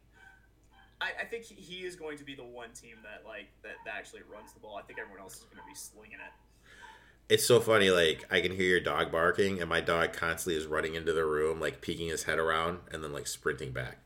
I, 1.02 1.22
I 1.22 1.26
think 1.26 1.46
he- 1.46 1.86
is 1.86 1.96
going 1.96 2.18
to 2.18 2.24
be 2.24 2.36
the 2.36 2.44
one 2.44 2.70
team 2.74 2.98
that 3.04 3.28
like 3.28 3.48
that, 3.64 3.76
that 3.86 3.96
actually 3.96 4.22
runs 4.34 4.54
the 4.54 4.60
ball. 4.60 4.78
I 4.78 4.82
think 4.84 5.00
everyone 5.00 5.22
else 5.22 5.36
is 5.38 5.44
going 5.44 5.58
to 5.58 5.68
be 5.68 5.76
slinging 5.76 6.14
it. 6.20 7.34
It's 7.34 7.46
so 7.46 7.60
funny. 7.60 7.90
Like 7.90 8.26
I 8.32 8.42
can 8.42 8.52
hear 8.52 8.66
your 8.68 8.80
dog 8.80 9.12
barking, 9.12 9.60
and 9.62 9.70
my 9.70 9.82
dog 9.82 10.14
constantly 10.14 10.60
is 10.60 10.66
running 10.68 10.96
into 10.96 11.14
the 11.14 11.26
room, 11.26 11.60
like 11.60 11.80
peeking 11.82 12.08
his 12.10 12.24
head 12.24 12.40
around, 12.40 12.80
and 12.92 13.04
then 13.04 13.14
like 13.14 13.28
sprinting 13.28 13.72
back. 13.72 13.98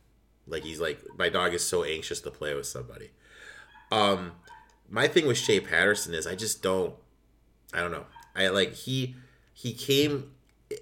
Like 0.46 0.64
he's 0.64 0.80
like 0.82 1.00
my 1.18 1.30
dog 1.30 1.54
is 1.54 1.66
so 1.66 1.84
anxious 1.84 2.20
to 2.22 2.32
play 2.32 2.54
with 2.54 2.66
somebody. 2.68 3.12
Um, 3.92 4.34
my 4.90 5.08
thing 5.08 5.26
with 5.26 5.38
Shea 5.38 5.60
Patterson 5.62 6.14
is 6.14 6.28
I 6.28 6.36
just 6.36 6.62
don't. 6.62 6.94
I 7.74 7.80
don't 7.80 7.92
know. 7.92 8.06
I 8.36 8.50
like 8.50 8.74
he 8.74 9.16
he 9.54 9.74
came 9.74 10.32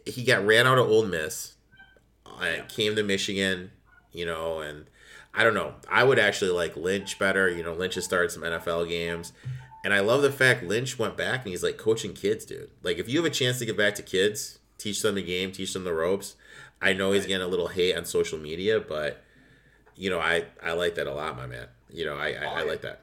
he 0.06 0.24
got 0.24 0.46
ran 0.46 0.66
out 0.68 0.78
of 0.80 0.88
Ole 0.90 1.06
Miss. 1.06 1.54
I 2.26 2.56
Yeah. 2.56 2.62
came 2.66 2.96
to 2.96 3.04
Michigan. 3.04 3.72
you 4.14 4.26
know, 4.26 4.60
and 4.60 4.88
I 5.34 5.44
don't 5.44 5.54
know. 5.54 5.76
I 5.90 6.04
would 6.04 6.20
actually 6.20 6.52
like 6.52 6.76
Lynch 6.76 7.18
better. 7.18 7.50
You 7.50 7.64
know, 7.64 7.74
Lynch 7.74 7.96
has 7.96 8.06
started 8.06 8.32
some 8.32 8.44
NFL 8.44 8.90
games. 8.90 9.34
And 9.84 9.94
I 9.94 10.00
love 10.00 10.22
the 10.22 10.32
fact 10.32 10.64
Lynch 10.64 11.00
went 11.00 11.18
back 11.18 11.42
and 11.42 11.50
he's 11.50 11.64
like 11.64 11.78
coaching 11.78 12.14
kids, 12.14 12.46
dude. 12.46 12.70
Like 12.84 12.98
if 12.98 13.10
you 13.10 13.18
have 13.18 13.26
a 13.26 13.34
chance 13.34 13.60
to 13.60 13.66
get 13.66 13.78
back 13.78 13.96
to 13.96 14.04
kids, 14.04 14.60
teach 14.78 15.02
them 15.02 15.16
the 15.16 15.24
game, 15.24 15.52
teach 15.52 15.74
them 15.74 15.84
the 15.84 15.94
ropes. 15.94 16.36
I 16.82 16.94
know 16.94 17.12
he's 17.12 17.26
getting 17.26 17.46
a 17.46 17.50
little 17.50 17.68
hate 17.68 17.96
on 17.96 18.06
social 18.06 18.38
media, 18.38 18.80
but 18.80 19.24
you 19.96 20.10
know, 20.10 20.20
I 20.20 20.46
I 20.64 20.74
like 20.74 20.96
that 20.96 21.08
a 21.08 21.14
lot, 21.14 21.36
my 21.36 21.48
man. 21.48 21.68
You 21.90 22.06
know, 22.06 22.16
I 22.16 22.34
I, 22.34 22.46
I 22.60 22.64
like 22.64 22.82
that. 22.82 23.02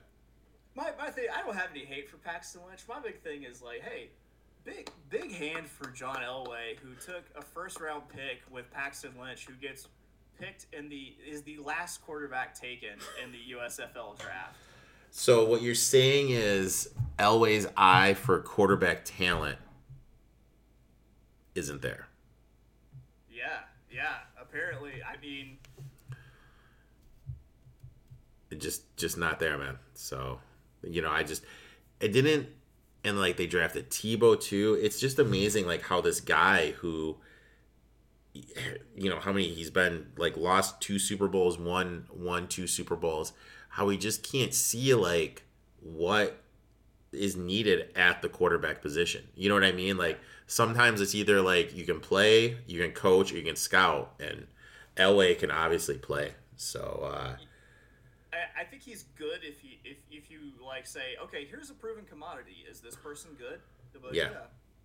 My, 0.74 0.92
my 0.96 1.10
thing, 1.10 1.26
I 1.36 1.42
don't 1.42 1.56
have 1.56 1.70
any 1.72 1.84
hate 1.84 2.08
for 2.08 2.18
Paxton 2.18 2.60
Lynch. 2.68 2.82
My 2.88 3.00
big 3.00 3.20
thing 3.22 3.42
is 3.42 3.60
like, 3.60 3.80
hey, 3.80 4.10
big 4.64 4.90
big 5.10 5.32
hand 5.32 5.66
for 5.66 5.90
John 5.90 6.16
Elway, 6.16 6.78
who 6.80 6.94
took 6.94 7.24
a 7.36 7.42
first 7.42 7.80
round 7.80 8.08
pick 8.08 8.42
with 8.50 8.70
Paxton 8.70 9.12
Lynch, 9.20 9.46
who 9.46 9.54
gets 9.54 9.88
picked 10.39 10.66
in 10.72 10.89
the 10.89 11.14
is 11.26 11.43
the 11.43 11.59
last 11.59 12.03
quarterback 12.03 12.59
taken 12.59 12.91
in 13.22 13.32
the 13.32 13.39
USFL 13.57 14.18
draft. 14.18 14.57
So 15.11 15.45
what 15.45 15.62
you're 15.62 15.74
saying 15.74 16.30
is 16.30 16.91
Elway's 17.18 17.66
eye 17.76 18.14
for 18.14 18.41
quarterback 18.41 19.05
talent 19.05 19.59
isn't 21.55 21.82
there. 21.82 22.09
Yeah, 23.30 23.61
yeah. 23.91 24.14
Apparently, 24.41 25.03
I 25.03 25.20
mean, 25.20 25.59
it 28.51 28.61
just 28.61 28.97
just 28.97 29.18
not 29.18 29.41
there, 29.41 29.59
man. 29.59 29.78
So 29.95 30.41
you 30.82 31.03
know, 31.03 31.11
I 31.11 31.22
just 31.22 31.43
it 32.01 32.12
didn't 32.12 32.49
and 33.05 33.18
like 33.18 33.36
they 33.36 33.47
drafted 33.47 33.91
Tebow 33.91 34.41
too. 34.41 34.78
It's 34.80 35.01
just 35.01 35.18
amazing 35.18 35.66
like 35.66 35.82
how 35.82 36.01
this 36.01 36.20
guy 36.20 36.72
who 36.72 37.16
you 38.97 39.11
know 39.11 39.18
how 39.20 39.32
many 39.32 39.49
he's 39.49 39.70
been 39.70 40.07
like 40.16 40.36
lost 40.36 40.80
two 40.80 40.99
Super 40.99 41.28
Bowls, 41.28 41.59
one 41.59 42.07
one 42.11 42.49
two 42.49 42.66
Super 42.66 42.97
Bowls, 42.97 43.32
how 43.70 43.89
he 43.89 43.97
just 43.97 44.22
can't 44.22 44.55
see 44.55 44.95
like 44.95 45.43
what 45.80 46.43
is 47.12 47.36
needed 47.36 47.97
at 47.97 48.22
the 48.22 48.28
quarterback 48.28 48.82
position. 48.82 49.26
You 49.34 49.49
know 49.49 49.55
what 49.55 49.64
I 49.64 49.72
mean? 49.72 49.97
Like 49.97 50.18
sometimes 50.47 51.01
it's 51.01 51.14
either 51.14 51.41
like 51.41 51.74
you 51.74 51.84
can 51.84 52.01
play, 52.01 52.59
you 52.66 52.80
can 52.80 52.93
coach, 52.93 53.32
or 53.32 53.36
you 53.36 53.43
can 53.43 53.57
scout, 53.57 54.14
and 54.20 54.47
Elway 54.97 55.39
can 55.39 55.51
obviously 55.51 55.97
play. 55.97 56.32
So 56.57 57.03
uh, 57.05 57.36
I, 58.32 58.62
I 58.62 58.64
think 58.64 58.82
he's 58.82 59.05
good 59.16 59.41
if 59.43 59.64
you 59.64 59.70
if, 59.84 59.99
if 60.11 60.30
you 60.30 60.39
like 60.64 60.86
say, 60.86 61.16
okay, 61.24 61.47
here's 61.49 61.70
a 61.70 61.74
proven 61.74 62.05
commodity. 62.05 62.64
Is 62.70 62.80
this 62.80 62.97
person 62.97 63.30
good? 63.39 63.61
Like, 64.03 64.14
Yeah. 64.14 64.28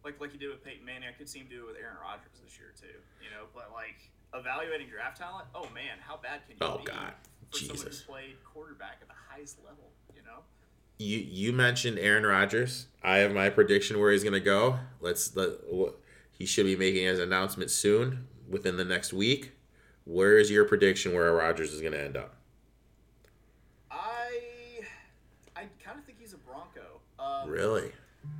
Like 0.04 0.20
like 0.20 0.34
you 0.34 0.40
did 0.40 0.50
with 0.50 0.64
Peyton 0.64 0.86
Manning, 0.86 1.08
I 1.10 1.14
could 1.18 1.30
see 1.30 1.40
him 1.40 1.48
do 1.50 1.64
it 1.64 1.68
with 1.68 1.78
Aaron 1.78 1.98
Rodgers 2.02 2.40
this 2.44 2.58
year 2.60 2.74
too. 2.80 3.00
You 3.24 3.30
know, 3.32 3.46
but 3.54 3.72
like 3.74 4.10
evaluating 4.34 4.88
draft 4.90 5.18
talent, 5.18 5.46
oh 5.56 5.68
man, 5.74 5.98
how 6.00 6.18
bad 6.18 6.42
can 6.48 6.58
you 6.60 6.66
Oh, 6.66 6.78
be 6.80 6.86
God. 6.86 7.14
for 7.52 7.58
someone 7.60 7.78
Jesus. 7.78 8.02
who 8.02 8.12
played 8.14 8.36
quarterback 8.44 8.98
at 9.02 9.08
the 9.08 9.14
highest 9.30 9.60
level? 9.64 9.92
You 10.16 10.22
know. 10.24 10.40
you 11.00 11.18
you 11.20 11.54
mentioned 11.54 11.98
Aaron 12.00 12.26
Rodgers. 12.26 12.88
I 13.04 13.18
have 13.20 13.34
my 13.34 13.50
prediction 13.50 14.00
where 14.00 14.12
he's 14.12 14.24
gonna 14.24 14.40
go. 14.40 14.80
Let's 15.00 15.36
let 15.36 15.52
he 16.32 16.46
should 16.46 16.66
be 16.66 16.76
making 16.76 17.06
his 17.06 17.20
announcement 17.20 17.72
soon, 17.72 18.28
within 18.50 18.76
the 18.78 18.84
next 18.86 19.14
week. 19.14 19.52
Where 20.06 20.38
is 20.38 20.52
your 20.52 20.66
prediction 20.66 21.14
where 21.14 21.32
Rodgers 21.34 21.72
is 21.72 21.82
gonna 21.82 21.98
end 21.98 22.18
up? 22.18 22.36
I 23.92 24.82
I 25.56 25.68
kind 25.84 25.98
of 26.00 26.06
think 26.06 26.20
he's 26.20 26.34
a 26.34 26.38
Bronco. 26.38 27.00
Um, 27.20 27.50
Really? 27.50 27.92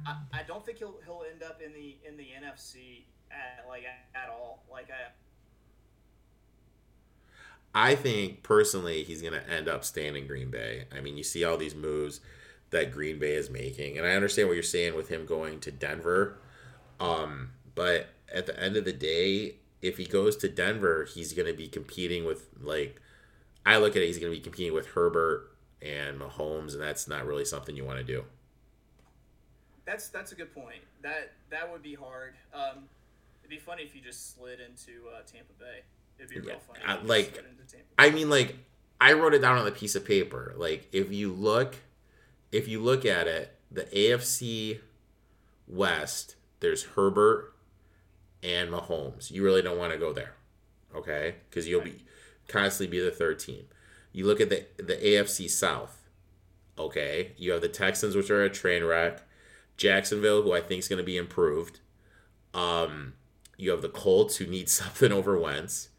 I, 0.06 0.16
I 0.34 0.44
don't 0.44 0.66
think 0.66 0.80
he'll 0.80 0.96
he'll 1.06 1.24
end 1.32 1.44
up 1.44 1.62
in 1.62 1.74
the 1.74 1.98
in 2.08 2.18
the 2.18 2.24
NFC 2.24 3.04
at 3.32 3.66
like 3.68 3.84
at, 4.16 4.30
all. 4.30 4.64
Like 4.72 4.90
I 4.92 5.12
I 7.92 7.96
think 7.96 8.44
personally 8.44 9.04
he's 9.04 9.22
going 9.22 9.34
to 9.34 9.50
end 9.50 9.68
up 9.68 9.84
staying 9.84 10.16
in 10.16 10.28
Green 10.28 10.52
Bay. 10.52 10.86
I 10.96 11.02
mean, 11.02 11.18
you 11.18 11.24
see 11.24 11.44
all 11.44 11.58
these 11.58 11.76
moves 11.76 12.22
that 12.70 12.92
Green 12.92 13.20
Bay 13.20 13.34
is 13.34 13.50
making, 13.50 13.98
and 13.98 14.06
I 14.06 14.12
understand 14.12 14.48
what 14.48 14.54
you're 14.54 14.64
saying 14.64 14.96
with 14.96 15.10
him 15.10 15.26
going 15.26 15.60
to 15.62 15.72
Denver. 15.72 16.38
Um, 17.00 17.52
but 17.74 18.10
at 18.34 18.46
the 18.46 18.60
end 18.62 18.78
of 18.78 18.86
the 18.86 18.94
day, 18.94 19.56
if 19.82 19.98
he 19.98 20.06
goes 20.06 20.38
to 20.38 20.50
Denver, 20.50 21.08
he's 21.14 21.34
going 21.34 21.48
to 21.48 21.54
be 21.54 21.68
competing 21.68 22.26
with 22.26 22.48
like 22.62 23.02
I 23.66 23.78
look 23.78 23.96
at 23.96 24.02
it, 24.02 24.08
he's 24.08 24.20
going 24.20 24.32
to 24.32 24.38
be 24.38 24.44
competing 24.44 24.74
with 24.74 24.88
Herbert 24.88 25.56
and 25.82 26.20
Mahomes, 26.20 26.74
and 26.74 26.82
that's 26.82 27.08
not 27.08 27.26
really 27.26 27.46
something 27.46 27.76
you 27.76 27.86
want 27.86 28.00
to 28.00 28.04
do. 28.04 28.24
That's 29.86 30.08
that's 30.10 30.32
a 30.32 30.36
good 30.36 30.54
point. 30.54 30.82
That 31.02 31.32
that 31.50 31.70
would 31.72 31.82
be 31.84 31.94
hard. 31.96 32.36
Um, 32.54 32.86
it'd 33.42 33.50
be 33.50 33.58
funny 33.58 33.84
if 33.84 33.96
you 33.96 34.02
just 34.02 34.36
slid 34.36 34.60
into 34.60 35.08
uh, 35.10 35.22
Tampa 35.26 35.54
Bay. 35.60 35.82
It'd 36.18 36.30
be 36.30 36.36
Yeah, 36.36 36.54
real 36.54 36.62
funny. 36.68 36.80
I- 36.86 37.02
like- 37.04 37.34
slid 37.34 37.46
into 37.46 37.64
Tampa 37.72 37.86
I 37.98 38.10
mean, 38.12 38.30
like 38.30 38.56
I 39.02 39.14
wrote 39.14 39.34
it 39.34 39.40
down 39.40 39.58
on 39.58 39.68
a 39.68 39.72
piece 39.72 39.96
of 39.96 40.06
paper. 40.06 40.54
Like 40.58 40.88
if 40.92 41.12
you 41.12 41.32
look, 41.34 41.76
if 42.52 42.68
you 42.68 42.80
look 42.82 43.06
at 43.06 43.28
it, 43.28 43.56
the 43.72 43.84
AFC 43.86 44.80
West, 45.68 46.36
there's 46.60 46.84
Herbert 46.84 47.54
and 48.42 48.70
Mahomes. 48.70 49.32
You 49.32 49.44
really 49.44 49.62
don't 49.62 49.78
want 49.78 49.92
to 49.94 50.00
go 50.00 50.14
there, 50.14 50.34
okay? 50.96 51.36
Because 51.50 51.68
you'll 51.68 51.82
be 51.82 52.04
constantly 52.48 52.98
be 52.98 53.04
the 53.04 53.12
third 53.12 53.40
team. 53.40 53.66
You 54.12 54.26
look 54.28 54.40
at 54.40 54.50
the 54.50 54.66
the 54.78 54.96
AFC 54.96 55.50
South, 55.50 56.08
okay? 56.78 57.32
You 57.38 57.52
have 57.52 57.62
the 57.62 57.68
Texans, 57.70 58.16
which 58.16 58.30
are 58.30 58.44
a 58.44 58.50
train 58.50 58.84
wreck. 58.84 59.22
Jacksonville, 59.78 60.42
who 60.44 60.54
I 60.54 60.62
think 60.62 60.80
is 60.80 60.88
going 60.88 60.98
to 60.98 61.04
be 61.04 61.18
improved. 61.18 61.80
Um, 62.54 63.14
you 63.58 63.72
have 63.72 63.82
the 63.82 63.90
Colts, 63.90 64.38
who 64.38 64.46
need 64.46 64.70
something 64.70 65.12
over 65.12 65.38
Wentz 65.38 65.90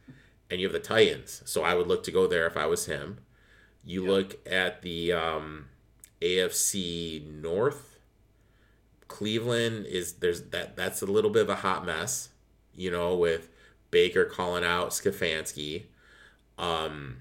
and 0.51 0.61
you 0.61 0.67
have 0.67 0.73
the 0.73 0.79
Titans. 0.81 1.43
So 1.45 1.63
I 1.63 1.75
would 1.75 1.87
look 1.87 2.05
to 2.05 2.13
go 2.13 2.27
there 2.27 2.47
if 2.47 2.57
I 2.57 2.67
was 2.67 2.87
him. 2.87 3.19
You 3.85 4.05
Yeah. 4.05 4.11
look 4.11 4.47
at 4.49 4.83
the 4.83 5.13
um, 5.13 5.67
AFC 6.21 7.25
North. 7.27 7.99
Cleveland 9.09 9.87
is 9.87 10.15
there's 10.15 10.43
that 10.51 10.77
that's 10.77 11.03
a 11.03 11.07
little 11.07 11.31
bit 11.31 11.43
of 11.43 11.49
a 11.51 11.57
hot 11.57 11.85
mess, 11.85 12.31
you 12.75 12.91
know, 12.91 13.15
with 13.15 13.49
Baker 13.91 14.25
calling 14.25 14.65
out 14.65 14.91
Stefanski. 14.91 15.85
Um, 16.59 17.19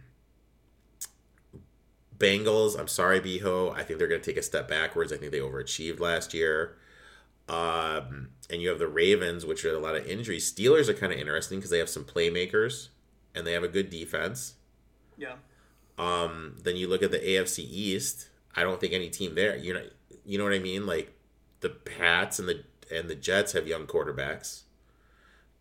Bengals, 2.24 2.80
I'm 2.80 2.88
sorry, 2.88 3.20
Beho. 3.20 3.74
I 3.76 3.84
think 3.84 4.00
they're 4.00 4.08
going 4.08 4.22
to 4.22 4.26
take 4.26 4.38
a 4.38 4.44
step 4.44 4.68
backwards. 4.70 5.12
I 5.12 5.18
think 5.18 5.32
they 5.32 5.40
overachieved 5.40 6.00
last 6.00 6.34
year. 6.34 6.78
Um, 7.50 8.30
and 8.50 8.62
you 8.62 8.70
have 8.70 8.80
the 8.80 8.88
Ravens, 8.88 9.46
which 9.46 9.66
are 9.66 9.76
a 9.76 9.80
lot 9.80 9.96
of 9.96 10.08
injuries. 10.08 10.52
Steelers 10.52 10.88
are 10.88 10.94
kind 10.94 11.12
of 11.12 11.20
interesting 11.20 11.58
because 11.60 11.72
they 11.72 11.80
have 11.80 11.90
some 11.90 12.06
playmakers 12.06 12.88
and 13.36 13.46
they 13.46 13.52
have 13.52 13.64
a 13.64 13.68
good 13.68 13.90
defense. 13.90 14.54
Yeah. 15.18 15.34
Um, 15.98 16.56
then 16.64 16.78
you 16.78 16.88
look 16.88 17.04
at 17.04 17.12
the 17.12 17.20
AFC 17.20 17.60
East. 17.60 18.30
I 18.56 18.64
don't 18.64 18.80
think 18.80 18.94
any 18.94 19.10
team 19.10 19.36
there. 19.36 19.58
You 19.58 19.74
know, 19.74 19.84
you 20.26 20.38
know 20.38 20.44
what 20.46 20.54
I 20.54 20.60
mean. 20.60 20.86
Like 20.86 21.14
the 21.60 21.70
Pats 21.70 22.40
and 22.40 22.48
the 22.48 22.64
and 22.92 23.10
the 23.10 23.16
Jets 23.16 23.52
have 23.54 23.68
young 23.68 23.86
quarterbacks. 23.88 24.62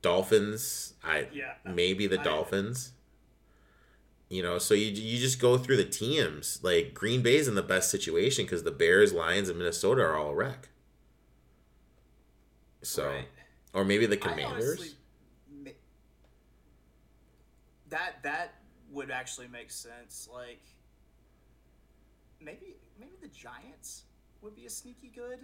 Dolphins, 0.00 0.94
I 1.04 1.28
Yeah. 1.32 1.54
maybe 1.64 2.06
the 2.06 2.20
I- 2.20 2.24
Dolphins. 2.24 2.91
You 4.33 4.43
know, 4.43 4.59
so 4.59 4.72
you 4.72 4.87
you 4.87 5.18
just 5.18 5.39
go 5.39 5.59
through 5.59 5.76
the 5.76 5.85
teams. 5.85 6.59
Like 6.62 6.95
Green 6.95 7.20
Bay's 7.20 7.49
in 7.49 7.55
the 7.55 7.62
best 7.62 7.91
situation 7.91 8.47
because 8.47 8.62
the 8.62 8.70
Bears, 8.70 9.12
Lions, 9.12 9.51
and 9.51 9.59
Minnesota 9.59 10.01
are 10.03 10.16
all 10.16 10.30
a 10.30 10.35
wreck. 10.35 10.70
So, 12.80 13.09
Right. 13.09 13.28
or 13.74 13.85
maybe 13.85 14.07
the 14.07 14.16
Commanders. 14.16 14.78
honestly 14.78 14.97
that 17.93 18.22
that 18.22 18.55
would 18.91 19.11
actually 19.11 19.49
make 19.49 19.70
sense. 19.70 20.28
Like 20.33 20.62
maybe 22.41 22.76
maybe 22.99 23.12
the 23.20 23.28
Giants 23.28 24.05
would 24.41 24.57
be 24.57 24.64
a 24.64 24.70
sneaky 24.70 25.12
good 25.14 25.41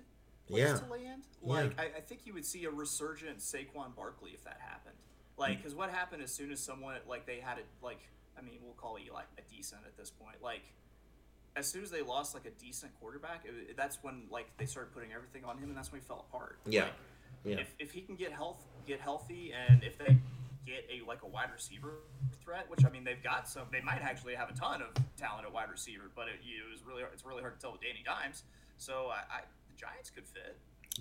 place 0.46 0.62
Yeah. 0.62 0.78
to 0.78 0.86
land. 0.86 1.24
Yeah. 1.42 1.52
Like 1.52 1.78
I, 1.78 1.84
I 1.98 2.00
think 2.00 2.22
you 2.24 2.32
would 2.32 2.46
see 2.46 2.64
a 2.64 2.70
resurgent 2.70 3.38
Saquon 3.40 3.94
Barkley 3.94 4.30
if 4.32 4.44
that 4.44 4.60
happened. 4.60 4.96
Like 5.36 5.52
mm. 5.52 5.56
because 5.58 5.74
what 5.74 5.90
happened 5.90 6.22
as 6.22 6.32
soon 6.32 6.50
as 6.50 6.58
someone 6.58 6.96
like 7.06 7.26
they 7.26 7.38
had 7.38 7.58
it 7.58 7.66
like 7.82 8.00
I 8.38 8.42
mean 8.42 8.58
we'll 8.62 8.74
call 8.74 8.98
Eli 8.98 9.22
a 9.38 9.42
decent 9.54 9.82
at 9.86 9.96
this 9.96 10.10
point 10.10 10.42
like. 10.42 10.62
As 11.56 11.66
soon 11.66 11.82
as 11.82 11.90
they 11.90 12.02
lost 12.02 12.34
like 12.34 12.44
a 12.46 12.50
decent 12.50 12.92
quarterback, 13.00 13.44
it, 13.44 13.76
that's 13.76 13.98
when 14.02 14.24
like 14.30 14.46
they 14.58 14.66
started 14.66 14.94
putting 14.94 15.12
everything 15.12 15.44
on 15.44 15.58
him, 15.58 15.70
and 15.70 15.76
that's 15.76 15.90
when 15.90 16.00
he 16.00 16.06
fell 16.06 16.24
apart. 16.30 16.60
Yeah. 16.66 16.82
Like, 16.84 16.92
Yeah. 17.44 17.56
if, 17.56 17.74
if 17.80 17.90
he 17.90 18.00
can 18.02 18.14
get 18.14 18.32
health 18.32 18.62
get 18.86 19.00
healthy 19.00 19.52
and 19.52 19.82
if 19.82 19.98
they 19.98 20.16
get 20.66 20.86
a 20.88 21.04
like 21.08 21.22
a 21.22 21.26
wide 21.26 21.48
receiver 21.52 21.94
threat, 22.44 22.66
which 22.70 22.84
I 22.84 22.90
mean 22.90 23.02
they've 23.02 23.22
got 23.22 23.48
some, 23.48 23.64
they 23.72 23.80
might 23.80 24.02
actually 24.02 24.36
have 24.36 24.50
a 24.50 24.52
ton 24.52 24.82
of 24.82 24.90
talent 25.16 25.46
at 25.46 25.52
wide 25.52 25.70
receiver, 25.70 26.04
but 26.14 26.28
it, 26.28 26.34
you 26.44 26.58
know, 26.60 26.68
it 26.68 26.70
was 26.70 26.82
really 26.86 27.02
it's 27.12 27.24
really 27.24 27.40
hard 27.42 27.54
to 27.54 27.60
tell 27.60 27.72
with 27.72 27.80
Danny 27.80 28.04
Dimes. 28.04 28.44
So 28.76 29.06
I, 29.10 29.38
I 29.38 29.40
the 29.68 29.76
Giants 29.76 30.10
could 30.10 30.26
fit. 30.28 30.56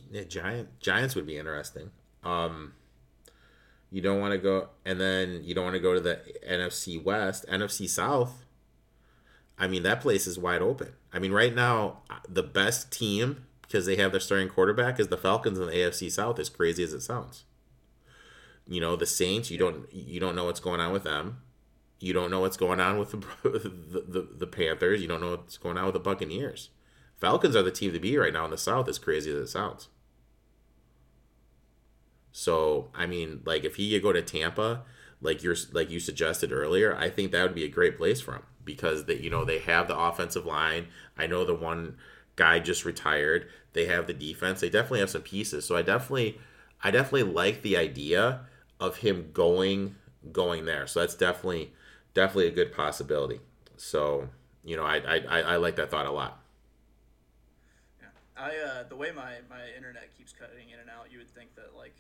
Yeah, 0.10 0.24
Giant 0.24 0.80
Giants 0.80 1.14
would 1.14 1.28
be 1.28 1.38
interesting. 1.38 1.92
Um, 2.24 2.74
you 3.92 4.02
don't 4.02 4.20
want 4.20 4.34
to 4.34 4.38
go, 4.38 4.70
and 4.86 5.00
then 5.00 5.42
you 5.44 5.56
don't 5.56 5.64
want 5.64 5.76
to 5.76 5.80
go 5.80 5.94
to 5.94 6.00
the 6.00 6.20
NFC 6.48 7.02
West, 7.02 7.46
NFC 7.48 7.88
South. 7.88 8.46
I 9.58 9.68
mean, 9.68 9.84
that 9.84 10.02
place 10.02 10.28
is 10.28 10.38
wide 10.38 10.62
open. 10.62 10.94
I 11.12 11.20
mean, 11.20 11.32
right 11.32 11.54
now, 11.54 12.02
uh, 12.10 12.20
the 12.28 12.44
best 12.44 12.92
team 12.92 13.46
because 13.62 13.86
they 13.86 13.96
have 13.96 14.12
their 14.12 14.22
starting 14.22 14.50
quarterback 14.50 15.00
is 15.00 15.08
the 15.08 15.18
Falcons 15.18 15.60
in 15.60 15.68
the 15.68 15.74
AFC 15.74 16.12
South. 16.12 16.40
As 16.40 16.50
crazy 16.50 16.84
as 16.84 16.94
it 16.94 17.02
sounds, 17.02 17.46
you 18.68 18.82
know, 18.82 18.96
the 18.96 19.06
Saints. 19.06 19.50
You 19.50 19.58
don't 19.58 19.92
you 19.92 20.20
don't 20.20 20.36
know 20.36 20.46
what's 20.46 20.60
going 20.60 20.82
on 20.82 20.92
with 20.92 21.04
them. 21.04 21.42
You 22.00 22.14
don't 22.14 22.30
know 22.30 22.42
what's 22.42 22.58
going 22.58 22.80
on 22.80 23.00
with 23.00 23.12
the, 23.12 23.18
the, 23.44 24.04
the, 24.08 24.28
the 24.38 24.48
Panthers. 24.48 25.02
You 25.02 25.08
don't 25.08 25.22
know 25.22 25.32
what's 25.32 25.58
going 25.58 25.78
on 25.78 25.86
with 25.86 25.94
the 25.94 26.00
Buccaneers. 26.00 26.70
Falcons 27.16 27.56
are 27.56 27.64
the 27.64 27.72
team 27.72 27.92
to 27.94 28.00
be 28.00 28.16
right 28.18 28.34
now 28.34 28.46
in 28.46 28.52
the 28.52 28.58
South, 28.58 28.88
as 28.88 29.00
crazy 29.00 29.32
as 29.32 29.38
it 29.38 29.48
sounds. 29.48 29.88
So, 32.32 32.90
I 32.94 33.08
mean, 33.08 33.42
like 33.46 33.64
if 33.64 33.76
he 33.76 33.92
could 33.92 34.04
go 34.04 34.14
to 34.14 34.22
Tampa, 34.22 34.84
like 35.22 35.44
you're 35.44 35.56
like 35.72 35.90
you 35.90 36.00
suggested 36.00 36.52
earlier, 36.52 36.96
I 36.96 37.10
think 37.10 37.32
that 37.32 37.44
would 37.44 37.56
be 37.56 37.64
a 37.64 37.70
great 37.70 37.98
place 37.98 38.22
for 38.22 38.34
him 38.34 38.44
because 38.64 39.06
that 39.06 39.22
you 39.22 39.30
know 39.30 39.46
they 39.46 39.60
have 39.60 39.88
the 39.88 39.98
offensive 39.98 40.46
line. 40.46 40.88
I 41.18 41.28
know 41.28 41.46
the 41.46 41.56
one 41.56 41.98
guy 42.36 42.60
just 42.60 42.86
retired. 42.86 43.48
They 43.74 43.86
have 43.86 44.08
the 44.08 44.14
defense. 44.14 44.62
They 44.62 44.70
definitely 44.70 45.00
have 45.00 45.10
some 45.10 45.22
pieces. 45.24 45.66
So 45.66 45.76
I 45.76 45.82
definitely 45.82 46.40
I 46.84 46.92
definitely 46.92 47.32
like 47.34 47.62
the 47.62 47.78
idea 47.78 48.42
of 48.80 48.98
him 48.98 49.30
going 49.34 49.96
going 50.32 50.66
there. 50.66 50.88
So 50.88 51.00
that's 51.00 51.16
definitely 51.16 51.74
definitely 52.14 52.48
a 52.48 52.52
good 52.52 52.74
possibility. 52.74 53.40
So, 53.78 54.30
you 54.64 54.76
know, 54.78 54.84
I 54.84 54.98
I, 54.98 55.42
I 55.42 55.56
like 55.58 55.76
that 55.78 55.90
thought 55.90 56.06
a 56.06 56.12
lot. 56.12 56.42
Yeah. 58.02 58.08
I 58.38 58.58
uh 58.58 58.84
the 58.88 58.96
way 58.96 59.12
my 59.12 59.40
my 59.50 59.70
internet 59.76 60.16
keeps 60.16 60.34
cutting 60.34 60.70
in 60.70 60.80
and 60.80 60.90
out, 60.90 61.12
you 61.12 61.18
would 61.18 61.30
think 61.30 61.56
that 61.56 61.76
like 61.76 61.96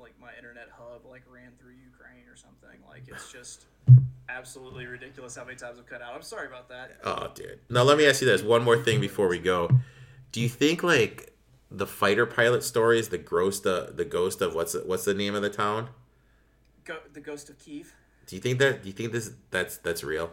like 0.00 0.14
my 0.20 0.30
internet 0.36 0.68
hub 0.76 1.04
like 1.06 1.22
ran 1.32 1.52
through 1.58 1.72
Ukraine 1.72 2.26
or 2.30 2.36
something. 2.36 2.80
Like 2.88 3.02
it's 3.06 3.30
just 3.38 3.66
absolutely 4.28 4.86
ridiculous 4.86 5.36
how 5.36 5.44
many 5.44 5.56
times 5.56 5.78
I've 5.78 5.86
cut 5.86 6.02
out. 6.02 6.14
I'm 6.14 6.22
sorry 6.22 6.46
about 6.46 6.68
that. 6.68 6.92
Oh, 7.04 7.30
dude. 7.34 7.58
Now 7.68 7.82
let 7.82 7.98
me 7.98 8.06
ask 8.06 8.20
you 8.20 8.26
this 8.26 8.42
one 8.42 8.62
more 8.62 8.82
thing 8.82 9.00
before 9.00 9.28
we 9.28 9.38
go. 9.38 9.70
Do 10.32 10.40
you 10.40 10.48
think 10.48 10.82
like 10.82 11.34
the 11.70 11.86
fighter 11.86 12.26
pilot 12.26 12.64
stories, 12.64 13.08
the 13.08 13.18
ghost, 13.18 13.66
of, 13.66 13.96
the 13.96 14.04
ghost 14.04 14.40
of 14.40 14.54
what's 14.54 14.74
what's 14.84 15.04
the 15.04 15.14
name 15.14 15.34
of 15.34 15.42
the 15.42 15.50
town? 15.50 15.88
Go, 16.84 16.96
the 17.12 17.20
ghost 17.20 17.50
of 17.50 17.58
Kiev. 17.58 17.94
Do 18.26 18.36
you 18.36 18.42
think 18.42 18.58
that? 18.58 18.82
Do 18.82 18.88
you 18.88 18.92
think 18.92 19.12
this 19.12 19.32
that's 19.50 19.76
that's 19.78 20.04
real? 20.04 20.30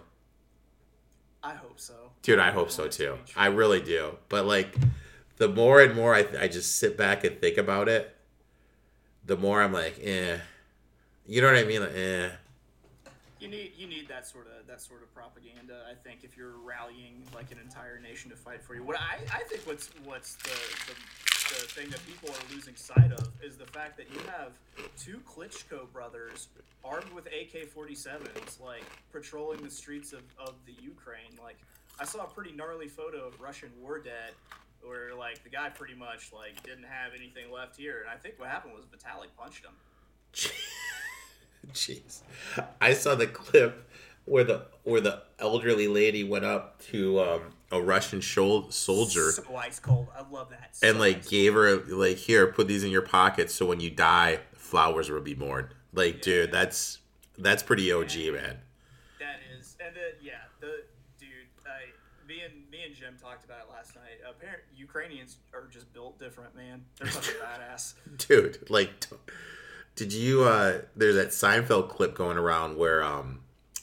I 1.43 1.53
hope 1.53 1.79
so. 1.79 1.93
Dude, 2.23 2.39
I 2.39 2.51
hope 2.51 2.71
so 2.71 2.87
too. 2.87 3.17
I 3.35 3.47
really 3.47 3.81
do. 3.81 4.17
But 4.27 4.45
like, 4.45 4.75
the 5.37 5.47
more 5.47 5.81
and 5.81 5.95
more 5.95 6.13
I, 6.13 6.25
I 6.39 6.47
just 6.47 6.77
sit 6.77 6.97
back 6.97 7.23
and 7.23 7.39
think 7.39 7.57
about 7.57 7.87
it, 7.87 8.16
the 9.27 9.37
more 9.37 9.61
I'm 9.61 9.73
like, 9.73 9.99
eh. 10.01 10.37
You 11.27 11.41
know 11.41 11.47
what 11.47 11.57
I 11.57 11.63
mean? 11.65 11.81
Like, 11.81 11.95
eh. 11.95 12.29
You 13.39 13.47
need 13.49 13.73
you 13.77 13.85
need 13.85 14.07
that 14.07 14.25
sort 14.25 14.47
of 14.47 14.65
that 14.65 14.81
sort 14.81 15.03
of 15.03 15.13
propaganda. 15.13 15.83
I 15.89 15.93
think 15.93 16.23
if 16.23 16.35
you're 16.35 16.57
rallying 16.65 17.21
like 17.35 17.51
an 17.51 17.59
entire 17.63 17.99
nation 17.99 18.31
to 18.31 18.35
fight 18.35 18.63
for 18.63 18.73
you, 18.73 18.83
what 18.83 18.97
I, 18.99 19.19
I 19.31 19.43
think 19.43 19.61
what's 19.67 19.89
what's 20.05 20.35
the, 20.37 20.49
the 20.87 20.95
the 21.49 21.67
thing 21.67 21.89
that 21.89 22.03
people 22.07 22.29
are 22.29 22.55
losing 22.55 22.75
sight 22.75 23.11
of 23.11 23.29
is 23.43 23.55
the 23.57 23.67
fact 23.67 23.95
that 23.97 24.07
you 24.11 24.19
have 24.37 24.53
two 24.97 25.19
Klitschko 25.19 25.91
brothers 25.93 26.47
armed 26.83 27.11
with 27.13 27.27
AK-47s, 27.27 28.59
like 28.63 28.83
patrolling 29.11 29.61
the 29.61 29.69
streets 29.69 30.13
of, 30.13 30.23
of 30.39 30.55
the 30.65 30.73
Ukraine. 30.81 31.37
Like 31.41 31.57
I 31.99 32.05
saw 32.05 32.23
a 32.23 32.27
pretty 32.27 32.53
gnarly 32.53 32.87
photo 32.87 33.27
of 33.27 33.39
Russian 33.39 33.69
war 33.81 33.99
dead, 33.99 34.33
where 34.83 35.15
like 35.15 35.43
the 35.43 35.49
guy 35.49 35.69
pretty 35.69 35.95
much 35.95 36.31
like 36.33 36.61
didn't 36.63 36.85
have 36.85 37.13
anything 37.15 37.51
left 37.51 37.77
here, 37.77 38.01
and 38.01 38.09
I 38.09 38.17
think 38.17 38.39
what 38.39 38.49
happened 38.49 38.73
was 38.73 38.85
Vitalik 38.85 39.35
punched 39.37 39.65
him. 39.65 39.73
Jeez, 41.73 42.21
I 42.79 42.93
saw 42.93 43.15
the 43.15 43.27
clip 43.27 43.89
where 44.25 44.43
the 44.43 44.65
where 44.83 45.01
the 45.01 45.23
elderly 45.39 45.87
lady 45.87 46.23
went 46.23 46.45
up 46.45 46.81
to 46.83 47.19
um, 47.19 47.41
a 47.71 47.81
Russian 47.81 48.19
shol- 48.19 48.71
soldier. 48.71 49.31
So 49.31 49.55
ice 49.55 49.79
cold. 49.79 50.07
I 50.15 50.23
love 50.29 50.49
that. 50.49 50.75
So 50.75 50.89
and 50.89 50.99
like 50.99 51.27
gave 51.27 51.53
her 51.53 51.77
like 51.77 52.17
here, 52.17 52.47
put 52.47 52.67
these 52.67 52.83
in 52.83 52.91
your 52.91 53.01
pockets 53.01 53.53
so 53.53 53.65
when 53.65 53.79
you 53.79 53.89
die, 53.89 54.39
flowers 54.53 55.09
will 55.09 55.21
be 55.21 55.33
born. 55.33 55.69
Like, 55.93 56.15
yeah. 56.15 56.21
dude, 56.21 56.51
that's 56.51 56.99
that's 57.37 57.63
pretty 57.63 57.91
OG, 57.91 58.15
yeah. 58.15 58.31
man. 58.31 58.57
That 59.19 59.39
is, 59.57 59.75
and 59.79 59.95
then 59.95 60.03
yeah, 60.21 60.33
the 60.59 60.83
me 62.27 62.41
and 62.43 62.69
me 62.69 62.79
and 62.85 62.95
Jim 62.95 63.15
talked 63.21 63.45
about 63.45 63.59
it 63.67 63.73
last 63.73 63.95
night. 63.95 64.19
Apparently, 64.29 64.65
Ukrainians 64.75 65.37
are 65.53 65.67
just 65.71 65.91
built 65.93 66.19
different, 66.19 66.55
man. 66.55 66.83
They're 66.99 67.07
fucking 67.07 67.41
badass, 67.41 67.93
dude. 68.27 68.69
Like, 68.69 69.07
did 69.95 70.13
you? 70.13 70.43
uh 70.43 70.81
There's 70.95 71.15
that 71.15 71.29
Seinfeld 71.29 71.89
clip 71.89 72.15
going 72.15 72.37
around 72.37 72.77
where 72.77 73.03
um 73.03 73.39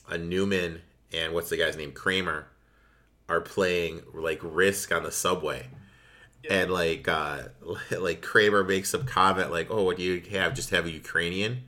a 0.08 0.18
Newman 0.18 0.82
and 1.12 1.32
what's 1.32 1.48
the 1.50 1.56
guy's 1.56 1.76
name 1.76 1.92
Kramer 1.92 2.46
are 3.28 3.40
playing 3.40 4.02
like 4.12 4.40
Risk 4.42 4.92
on 4.92 5.02
the 5.02 5.12
subway. 5.12 5.68
Yeah. 6.42 6.54
And 6.54 6.70
like 6.70 7.08
uh 7.08 7.44
like 7.98 8.20
Kramer 8.22 8.62
makes 8.64 8.90
some 8.90 9.06
comment 9.06 9.50
like, 9.50 9.68
"Oh, 9.70 9.84
what 9.84 9.96
do 9.96 10.02
you 10.02 10.20
have? 10.38 10.54
Just 10.54 10.70
have 10.70 10.86
a 10.86 10.90
Ukrainian?" 10.90 11.64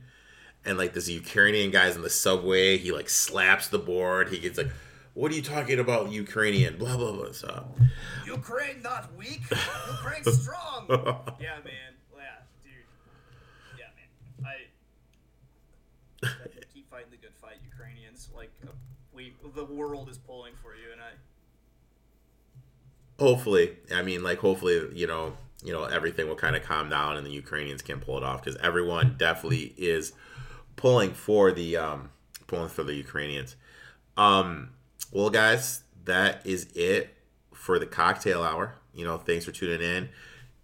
And 0.65 0.77
like 0.77 0.93
this 0.93 1.07
Ukrainian 1.09 1.71
guy's 1.71 1.95
in 1.95 2.01
the 2.01 2.09
subway, 2.09 2.77
he 2.77 2.91
like 2.91 3.09
slaps 3.09 3.69
the 3.69 3.79
board. 3.79 4.29
He 4.29 4.39
gets 4.39 4.57
like, 4.57 4.69
"What 5.17 5.31
are 5.31 5.35
you 5.35 5.41
talking 5.41 5.79
about, 5.79 6.11
Ukrainian?" 6.11 6.77
Blah 6.77 6.95
blah 6.97 7.11
blah. 7.11 7.31
So 7.31 7.65
Ukraine 8.25 8.81
not 8.83 9.15
weak, 9.15 9.41
Ukraine 9.49 10.23
strong. 10.41 10.85
yeah, 11.39 11.57
man. 11.65 11.91
Yeah, 12.15 12.37
dude. 12.63 12.87
Yeah, 13.79 13.85
man. 13.97 14.09
I 16.23 16.63
keep 16.73 16.89
fighting 16.89 17.11
the 17.11 17.17
good 17.17 17.33
fight, 17.33 17.57
Ukrainians. 17.65 18.29
Like 18.35 18.51
uh, 18.63 18.71
we, 19.11 19.33
the 19.55 19.65
world 19.65 20.07
is 20.09 20.17
pulling 20.17 20.53
for 20.61 20.75
you, 20.75 20.91
and 20.91 21.01
I 21.01 21.11
hopefully 23.19 23.75
i 23.95 24.01
mean 24.01 24.21
like 24.21 24.37
hopefully 24.37 24.79
you 24.93 25.07
know 25.07 25.35
you 25.63 25.73
know 25.73 25.85
everything 25.85 26.27
will 26.27 26.35
kind 26.35 26.55
of 26.55 26.63
calm 26.63 26.89
down 26.89 27.17
and 27.17 27.25
the 27.25 27.31
ukrainians 27.31 27.81
can 27.81 27.99
pull 27.99 28.17
it 28.17 28.23
off 28.23 28.43
because 28.43 28.59
everyone 28.61 29.15
definitely 29.17 29.73
is 29.77 30.13
pulling 30.75 31.11
for 31.13 31.51
the 31.51 31.75
um 31.75 32.09
pulling 32.45 32.69
for 32.69 32.83
the 32.83 32.93
ukrainians 32.93 33.55
um 34.17 34.69
well 35.11 35.29
guys 35.29 35.83
that 36.05 36.45
is 36.45 36.67
it 36.75 37.15
for 37.53 37.79
the 37.79 37.85
cocktail 37.85 38.43
hour 38.43 38.75
you 38.93 39.05
know 39.05 39.17
thanks 39.17 39.45
for 39.45 39.51
tuning 39.51 39.81
in 39.81 40.09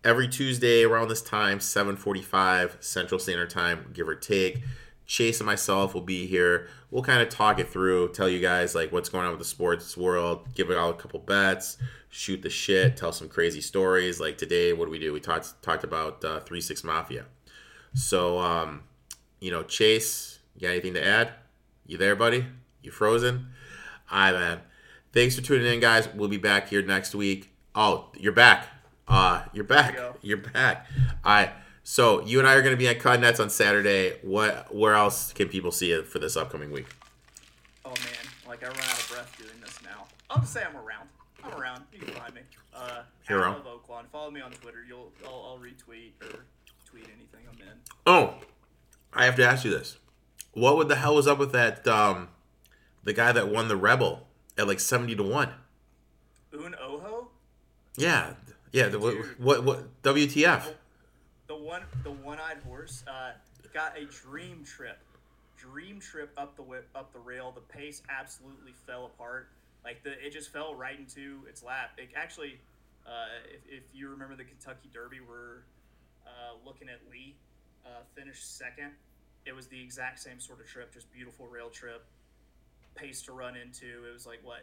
every 0.04 0.28
tuesday 0.28 0.84
around 0.84 1.08
this 1.08 1.22
time 1.22 1.60
7.45 1.60 2.82
central 2.84 3.20
standard 3.20 3.50
time 3.50 3.90
give 3.94 4.08
or 4.08 4.16
take 4.16 4.64
chase 5.06 5.40
and 5.40 5.46
myself 5.46 5.94
will 5.94 6.02
be 6.02 6.26
here 6.26 6.68
we'll 6.92 7.04
kind 7.04 7.22
of 7.22 7.30
talk 7.30 7.60
it 7.60 7.70
through 7.70 8.12
tell 8.14 8.30
you 8.30 8.40
guys 8.40 8.74
like 8.74 8.92
what's 8.92 9.10
going 9.10 9.26
on 9.26 9.32
with 9.32 9.40
the 9.40 9.46
sports 9.46 9.98
world 9.98 10.54
give 10.54 10.70
it 10.70 10.78
all 10.78 10.90
a 10.90 10.96
couple 10.96 11.20
bets 11.20 11.78
shoot 12.14 12.44
the 12.44 12.50
shit, 12.50 12.96
tell 12.96 13.12
some 13.12 13.28
crazy 13.28 13.60
stories. 13.60 14.20
Like 14.20 14.38
today, 14.38 14.72
what 14.72 14.86
do 14.86 14.92
we 14.92 15.00
do? 15.00 15.12
We 15.12 15.20
talked 15.20 15.62
talked 15.64 15.84
about 15.84 16.24
uh, 16.24 16.40
Three 16.42 16.62
Six 16.62 16.84
Mafia. 16.84 17.26
So, 17.96 18.40
um, 18.40 18.84
you 19.40 19.52
know, 19.52 19.64
Chase, 19.64 20.40
you 20.56 20.62
got 20.62 20.70
anything 20.70 20.94
to 20.94 21.06
add? 21.06 21.34
You 21.88 21.98
there, 21.98 22.16
buddy? 22.16 22.46
You 22.84 22.92
frozen? 22.92 23.48
All 24.14 24.20
right, 24.20 24.32
man. 24.34 24.62
Thanks 25.12 25.36
for 25.36 25.42
tuning 25.42 25.66
in, 25.66 25.80
guys. 25.80 26.08
We'll 26.14 26.30
be 26.30 26.38
back 26.38 26.70
here 26.70 26.84
next 26.84 27.16
week. 27.16 27.50
Oh, 27.74 28.10
you're 28.16 28.32
back. 28.32 28.68
Uh, 29.08 29.42
you're 29.54 29.64
back. 29.64 29.98
You 30.22 30.36
are 30.36 30.38
back. 30.38 30.86
All 31.26 31.34
right. 31.34 31.50
So 31.84 32.24
you 32.24 32.38
and 32.40 32.48
I 32.48 32.54
are 32.54 32.62
going 32.62 32.74
to 32.74 32.78
be 32.78 32.88
at 32.88 33.00
Cud 33.00 33.20
Nets 33.20 33.40
on 33.40 33.50
Saturday. 33.50 34.14
What? 34.22 34.74
Where 34.74 34.94
else 34.94 35.34
can 35.34 35.50
people 35.50 35.72
see 35.72 35.92
it 35.92 36.08
for 36.08 36.20
this 36.20 36.38
upcoming 36.38 36.72
week? 36.72 36.86
Oh 37.84 37.90
man, 37.90 37.98
like 38.48 38.64
I 38.64 38.68
run 38.68 38.78
out 38.78 39.00
of 39.00 39.10
breath 39.12 39.36
doing 39.38 39.60
this 39.60 39.80
now. 39.84 40.06
I'll 40.30 40.40
just 40.40 40.54
say 40.54 40.62
I'm 40.64 40.78
around. 40.78 41.10
I'm 41.44 41.60
around. 41.60 41.84
You 41.92 42.00
can 42.00 42.14
find 42.14 42.36
me. 42.36 42.42
Uh, 42.74 43.02
Hero. 43.28 43.56
Of 43.56 43.66
Oaklawn. 43.66 44.04
Follow 44.12 44.30
me 44.32 44.40
on 44.40 44.52
Twitter. 44.52 44.86
You'll 44.88 45.12
I'll, 45.26 45.34
I'll 45.34 45.60
retweet 45.60 46.12
or 46.22 46.46
tweet 46.86 47.06
anything 47.06 47.42
I'm 47.52 47.60
in. 47.60 47.74
Oh, 48.06 48.36
I 49.12 49.26
have 49.26 49.36
to 49.38 49.46
ask 49.46 49.66
you 49.66 49.72
this. 49.72 49.98
What 50.54 50.78
would 50.78 50.88
the 50.88 50.96
hell 50.98 51.16
was 51.16 51.28
up 51.28 51.40
with 51.40 51.52
that? 51.54 51.86
Um, 51.88 52.30
the 53.04 53.14
guy 53.14 53.32
that 53.32 53.50
won 53.50 53.68
the 53.68 53.76
Rebel 53.76 54.28
at 54.58 54.68
like 54.68 54.80
seventy 54.80 55.16
to 55.16 55.24
one. 55.24 55.50
Un 56.54 56.76
Ojo. 56.82 57.30
Yeah, 57.98 58.34
yeah. 58.72 58.88
The, 58.88 59.00
what, 59.00 59.16
what 59.40 59.64
what 59.64 60.04
WTF? 60.04 60.66
The, 60.66 60.74
the 61.48 61.56
one 61.56 61.84
the 62.04 62.12
one-eyed 62.12 62.58
horse 62.66 63.04
uh, 63.08 63.32
got 63.74 63.98
a 63.98 64.06
dream 64.06 64.64
trip. 64.64 65.00
Dream 65.58 66.00
trip 66.00 66.32
up 66.38 66.56
the 66.56 66.62
whip, 66.62 66.90
up 66.94 67.14
the 67.14 67.20
rail. 67.20 67.52
The 67.54 67.62
pace 67.62 68.02
absolutely 68.10 68.74
fell 68.86 69.06
apart 69.06 69.50
like 69.84 70.04
the 70.04 70.12
it 70.26 70.32
just 70.32 70.52
fell 70.52 70.76
right 70.76 70.98
into 70.98 71.46
its 71.48 71.64
lap. 71.64 71.92
It 71.98 72.10
actually, 72.16 72.60
uh, 73.06 73.28
if, 73.54 73.80
if 73.80 73.84
you 73.94 74.10
remember 74.10 74.36
the 74.36 74.44
Kentucky 74.44 74.90
Derby, 74.94 75.20
we're 75.28 75.64
uh, 76.26 76.56
Lookin 76.66 76.90
At 76.92 77.02
Lee 77.12 77.36
uh, 77.86 78.02
finished 78.16 78.58
second. 78.58 78.92
It 79.46 79.54
was 79.54 79.68
the 79.68 79.82
exact 79.82 80.20
same 80.20 80.40
sort 80.40 80.62
of 80.62 80.68
trip, 80.68 80.94
just 80.94 81.12
beautiful 81.12 81.48
rail 81.48 81.70
trip, 81.70 82.06
pace 82.96 83.22
to 83.24 83.32
run 83.32 83.56
into. 83.56 84.06
It 84.10 84.14
was 84.14 84.26
like 84.26 84.40
what 84.44 84.62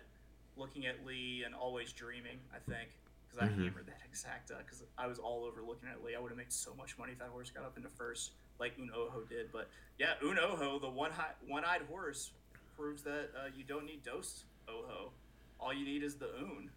Lookin 0.58 0.88
At 0.88 1.04
Lee 1.06 1.42
and 1.44 1.54
always 1.54 1.92
dreaming. 1.92 2.38
I 2.54 2.58
think 2.70 2.90
because 3.26 3.46
I 3.46 3.50
mm-hmm. 3.50 3.64
hammered 3.64 3.86
that 3.86 4.00
exact 4.08 4.48
because 4.48 4.82
uh, 4.82 5.02
I 5.02 5.06
was 5.06 5.18
all 5.18 5.44
over 5.44 5.60
Lookin 5.60 5.90
At 5.90 6.04
Lee. 6.04 6.14
I 6.16 6.20
would 6.20 6.30
have 6.30 6.38
made 6.38 6.52
so 6.52 6.72
much 6.76 6.98
money 6.98 7.12
if 7.12 7.18
that 7.18 7.28
horse 7.28 7.50
got 7.50 7.64
up 7.64 7.76
into 7.76 7.88
first 7.88 8.32
like 8.58 8.74
Un 8.78 8.90
Ojo 8.94 9.22
did. 9.28 9.50
But 9.52 9.68
yeah, 9.98 10.14
Un 10.22 10.38
Ojo, 10.38 10.78
the 10.78 10.90
one 10.90 11.10
one 11.46 11.64
eyed 11.64 11.82
horse, 11.88 12.30
proves 12.76 13.02
that 13.02 13.30
uh, 13.36 13.48
you 13.56 13.64
don't 13.64 13.86
need 13.86 14.02
dose 14.04 14.44
Oho. 14.68 15.10
All 15.58 15.74
you 15.74 15.84
need 15.84 16.02
is 16.02 16.14
the 16.16 16.26
oon. 16.26 16.70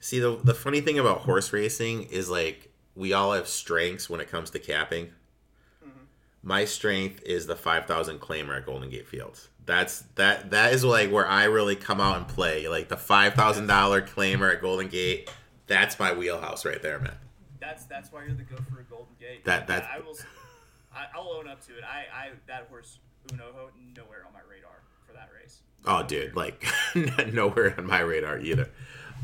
See, 0.00 0.18
the, 0.18 0.38
the 0.42 0.54
funny 0.54 0.80
thing 0.80 0.98
about 0.98 1.20
horse 1.20 1.52
racing 1.52 2.04
is 2.04 2.30
like 2.30 2.70
we 2.94 3.12
all 3.12 3.32
have 3.32 3.48
strengths 3.48 4.08
when 4.08 4.20
it 4.20 4.30
comes 4.30 4.50
to 4.50 4.58
capping. 4.58 5.06
Mm-hmm. 5.84 6.04
my 6.42 6.64
strength 6.64 7.22
is 7.24 7.46
the 7.46 7.56
5000 7.56 8.20
claimer 8.20 8.56
at 8.56 8.66
Golden 8.66 8.88
Gate 8.90 9.08
Fields. 9.08 9.48
That's 9.66 10.00
that 10.16 10.50
that 10.50 10.72
is 10.74 10.84
like 10.84 11.10
where 11.10 11.26
I 11.26 11.44
really 11.44 11.76
come 11.76 12.00
out 12.00 12.16
and 12.18 12.28
play. 12.28 12.68
Like 12.68 12.88
the 12.88 12.96
$5,000 12.96 13.34
claimer 14.08 14.52
at 14.54 14.60
Golden 14.60 14.88
Gate. 14.88 15.30
That's 15.66 15.98
my 15.98 16.12
wheelhouse 16.12 16.64
right 16.64 16.80
there, 16.82 16.98
man. 16.98 17.14
That's 17.60 17.84
that's 17.86 18.12
why 18.12 18.24
you're 18.24 18.34
the 18.34 18.42
go 18.42 18.56
for 18.70 18.80
a 18.80 18.84
Golden 18.84 19.14
Gate. 19.18 19.44
That- 19.44 19.66
that's- 19.66 19.88
I 19.92 20.00
will. 20.00 20.16
I, 20.96 21.18
will 21.18 21.32
own 21.32 21.48
up 21.48 21.64
to 21.66 21.72
it. 21.76 21.82
I, 21.82 22.04
I 22.26 22.30
that 22.46 22.66
horse 22.68 22.98
Uno 23.32 23.44
nowhere 23.96 24.24
on 24.26 24.32
my 24.32 24.40
radar 24.48 24.82
for 25.06 25.12
that 25.14 25.28
race. 25.34 25.60
Oh, 25.86 26.02
dude, 26.02 26.36
like 26.36 26.64
nowhere 27.32 27.74
on 27.76 27.86
my 27.86 28.00
radar 28.00 28.38
either. 28.38 28.68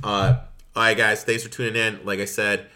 Uh, 0.02 0.40
all 0.74 0.82
right, 0.82 0.96
guys, 0.96 1.22
thanks 1.22 1.42
for 1.42 1.48
tuning 1.48 1.76
in. 1.76 2.04
Like 2.04 2.18
I 2.18 2.24
said, 2.24 2.66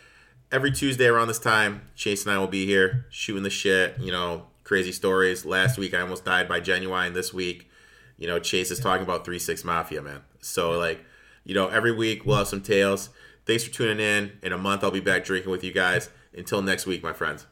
every 0.53 0.71
Tuesday 0.71 1.07
around 1.07 1.29
this 1.29 1.39
time, 1.39 1.83
Chase 1.97 2.25
and 2.25 2.33
I 2.35 2.39
will 2.39 2.47
be 2.47 2.67
here 2.67 3.07
shooting 3.11 3.43
the 3.43 3.51
shit. 3.51 3.99
You 3.99 4.13
know, 4.13 4.47
crazy 4.65 4.93
stories. 4.93 5.45
Last 5.45 5.79
week, 5.79 5.95
I 5.95 6.01
almost 6.01 6.25
died 6.25 6.49
by 6.49 6.61
genuine. 6.61 7.13
This 7.13 7.33
week, 7.33 7.71
you 8.17 8.27
know, 8.27 8.39
Chase 8.39 8.71
is 8.71 8.81
talking 8.81 9.03
about 9.03 9.25
three 9.25 9.39
six 9.39 9.65
mafia, 9.65 10.03
man. 10.03 10.23
So 10.41 10.73
like, 10.73 11.05
you 11.45 11.55
know, 11.55 11.69
every 11.69 11.93
week 11.93 12.25
we'll 12.25 12.39
have 12.39 12.49
some 12.49 12.63
tales. 12.63 13.11
Thanks 13.47 13.65
for 13.65 13.71
tuning 13.71 14.01
in. 14.01 14.39
In 14.43 14.53
a 14.53 14.59
month, 14.59 14.83
I'll 14.83 14.91
be 14.91 15.01
back 15.01 15.25
drinking 15.25 15.51
with 15.51 15.65
you 15.65 15.73
guys. 15.73 16.09
Until 16.37 16.63
next 16.63 16.87
week, 16.87 17.03
my 17.03 17.13
friends. 17.13 17.43